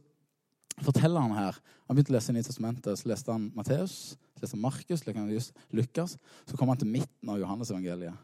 forteller 0.85 1.23
han 1.23 1.39
her 1.39 1.59
Han 1.87 1.97
begynte 1.97 2.15
å 2.15 2.17
lese 2.17 2.35
i 2.35 2.45
testamentet. 2.45 2.99
Så 2.99 3.09
leste 3.11 3.33
han 3.33 3.51
Matteus, 3.55 3.97
så 4.17 4.43
leste 4.43 4.57
han 4.57 4.65
Markus, 4.65 5.51
Lukas. 5.71 6.17
Så 6.49 6.59
kom 6.59 6.71
han 6.73 6.81
til 6.81 6.89
midten 6.89 7.31
av 7.31 7.39
Johannes-evangeliet. 7.39 8.17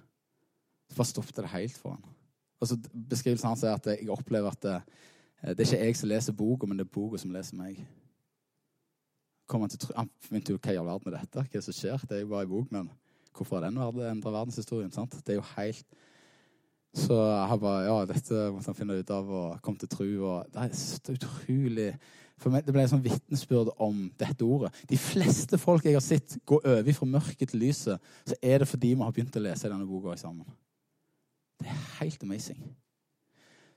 Så 0.91 0.97
bare 0.97 1.11
stoppet 1.11 1.43
det 1.43 1.53
helt 1.53 1.77
for 1.79 1.95
han. 1.95 2.15
Og 2.61 2.69
så 2.71 2.79
Beskrivelsen 2.91 3.51
hans 3.53 3.65
er 3.65 3.77
at 3.77 3.87
jeg 3.93 4.09
opplever 4.11 4.51
at 4.51 4.87
det, 5.41 5.57
det 5.57 5.65
er 5.65 5.73
ikke 5.73 5.87
jeg 5.87 5.97
som 5.97 6.11
leser 6.11 6.37
boka, 6.37 6.69
men 6.69 6.79
det 6.79 6.87
er 6.87 6.93
boka 6.93 7.19
som 7.21 7.33
leser 7.33 7.57
meg. 7.57 7.81
kom 9.49 9.65
han 9.65 9.71
til 9.71 9.97
Han 9.97 10.11
begynte 10.29 10.53
jo 10.53 10.61
hva 10.63 10.73
i 10.75 10.79
all 10.79 10.87
verden 10.87 11.11
er 11.11 11.19
dette? 11.19 11.41
Hva 11.41 11.49
er 11.49 11.59
det 11.59 11.65
som 11.65 11.75
skjer? 11.75 12.05
Det 12.07 12.17
er 12.17 12.21
jo 12.21 12.31
bare 12.31 12.47
en 12.47 12.53
bok, 12.53 12.71
men 12.71 12.91
hvorfor 13.35 13.61
har 13.61 13.71
den 13.71 14.07
endra 14.11 14.31
verdenshistorien? 14.31 14.93
sant? 14.93 15.17
Det 15.27 15.35
er 15.35 15.41
jo 15.41 15.49
helt 15.57 15.87
Så 16.95 17.15
jeg 17.15 17.61
bare 17.61 17.85
Ja, 17.85 18.05
dette 18.07 18.51
måtte 18.51 18.67
han 18.67 18.75
finne 18.75 18.99
ut 18.99 19.11
av 19.11 19.31
og 19.31 19.61
kom 19.63 19.77
til 19.77 19.89
tro. 19.89 20.05
Og 20.05 20.47
det 20.53 20.63
er 20.63 20.75
så 20.75 21.15
utrolig 21.15 21.95
For 22.39 22.51
meg, 22.51 22.65
Det 22.67 22.73
ble 22.73 22.83
en 22.83 22.89
sånn 22.89 23.05
vitnesbyrd 23.05 23.73
om 23.79 24.11
dette 24.19 24.45
ordet. 24.45 24.73
De 24.89 24.97
fleste 24.97 25.59
folk 25.59 25.85
jeg 25.85 25.93
har 25.93 26.05
sett 26.05 26.39
gå 26.47 26.61
over 26.61 26.93
fra 26.93 27.07
mørket 27.07 27.51
til 27.51 27.61
lyset, 27.61 28.01
så 28.25 28.35
er 28.43 28.59
det 28.59 28.69
fordi 28.69 28.95
vi 28.95 29.03
har 29.03 29.13
begynt 29.13 29.37
å 29.37 29.43
lese 29.45 29.69
denne 29.69 29.85
boka 29.85 30.17
sammen. 30.17 30.47
Det 31.61 31.69
er 31.69 31.83
helt 31.99 32.23
amazing. 32.23 32.63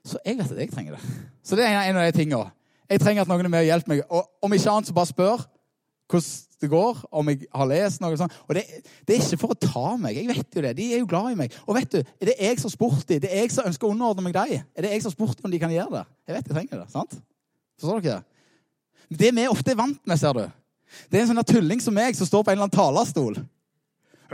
Så 0.04 0.20
jeg 0.24 0.38
vet 0.38 0.52
at 0.52 0.60
jeg 0.60 0.72
trenger 0.72 0.96
det. 0.96 1.14
Så 1.44 1.56
det 1.56 1.64
er 1.66 1.88
en 1.88 1.96
av 1.96 2.06
de 2.06 2.16
tingene. 2.16 2.50
Jeg 2.90 3.00
trenger 3.00 3.24
at 3.24 3.30
noen 3.30 3.46
er 3.46 3.52
med 3.52 3.64
og 3.64 3.70
hjelper 3.70 3.92
meg. 3.94 4.02
Og 4.12 4.44
om 4.44 4.56
ikke 4.56 4.72
annet, 4.72 4.90
så 4.90 4.96
bare 4.96 5.10
spør 5.10 5.44
hvordan 6.10 6.40
det 6.60 6.70
går, 6.70 6.98
om 7.12 7.28
jeg 7.28 7.46
har 7.52 7.68
lest 7.68 8.00
noe 8.00 8.16
sånt. 8.16 8.34
Og 8.48 8.56
det, 8.56 8.62
det, 9.04 9.16
er 9.16 9.24
ikke 9.24 9.40
for 9.40 9.52
å 9.52 9.58
ta 9.60 9.94
meg. 10.00 10.16
Jeg 10.16 10.28
vet 10.30 10.56
jo 10.56 10.64
det. 10.64 10.72
De 10.78 10.86
er 10.94 11.00
jo 11.02 11.08
glad 11.08 11.32
i 11.32 11.38
meg. 11.38 11.56
Og 11.66 11.76
vet 11.76 11.90
du, 11.92 11.98
er 12.00 12.30
det 12.30 12.36
jeg 12.38 12.60
som 12.60 12.68
har 12.70 12.74
spurt 12.76 13.08
dem? 13.08 13.22
Det 13.24 13.30
er 13.30 13.42
jeg 13.44 13.52
som 13.52 13.68
ønsker 13.68 13.88
å 13.88 13.92
underordne 13.92 14.24
meg 14.24 14.36
dem? 14.36 14.68
Er 14.76 14.86
det 14.86 14.92
jeg 14.94 15.04
som 15.04 15.12
har 15.12 15.16
spurt 15.16 15.44
om 15.44 15.52
de 15.52 15.60
kan 15.60 15.72
gjøre 15.72 15.98
det? 15.98 16.04
Jeg 16.28 16.36
vet 16.36 16.48
jeg 16.48 16.56
trenger 16.56 16.80
det. 16.80 16.86
sant? 16.92 17.16
Forstår 17.80 18.04
dere? 18.04 18.20
Det 19.12 19.32
vi 19.36 19.48
ofte 19.50 19.74
er 19.74 19.80
vant 19.80 20.00
med, 20.08 20.20
ser 20.20 20.36
du, 20.36 20.44
det 21.10 21.18
er 21.18 21.24
en 21.24 21.32
sånn 21.32 21.48
tulling 21.48 21.82
som 21.82 21.94
meg 21.96 22.16
som 22.16 22.28
står 22.28 22.44
på 22.44 22.52
en 22.52 22.56
eller 22.56 22.68
annen 22.68 22.78
talerstol. 22.78 23.42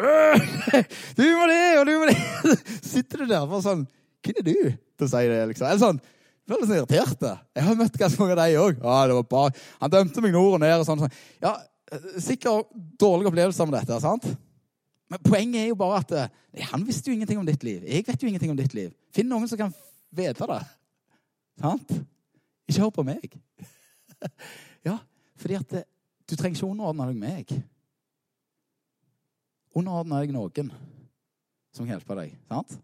Du 1.19 1.25
må 1.37 1.49
det, 1.51 1.65
og 1.81 1.89
du 1.89 1.95
må 1.99 2.07
det. 2.09 2.17
Sitter 2.93 3.25
du 3.25 3.33
der 3.33 3.49
bare 3.49 3.65
sånn 3.65 3.83
Hvem 4.25 4.39
er 4.39 4.47
du 4.47 4.55
å 5.07 5.11
si 5.11 5.23
det? 5.31 5.41
liksom? 5.51 5.67
Eller 5.69 5.83
sånn, 5.83 6.01
jeg 6.01 6.57
ble 6.59 6.67
sånn 6.67 6.79
irritert. 6.81 7.27
Jeg 7.57 7.67
har 7.67 7.77
møtt 7.79 7.99
ganske 8.01 8.21
mange 8.21 8.37
av 8.37 8.41
de 8.43 8.61
òg. 8.61 9.59
Han 9.81 9.93
dømte 9.93 10.25
meg 10.25 10.33
nord 10.35 10.57
og 10.59 10.63
ned. 10.65 10.79
og 10.81 10.89
sånn. 10.89 11.05
Ja, 11.43 11.57
Sikkert 12.23 12.69
dårlige 13.01 13.33
opplevelser 13.33 13.67
med 13.67 13.81
dette. 13.81 14.01
sant? 14.01 14.27
Men 15.11 15.19
poenget 15.27 15.65
er 15.65 15.69
jo 15.73 15.79
bare 15.79 15.99
at 16.05 16.13
nei, 16.55 16.63
han 16.71 16.85
visste 16.87 17.11
jo 17.11 17.17
ingenting 17.17 17.41
om 17.41 17.47
ditt 17.47 17.65
liv. 17.67 17.83
Jeg 17.83 18.07
vet 18.07 18.23
jo 18.23 18.29
ingenting 18.31 18.53
om 18.53 18.59
ditt 18.59 18.75
liv. 18.75 18.93
Finn 19.11 19.27
noen 19.27 19.49
som 19.51 19.59
kan 19.59 19.73
vite 20.15 20.47
det. 20.47 20.61
Sant? 21.61 21.97
Ikke 22.71 22.85
hør 22.85 22.93
på 22.95 23.07
meg. 23.09 23.35
ja, 24.89 25.01
fordi 25.43 25.59
at 25.59 25.75
du 26.31 26.37
trenger 26.37 26.61
ikke 26.61 26.71
underordne 26.71 27.09
deg 27.11 27.19
meg. 27.19 27.57
Underordne 29.75 30.23
deg 30.23 30.35
noen 30.35 30.71
som 31.75 31.85
kan 31.85 31.97
hjelpe 31.97 32.19
deg. 32.23 32.39
sant? 32.51 32.79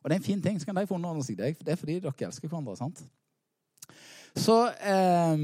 Og 0.00 0.10
det 0.10 0.16
er 0.16 0.20
en 0.20 0.28
fin 0.28 0.42
ting. 0.42 0.60
Så 0.60 0.66
kan 0.66 0.76
de 0.76 0.86
få 0.88 0.96
underordne 0.96 1.24
seg 1.24 1.38
deg. 1.38 1.58
Det 1.60 1.74
er 1.74 1.80
fordi 1.80 1.98
dere 2.00 2.26
elsker 2.28 2.48
hverandre. 2.48 2.76
sant? 2.76 3.02
Så 4.36 4.56
eh, 4.70 5.42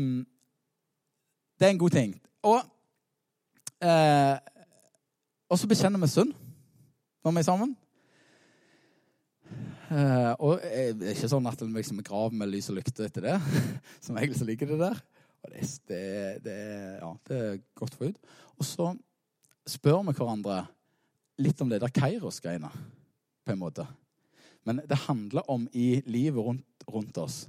det 1.59 1.67
er 1.67 1.75
en 1.75 1.83
god 1.83 1.97
ting. 1.97 2.15
Og, 2.47 2.63
eh, 3.83 4.37
og 5.51 5.59
så 5.59 5.69
bekjenner 5.69 6.01
vi 6.03 6.13
synd 6.13 6.33
når 7.25 7.35
vi 7.35 7.43
er 7.43 7.49
sammen. 7.49 7.75
Eh, 9.87 10.33
og 10.43 10.63
det 10.63 11.11
er 11.11 11.15
ikke 11.15 11.31
sånn 11.31 11.47
at 11.47 11.61
vi 11.63 11.71
liksom 11.75 12.03
graver 12.07 12.39
med 12.39 12.51
lys 12.51 12.71
og 12.73 12.79
lykte 12.79 13.07
etter 13.07 13.29
det. 13.29 13.37
Som 14.05 14.17
egentlig 14.17 14.41
så 14.41 14.49
ligger 14.49 14.73
det 14.73 14.81
der. 14.83 15.03
Og 15.47 15.53
det, 15.53 15.67
det, 15.91 16.01
det, 16.47 16.57
ja, 17.03 17.13
det 17.29 17.43
er 17.43 17.61
godt 17.79 17.99
å 17.99 18.01
få 18.01 18.11
ut. 18.11 18.33
Og 18.57 18.67
så 18.67 18.89
spør 19.67 20.03
vi 20.07 20.15
hverandre 20.17 20.65
litt 21.43 21.61
om 21.61 21.71
det 21.71 21.83
der 21.83 21.93
Kairos-greiene, 21.93 22.71
på 23.45 23.53
en 23.53 23.61
måte. 23.61 23.85
Men 24.67 24.83
det 24.89 25.05
handler 25.07 25.47
om 25.51 25.69
i 25.73 26.03
livet 26.11 26.43
rundt, 26.43 26.87
rundt 26.91 27.19
oss. 27.23 27.45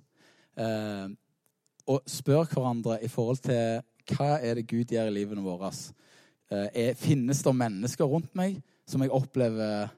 Eh, 0.57 1.07
og 1.87 2.03
spør 2.09 2.49
hverandre 2.51 2.99
i 3.03 3.09
forhold 3.11 3.41
til 3.45 3.81
hva 4.13 4.37
er 4.39 4.59
det 4.59 4.67
Gud 4.69 4.91
gjør 4.93 5.09
i 5.09 5.15
livene 5.15 5.43
våre. 5.43 5.71
Eh, 6.51 6.93
finnes 6.95 7.41
det 7.43 7.55
mennesker 7.55 8.07
rundt 8.07 8.33
meg 8.37 8.59
som 8.87 9.03
jeg 9.03 9.11
opplever 9.11 9.89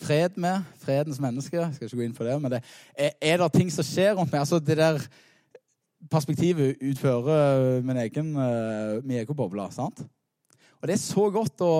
fred 0.00 0.38
med? 0.40 0.64
Fredens 0.80 1.20
mennesker. 1.20 1.60
Jeg 1.60 1.74
skal 1.74 1.90
ikke 1.90 2.00
gå 2.00 2.06
inn 2.06 2.16
på 2.16 2.24
det. 2.24 2.36
Men 2.40 2.54
det, 2.54 2.62
er, 2.94 3.12
er, 3.20 3.42
det 3.42 3.50
ting 3.56 3.72
som 3.72 3.86
skjer 3.86 4.14
rundt 4.16 4.32
meg? 4.32 4.40
Altså 4.40 4.60
det 4.62 4.78
der 4.80 5.02
perspektivet 6.10 6.80
utfører 6.80 7.82
min 7.84 8.00
egen, 8.00 8.32
uh, 8.36 9.02
min 9.04 9.20
egen 9.20 9.36
boble. 9.36 9.66
sant? 9.72 10.00
Og 10.80 10.88
det 10.88 10.96
er 10.96 11.02
så 11.02 11.26
godt 11.32 11.60
å 11.60 11.74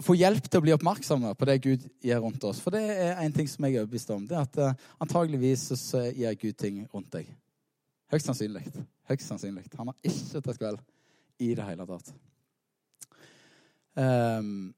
få 0.00 0.16
hjelp 0.16 0.46
til 0.48 0.60
å 0.60 0.64
bli 0.64 0.72
oppmerksomme 0.72 1.34
på 1.36 1.48
det 1.48 1.58
Gud 1.64 1.82
gjør 2.04 2.22
rundt 2.24 2.44
oss. 2.48 2.62
For 2.64 2.72
det 2.72 2.80
er 2.94 3.18
en 3.20 3.34
ting 3.34 3.48
som 3.50 3.66
jeg 3.66 3.76
er 3.76 3.84
overbevist 3.84 4.12
om. 4.14 4.22
Det 4.28 4.38
er 4.38 4.46
at 4.46 4.60
uh, 4.60 4.86
antageligvis 5.04 5.66
så 5.76 6.06
gjør 6.08 6.38
Gud 6.40 6.56
ting 6.60 6.80
rundt 6.88 7.10
deg. 7.12 7.28
Høyst 8.10 8.30
sannsynlig. 8.30 8.64
Høyst 9.10 9.28
sannsynlig. 9.28 9.66
Han 9.76 9.92
har 9.92 9.98
ikke 10.08 10.40
tatt 10.40 10.60
kveld 10.62 10.80
i 11.40 11.52
det 11.56 11.66
hele 11.68 11.86
tatt. 11.88 12.14
Um, 14.00 14.72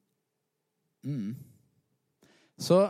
mm. 1.07 1.31
Så 2.59 2.83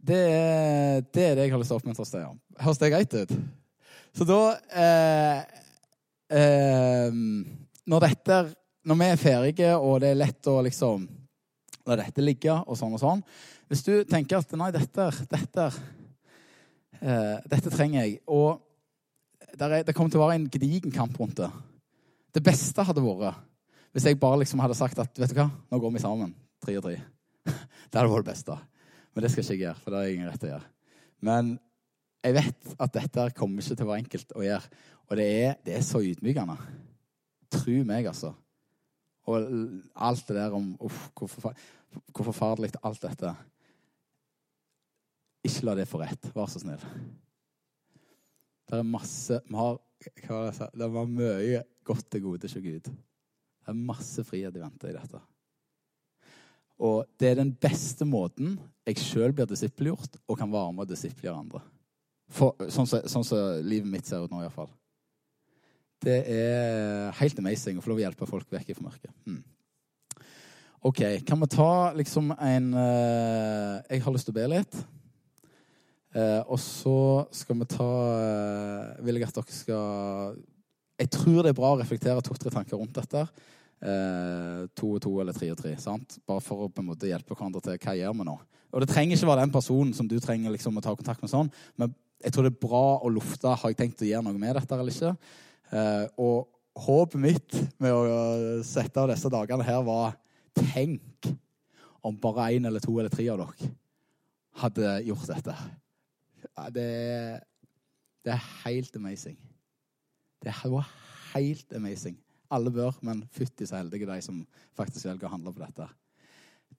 det 0.00 0.16
er, 0.16 1.00
det 1.12 1.24
er, 1.24 1.34
det 1.36 1.44
jeg 1.44 1.52
har 1.52 1.60
lyst 1.60 1.72
til 1.72 1.76
å 1.76 1.80
oppmuntre 1.80 2.04
oss 2.04 2.12
til. 2.12 2.38
Høres 2.60 2.80
det 2.80 2.92
greit 2.92 3.16
ut? 3.16 3.34
Så 4.16 4.26
da 4.26 4.38
eh, 4.82 5.40
eh, 6.34 7.18
når, 7.84 8.06
dette, 8.06 8.38
når 8.90 8.98
vi 8.98 9.06
er 9.06 9.20
ferdige, 9.20 9.74
og 9.78 10.00
det 10.02 10.08
er 10.10 10.18
lett 10.18 10.48
å 10.50 10.56
liksom 10.66 11.04
la 11.86 11.96
dette 12.00 12.22
ligge, 12.24 12.52
og 12.66 12.76
sånn 12.78 12.96
og 12.96 13.00
sånn 13.02 13.22
Hvis 13.70 13.84
du 13.86 13.92
tenker 14.08 14.40
at 14.40 14.50
nei, 14.58 14.70
dette, 14.74 15.06
dette, 15.30 15.66
eh, 16.98 17.36
dette 17.52 17.70
trenger 17.70 18.02
jeg 18.02 18.18
Og 18.26 18.58
er, 19.54 19.84
det 19.86 19.94
kommer 19.94 20.10
til 20.10 20.20
å 20.20 20.26
være 20.26 20.40
en 20.40 20.50
gedigen 20.50 20.92
kamp 20.94 21.16
rundt 21.18 21.38
det. 21.40 21.48
Det 22.34 22.42
beste 22.44 22.84
hadde 22.86 23.02
vært 23.02 23.46
hvis 23.90 24.04
jeg 24.06 24.20
bare 24.22 24.38
liksom 24.44 24.60
hadde 24.62 24.76
sagt 24.78 25.00
at 25.02 25.16
vet 25.18 25.32
du 25.32 25.40
hva, 25.40 25.48
nå 25.50 25.78
går 25.82 25.96
vi 25.96 26.02
sammen. 26.02 26.30
Tre 26.62 26.76
og 26.78 26.84
tre. 26.84 27.00
Det 27.90 27.98
hadde 27.98 28.12
vært 28.12 28.28
det 28.28 28.30
beste. 28.30 28.58
Men 29.10 29.24
det 29.24 29.30
skal 29.32 29.42
ikke 29.42 29.56
jeg 29.56 29.62
gjøre, 29.64 29.80
for 29.82 29.90
det 29.90 29.98
har 29.98 30.04
jeg 30.06 30.14
ingen 30.14 30.28
rett 30.30 30.38
til 30.38 30.46
å 30.46 30.52
gjøre. 30.52 30.68
Men 31.26 31.48
jeg 32.22 32.36
vet 32.36 32.68
at 32.86 32.92
dette 32.94 33.24
kommer 33.34 33.64
ikke 33.64 33.74
til 33.80 33.88
å 33.88 33.90
være 33.90 34.02
enkelt 34.04 34.36
å 34.38 34.44
gjøre. 34.46 34.78
Og 35.08 35.18
det 35.18 35.26
er, 35.40 35.58
det 35.66 35.74
er 35.74 35.82
så 35.82 36.02
ydmykende. 36.06 36.54
Tro 37.50 37.76
meg, 37.88 38.06
altså. 38.12 38.30
Og 39.30 39.54
alt 39.94 40.26
det 40.28 40.36
der 40.36 40.56
om 40.56 40.72
uff, 40.82 41.06
hvor, 41.14 41.54
hvor 42.10 42.28
forferdelig 42.30 42.72
alt 42.82 43.02
dette 43.04 43.34
Ikke 45.46 45.66
la 45.68 45.76
det 45.78 45.88
få 45.88 46.02
rett. 46.02 46.30
Vær 46.34 46.50
så 46.50 46.60
snill. 46.62 46.82
Det 48.70 48.78
er 48.78 48.86
masse 48.86 49.40
Vi 49.46 49.56
har 49.58 49.78
hva 50.00 50.46
det, 50.48 50.68
det 50.80 50.88
var 50.94 51.08
mye 51.08 51.62
godt 51.84 52.06
til 52.12 52.22
gode 52.24 52.48
hos 52.48 52.56
Gud. 52.56 52.88
Det 52.88 53.68
er 53.68 53.76
masse 53.76 54.24
frihet 54.24 54.56
i 54.56 54.62
vente 54.62 54.88
i 54.88 54.96
dette. 54.96 55.20
Og 56.80 57.04
det 57.20 57.28
er 57.28 57.40
den 57.42 57.52
beste 57.52 58.06
måten 58.08 58.54
jeg 58.88 59.02
sjøl 59.02 59.34
blir 59.36 59.48
disippelgjort 59.48 60.16
og 60.24 60.38
kan 60.40 60.52
være 60.52 60.72
med 60.72 60.86
og 60.86 60.92
disippelgjøre 60.94 61.42
andre. 61.42 61.60
For, 62.30 62.56
sånn 62.72 62.88
som 62.88 63.04
sånn 63.10 63.26
så 63.26 63.40
livet 63.60 63.90
mitt 63.90 64.08
ser 64.08 64.24
ut 64.24 64.32
nå, 64.32 64.40
iallfall. 64.44 64.70
Det 66.00 66.18
er 66.32 67.10
helt 67.20 67.40
amazing 67.42 67.78
å 67.78 67.84
få 67.84 67.92
lov 67.92 68.00
å 68.00 68.04
hjelpe 68.06 68.28
folk 68.28 68.52
vekk 68.52 68.72
fra 68.76 68.86
mørket. 68.86 69.12
Mm. 69.28 69.42
OK, 70.88 71.02
kan 71.28 71.42
vi 71.42 71.50
ta 71.52 71.72
liksom 71.92 72.30
en 72.32 72.70
uh, 72.72 73.82
Jeg 73.84 74.00
har 74.00 74.14
lyst 74.14 74.30
til 74.30 74.32
å 74.32 74.38
be 74.38 74.46
litt. 74.48 74.78
Uh, 76.16 76.40
og 76.48 76.56
så 76.62 76.94
skal 77.36 77.58
vi 77.60 77.68
ta 77.70 77.86
uh, 77.86 79.04
Vil 79.04 79.20
jeg 79.20 79.28
at 79.28 79.36
dere 79.36 79.54
skal 79.54 80.40
Jeg 80.98 81.12
tror 81.14 81.44
det 81.44 81.52
er 81.52 81.58
bra 81.60 81.74
å 81.76 81.78
reflektere 81.78 82.24
to-tre 82.26 82.50
tanker 82.50 82.80
rundt 82.80 82.96
dette 82.96 83.28
Uh, 83.80 84.66
to 84.76 84.90
og 84.92 85.00
to 85.00 85.10
eller 85.22 85.32
tre 85.32 85.46
og 85.48 85.56
tre. 85.56 85.70
Sant? 85.80 86.18
Bare 86.28 86.42
for 86.44 86.66
å 86.66 86.68
på 86.68 86.82
en 86.82 86.90
måte 86.90 87.08
hjelpe 87.08 87.32
hverandre 87.32 87.62
til 87.64 87.78
hva 87.80 87.94
gjør 87.96 88.18
vi 88.18 88.26
nå. 88.28 88.34
Og 88.76 88.82
det 88.82 88.90
trenger 88.90 89.16
ikke 89.16 89.28
være 89.30 89.46
den 89.46 89.54
personen 89.54 89.94
som 89.96 90.08
du 90.08 90.18
trenger 90.20 90.52
liksom, 90.52 90.76
å 90.76 90.82
ta 90.84 90.92
kontakt 90.92 91.24
med 91.24 91.32
sånn, 91.32 91.48
men 91.80 91.94
jeg 92.20 92.34
tror 92.34 92.44
det 92.44 92.52
er 92.52 92.60
bra 92.60 92.82
å 93.00 93.08
lufte 93.08 93.48
har 93.48 93.72
jeg 93.72 93.78
tenkt 93.78 94.02
å 94.04 94.10
gjøre 94.10 94.26
noe 94.26 94.36
med 94.36 94.52
dette 94.58 94.76
eller 94.76 94.92
ikke. 94.92 95.14
Eh, 95.70 96.06
og 96.18 96.48
håpet 96.80 97.20
mitt 97.20 97.58
med 97.82 97.94
å 97.94 98.62
sette 98.66 99.02
av 99.02 99.10
disse 99.10 99.30
dagene 99.32 99.66
her 99.66 99.82
var 99.86 100.16
tenk 100.56 101.30
om 102.06 102.16
bare 102.18 102.50
én 102.56 102.66
eller 102.66 102.82
to 102.82 102.96
eller 102.98 103.12
tre 103.12 103.26
av 103.30 103.42
dere 103.42 103.70
hadde 104.60 104.96
gjort 105.06 105.28
dette. 105.30 105.54
Det, 106.74 106.88
det 108.24 108.34
er 108.34 108.48
helt 108.64 108.96
amazing. 108.96 109.38
Det 110.40 110.54
var 110.64 110.88
helt 111.34 111.72
amazing. 111.76 112.18
Alle 112.50 112.72
bør, 112.74 112.96
men 113.06 113.22
fytti 113.30 113.66
så 113.68 113.78
heldige 113.78 114.08
de 114.08 114.18
som 114.24 114.42
faktisk 114.76 115.06
velger 115.06 115.28
å 115.28 115.34
handle 115.36 115.52
på 115.54 115.62
dette. 115.62 115.86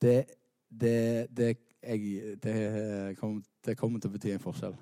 Det, 0.01 0.17
det, 0.67 1.27
det, 1.31 1.51
jeg, 1.79 2.37
det, 2.43 2.55
kom, 3.19 3.39
det 3.63 3.77
kommer 3.79 4.01
til 4.01 4.11
å 4.11 4.17
bety 4.17 4.33
en 4.35 4.43
forskjell. 4.43 4.75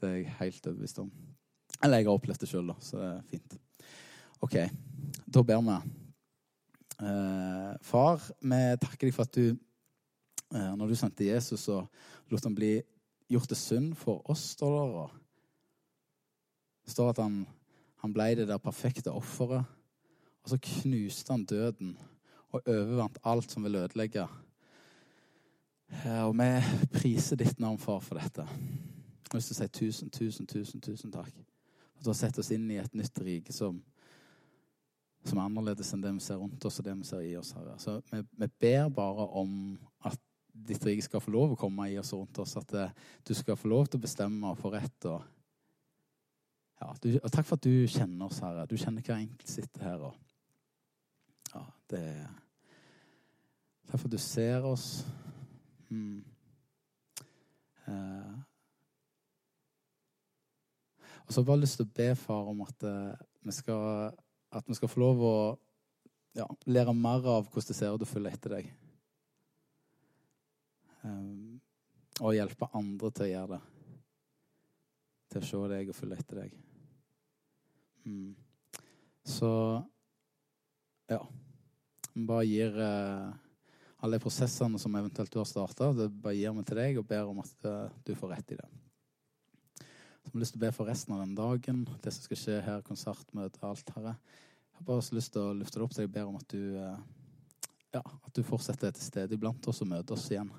Det 0.00 0.10
er 0.10 0.18
jeg 0.18 0.34
helt 0.40 0.66
overbevist 0.66 1.00
om. 1.04 1.12
Eller 1.82 1.98
jeg 1.98 2.06
har 2.06 2.14
opplevd 2.14 2.44
det 2.44 2.48
sjøl, 2.50 2.70
så 2.80 3.00
det 3.00 3.08
er 3.08 3.26
fint. 3.26 3.58
OK, 4.42 4.56
da 5.34 5.42
ber 5.46 5.62
vi. 5.66 5.76
Uh, 7.02 7.72
far, 7.82 8.22
vi 8.38 8.60
takker 8.78 9.08
deg 9.08 9.14
for 9.16 9.26
at 9.26 9.34
du, 9.34 9.56
uh, 10.54 10.72
når 10.78 10.92
du 10.92 10.98
sendte 10.98 11.26
Jesus, 11.26 11.64
så 11.66 11.80
lot 12.30 12.46
han 12.46 12.54
bli 12.54 12.76
gjort 13.32 13.50
til 13.50 13.58
synd 13.58 13.96
for 13.98 14.22
oss, 14.30 14.52
står 14.54 14.76
det. 14.76 15.02
Og 15.02 16.92
står 16.92 17.12
at 17.14 17.24
han 17.24 17.42
Han 18.02 18.10
ble 18.10 18.32
det 18.34 18.48
der 18.48 18.58
perfekte 18.58 19.12
offeret. 19.14 19.62
Og 20.42 20.50
så 20.50 20.56
knuste 20.58 21.30
han 21.30 21.44
døden 21.44 21.92
og 22.50 22.62
overvant 22.66 23.18
alt 23.24 23.50
som 23.50 23.62
vil 23.62 23.76
ødelegge. 23.78 24.26
Og 26.26 26.34
vi 26.34 26.48
priser 26.92 27.36
ditt 27.36 27.60
navn, 27.60 27.78
far, 27.78 28.00
for 28.00 28.18
dette. 28.18 28.42
Jeg 28.42 29.30
har 29.30 29.38
lyst 29.38 29.52
til 29.52 29.54
å 29.54 29.60
si 29.60 29.68
tusen, 29.68 30.10
tusen, 30.10 30.46
tusen, 30.46 30.80
tusen 30.80 31.14
takk. 31.14 31.51
At 32.02 32.06
du 32.08 32.10
har 32.10 32.18
sett 32.18 32.38
oss 32.42 32.50
inn 32.50 32.64
i 32.74 32.80
et 32.82 32.94
nytt 32.98 33.18
rike 33.22 33.54
som, 33.54 33.76
som 35.22 35.38
er 35.38 35.44
annerledes 35.44 35.92
enn 35.94 36.00
det 36.02 36.10
vi 36.16 36.24
ser 36.24 36.40
rundt 36.42 36.64
oss 36.66 36.80
og 36.82 36.88
det 36.88 36.96
vi 36.98 37.06
ser 37.06 37.22
i 37.22 37.36
oss. 37.38 37.52
Herre. 37.54 37.76
Så 37.78 37.94
vi, 38.10 38.24
vi 38.42 38.48
ber 38.64 38.88
bare 38.90 39.28
om 39.38 39.52
at 40.10 40.18
ditt 40.66 40.82
rike 40.82 41.06
skal 41.06 41.22
få 41.22 41.30
lov 41.30 41.54
å 41.54 41.60
komme 41.60 41.86
i 41.92 41.94
oss 42.02 42.10
og 42.16 42.24
rundt 42.24 42.42
oss. 42.42 42.56
At 42.58 42.74
det, 42.74 42.88
du 43.22 43.30
skal 43.38 43.54
få 43.60 43.70
lov 43.70 43.86
til 43.86 44.02
å 44.02 44.02
bestemme 44.02 44.50
og 44.50 44.58
få 44.58 44.74
rett. 44.74 45.08
Og, 45.12 45.22
ja, 46.82 46.90
du, 47.06 47.08
og 47.22 47.30
takk 47.30 47.46
for 47.46 47.62
at 47.62 47.70
du 47.70 47.86
kjenner 47.86 48.26
oss, 48.26 48.42
Herre. 48.42 48.66
Du 48.66 48.74
kjenner 48.74 49.06
hver 49.06 49.22
enkelt 49.22 49.54
sitter 49.54 49.86
her. 49.86 50.06
Og, 50.10 50.18
ja, 51.54 51.66
det 51.94 52.06
Takk 53.86 54.00
for 54.00 54.08
at 54.10 54.14
du 54.14 54.22
ser 54.26 54.66
oss. 54.66 55.04
Mm. 55.92 56.24
Eh. 57.86 58.51
Og 61.26 61.30
så 61.30 61.38
har 61.38 61.42
jeg 61.42 61.50
bare 61.50 61.62
lyst 61.62 61.78
til 61.80 61.88
å 61.88 61.94
be 61.98 62.08
far 62.18 62.48
om 62.52 62.62
at, 62.66 62.86
uh, 62.86 63.26
vi, 63.46 63.54
skal, 63.54 64.14
at 64.52 64.68
vi 64.68 64.78
skal 64.78 64.90
få 64.90 65.02
lov 65.02 65.22
å 65.26 65.34
ja, 66.38 66.46
lære 66.66 66.94
mer 66.96 67.26
av 67.28 67.48
hvordan 67.48 67.68
det 67.68 67.76
ser 67.76 67.94
ut 67.94 68.04
å 68.04 68.08
følge 68.08 68.32
etter 68.32 68.56
deg. 68.56 68.72
Um, 71.02 71.60
og 72.20 72.36
hjelpe 72.36 72.68
andre 72.76 73.10
til 73.10 73.26
å 73.26 73.30
gjøre 73.32 73.56
det. 73.56 73.62
Til 75.32 75.42
å 75.44 75.48
se 75.48 75.62
deg 75.72 75.90
og 75.92 75.98
følge 75.98 76.20
etter 76.20 76.42
deg. 76.42 76.58
Mm. 78.04 78.34
Så 79.24 79.50
ja. 81.10 81.22
Vi 82.12 82.26
bare 82.28 82.44
gir 82.44 82.74
uh, 82.76 83.32
alle 84.02 84.18
de 84.18 84.24
prosessene 84.24 84.80
som 84.80 84.94
eventuelt 84.98 85.32
du 85.32 85.38
har 85.40 85.48
starta, 85.48 85.92
bare 85.94 86.36
gir 86.36 86.52
vi 86.58 86.64
til 86.68 86.80
deg 86.82 86.98
og 87.00 87.06
ber 87.08 87.30
om 87.30 87.40
at 87.40 87.68
uh, 87.68 87.92
du 88.04 88.12
får 88.18 88.34
rett 88.34 88.52
i 88.52 88.58
det. 88.58 88.68
Så 90.22 90.30
har 90.30 90.40
lyst 90.40 90.54
til 90.54 90.60
å 90.60 90.64
be 90.66 90.70
for 90.74 90.86
resten 90.86 91.14
av 91.16 91.22
den 91.24 91.34
dagen, 91.34 91.82
det 92.04 92.12
som 92.14 92.22
skal 92.22 92.38
skje 92.38 92.58
her, 92.62 92.82
konsertmøte, 92.86 93.58
alt, 93.66 93.88
Herre. 93.96 94.14
Jeg 94.70 94.78
har 94.78 94.86
bare 94.86 95.16
lyst 95.16 95.32
til 95.34 95.42
å 95.42 95.56
løfte 95.58 95.80
det 95.80 95.86
opp 95.86 95.96
deg. 95.96 96.06
Jeg 96.06 96.12
ber 96.14 96.30
om 96.30 96.38
at 96.38 96.54
du, 96.54 96.76
uh, 96.78 97.72
ja, 97.96 98.02
at 98.02 98.36
du 98.36 98.42
fortsetter 98.46 98.94
til 98.94 99.04
stede 99.04 99.34
iblant 99.34 99.66
oss 99.68 99.82
og 99.82 99.90
møter 99.90 100.14
oss 100.14 100.28
igjen. 100.30 100.52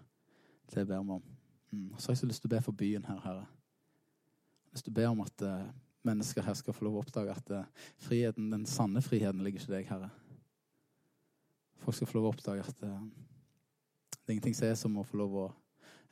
Det 0.74 0.84
ber 0.84 1.00
vi 1.00 1.16
om. 1.16 1.24
Mm. 1.72 1.88
Så 1.98 2.10
har 2.10 2.18
jeg 2.18 2.22
så 2.22 2.30
lyst 2.30 2.44
til 2.44 2.52
å 2.52 2.56
be 2.56 2.62
for 2.66 2.80
byen 2.84 3.08
her, 3.08 3.24
Herre. 3.24 3.48
Jeg 3.48 4.68
har 4.68 4.78
lyst 4.78 4.88
til 4.90 4.94
å 4.94 5.00
be 5.00 5.08
om 5.10 5.24
at 5.24 5.48
uh, 5.48 5.72
mennesker 6.04 6.46
her 6.46 6.60
skal 6.60 6.76
få 6.76 6.90
lov 6.90 7.00
å 7.00 7.06
oppdage 7.06 7.34
at 7.34 7.56
uh, 7.56 7.90
friheten, 8.04 8.52
den 8.52 8.68
sanne 8.70 9.02
friheten 9.02 9.44
ligger 9.46 9.64
ikke 9.64 9.78
deg, 9.78 9.90
Herre. 9.90 10.12
Folk 11.84 11.98
skal 11.98 12.12
få 12.12 12.20
lov 12.20 12.30
å 12.30 12.36
oppdage 12.36 12.68
at 12.68 12.84
uh, 12.84 13.00
det 14.12 14.28
er 14.28 14.36
ingenting 14.38 14.56
som 14.56 14.68
er 14.68 14.78
som 14.80 15.00
å 15.00 15.08
få 15.08 15.24
lov 15.24 15.40
å 15.48 15.48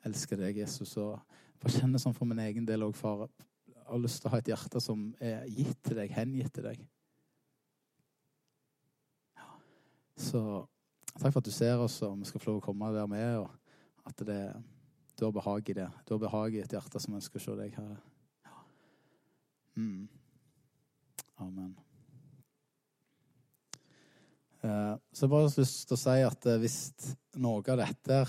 elske 0.08 0.40
deg, 0.40 0.64
Jesus. 0.64 0.96
Og 1.00 1.20
bare 1.62 1.78
kjenne 1.78 2.02
sånn 2.02 2.18
for 2.18 2.30
min 2.30 2.42
egen 2.44 2.68
del 2.68 2.86
òg, 2.88 2.96
far. 2.98 3.28
Jeg 3.70 3.86
har 3.88 4.02
lyst 4.02 4.22
til 4.22 4.30
å 4.30 4.34
ha 4.34 4.42
et 4.42 4.52
hjerte 4.52 4.82
som 4.84 5.08
er 5.20 5.48
gitt 5.52 5.80
til 5.86 6.00
deg, 6.00 6.14
hengitt 6.16 6.54
til 6.56 6.68
deg. 6.70 6.84
Ja. 9.38 9.50
Så 10.18 10.44
takk 11.18 11.34
for 11.34 11.42
at 11.42 11.50
du 11.50 11.54
ser 11.54 11.82
oss, 11.84 12.00
og 12.08 12.18
vi 12.22 12.30
skal 12.30 12.44
få 12.44 12.52
lov 12.52 12.62
å 12.62 12.68
komme 12.70 12.94
der 12.96 13.10
med. 13.12 13.42
og 13.44 13.50
at 14.04 14.26
det, 14.26 14.54
du 15.20 15.26
har 15.26 15.32
behag 15.32 15.70
i 15.70 15.74
det. 15.74 15.90
Du 16.08 16.14
har 16.14 16.20
behag 16.20 16.56
i 16.56 16.64
et 16.64 16.74
hjerte 16.74 17.02
som 17.02 17.16
ønsker 17.18 17.42
å 17.42 17.44
se 17.44 17.56
deg, 17.60 17.76
Herre. 17.78 18.00
Ja. 18.48 18.64
Mm. 19.78 20.08
Amen. 21.46 21.72
Eh, 24.62 24.96
så 25.12 25.26
jeg 25.26 25.34
bare 25.34 25.48
har 25.48 25.62
lyst 25.64 25.88
til 25.90 25.98
å 25.98 26.02
si 26.02 26.18
at 26.26 26.50
uh, 26.50 26.58
hvis 26.62 26.80
noe 27.42 27.64
av 27.74 27.80
dette 27.82 28.20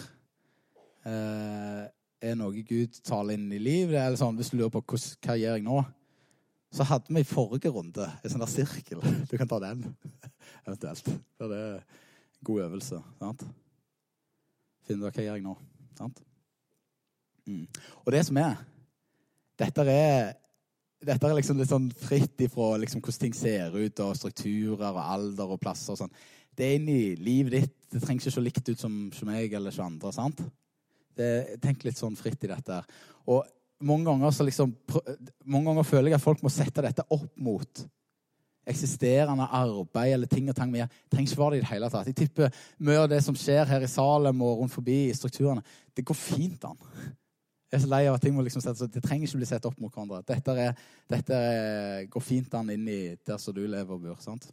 uh, 1.05 1.83
er 2.23 2.39
noe 2.39 2.62
Gud 2.66 3.01
taler 3.05 3.37
inn 3.37 3.51
i 3.53 3.61
livet, 3.61 3.99
eller 3.99 4.18
sånn, 4.20 4.39
hvis 4.39 4.53
du 4.53 4.59
lurer 4.61 4.73
på 4.73 4.83
hva, 4.85 4.99
hva 5.27 5.37
gjør 5.39 5.59
jeg 5.59 5.66
nå, 5.66 5.81
så 6.73 6.87
hadde 6.89 7.12
vi 7.12 7.20
i 7.20 7.29
forrige 7.29 7.73
runde 7.73 8.07
en 8.09 8.33
sånn 8.33 8.45
der 8.45 8.53
sirkel. 8.53 9.03
Du 9.31 9.37
kan 9.37 9.51
ta 9.51 9.59
den 9.62 9.85
eventuelt. 10.66 11.09
Det 11.39 11.49
er 11.49 11.81
en 11.83 12.47
god 12.49 12.62
øvelse. 12.68 13.01
sant? 13.20 13.43
Finn 14.87 15.03
ut 15.03 15.11
hva 15.11 15.27
gjør 15.27 15.37
jeg 15.37 15.45
nå. 15.45 15.57
Sant? 15.99 16.23
Mm. 17.47 17.66
Og 18.05 18.12
det 18.14 18.23
som 18.29 18.39
er 18.39 18.61
Dette 19.59 19.83
er, 19.91 20.31
dette 21.05 21.29
er 21.29 21.35
liksom 21.37 21.59
litt 21.59 21.70
sånn 21.70 21.91
fritt 21.99 22.41
ifra 22.43 22.73
liksom 22.81 23.03
hvordan 23.03 23.20
ting 23.20 23.35
ser 23.37 23.75
ut, 23.77 24.01
og 24.01 24.16
strukturer 24.16 24.89
og 24.89 25.03
alder 25.03 25.53
og 25.55 25.61
plasser 25.61 25.93
og 25.93 26.01
sånn. 26.01 26.14
Det 26.57 26.66
er 26.66 26.79
inni 26.79 27.14
livet 27.20 27.53
ditt. 27.55 27.77
Det 27.93 28.01
trenger 28.01 28.25
ikke 28.25 28.33
se 28.35 28.43
likt 28.43 28.70
ut 28.73 28.81
som, 28.81 28.97
som 29.14 29.29
meg 29.29 29.53
eller 29.55 29.75
som 29.75 29.91
andre. 29.93 30.11
sant? 30.16 30.41
Det, 31.17 31.59
tenk 31.63 31.85
litt 31.87 31.99
sånn 31.99 32.17
fritt 32.19 32.45
i 32.47 32.51
dette. 32.53 32.79
Og 33.31 33.43
mange 33.83 34.07
ganger, 34.07 34.45
liksom, 34.47 34.73
mange 35.45 35.71
ganger 35.71 35.89
føler 35.89 36.13
jeg 36.13 36.21
at 36.21 36.25
folk 36.25 36.43
må 36.45 36.53
sette 36.53 36.85
dette 36.85 37.05
opp 37.11 37.31
mot 37.37 37.85
eksisterende 38.69 39.49
arbeid 39.51 40.13
eller 40.15 40.31
ting 40.31 40.47
og 40.51 40.57
tang 40.57 40.71
gjør, 40.75 40.91
trenger 41.11 41.31
ikke 41.31 41.41
være 41.41 41.55
det 41.55 41.59
i 41.59 41.65
det 41.65 41.71
hele 41.73 41.91
tatt. 41.91 42.11
Jeg 42.13 42.19
tipper 42.21 42.63
mye 42.87 43.01
av 43.03 43.09
det 43.11 43.19
som 43.27 43.35
skjer 43.39 43.67
her 43.67 43.83
i 43.83 43.91
Salem 43.91 44.45
og 44.47 44.61
rundt 44.61 44.75
forbi 44.75 44.99
i 45.09 45.17
strukturene, 45.19 45.65
det 45.97 46.07
går 46.07 46.19
fint 46.19 46.69
an. 46.69 46.79
Jeg 47.73 47.81
er 47.81 47.85
så 47.87 47.89
lei 47.89 48.03
av 48.05 48.19
at 48.19 48.23
ting 48.23 48.35
må 48.37 48.45
liksom 48.45 48.63
settes, 48.63 48.91
Det 48.93 49.03
trenger 49.03 49.27
ikke 49.27 49.41
bli 49.41 49.49
sett 49.49 49.65
opp 49.65 49.79
mot 49.81 49.95
hverandre. 49.95 50.21
Dette, 50.29 50.53
er, 50.61 50.77
dette 51.09 51.39
går 52.13 52.23
fint 52.23 52.55
an 52.55 52.71
inn 52.71 52.85
i 52.85 53.01
der 53.17 53.41
som 53.41 53.57
du 53.57 53.65
lever 53.65 53.97
og 53.97 54.05
bor. 54.05 54.21
sant? 54.21 54.53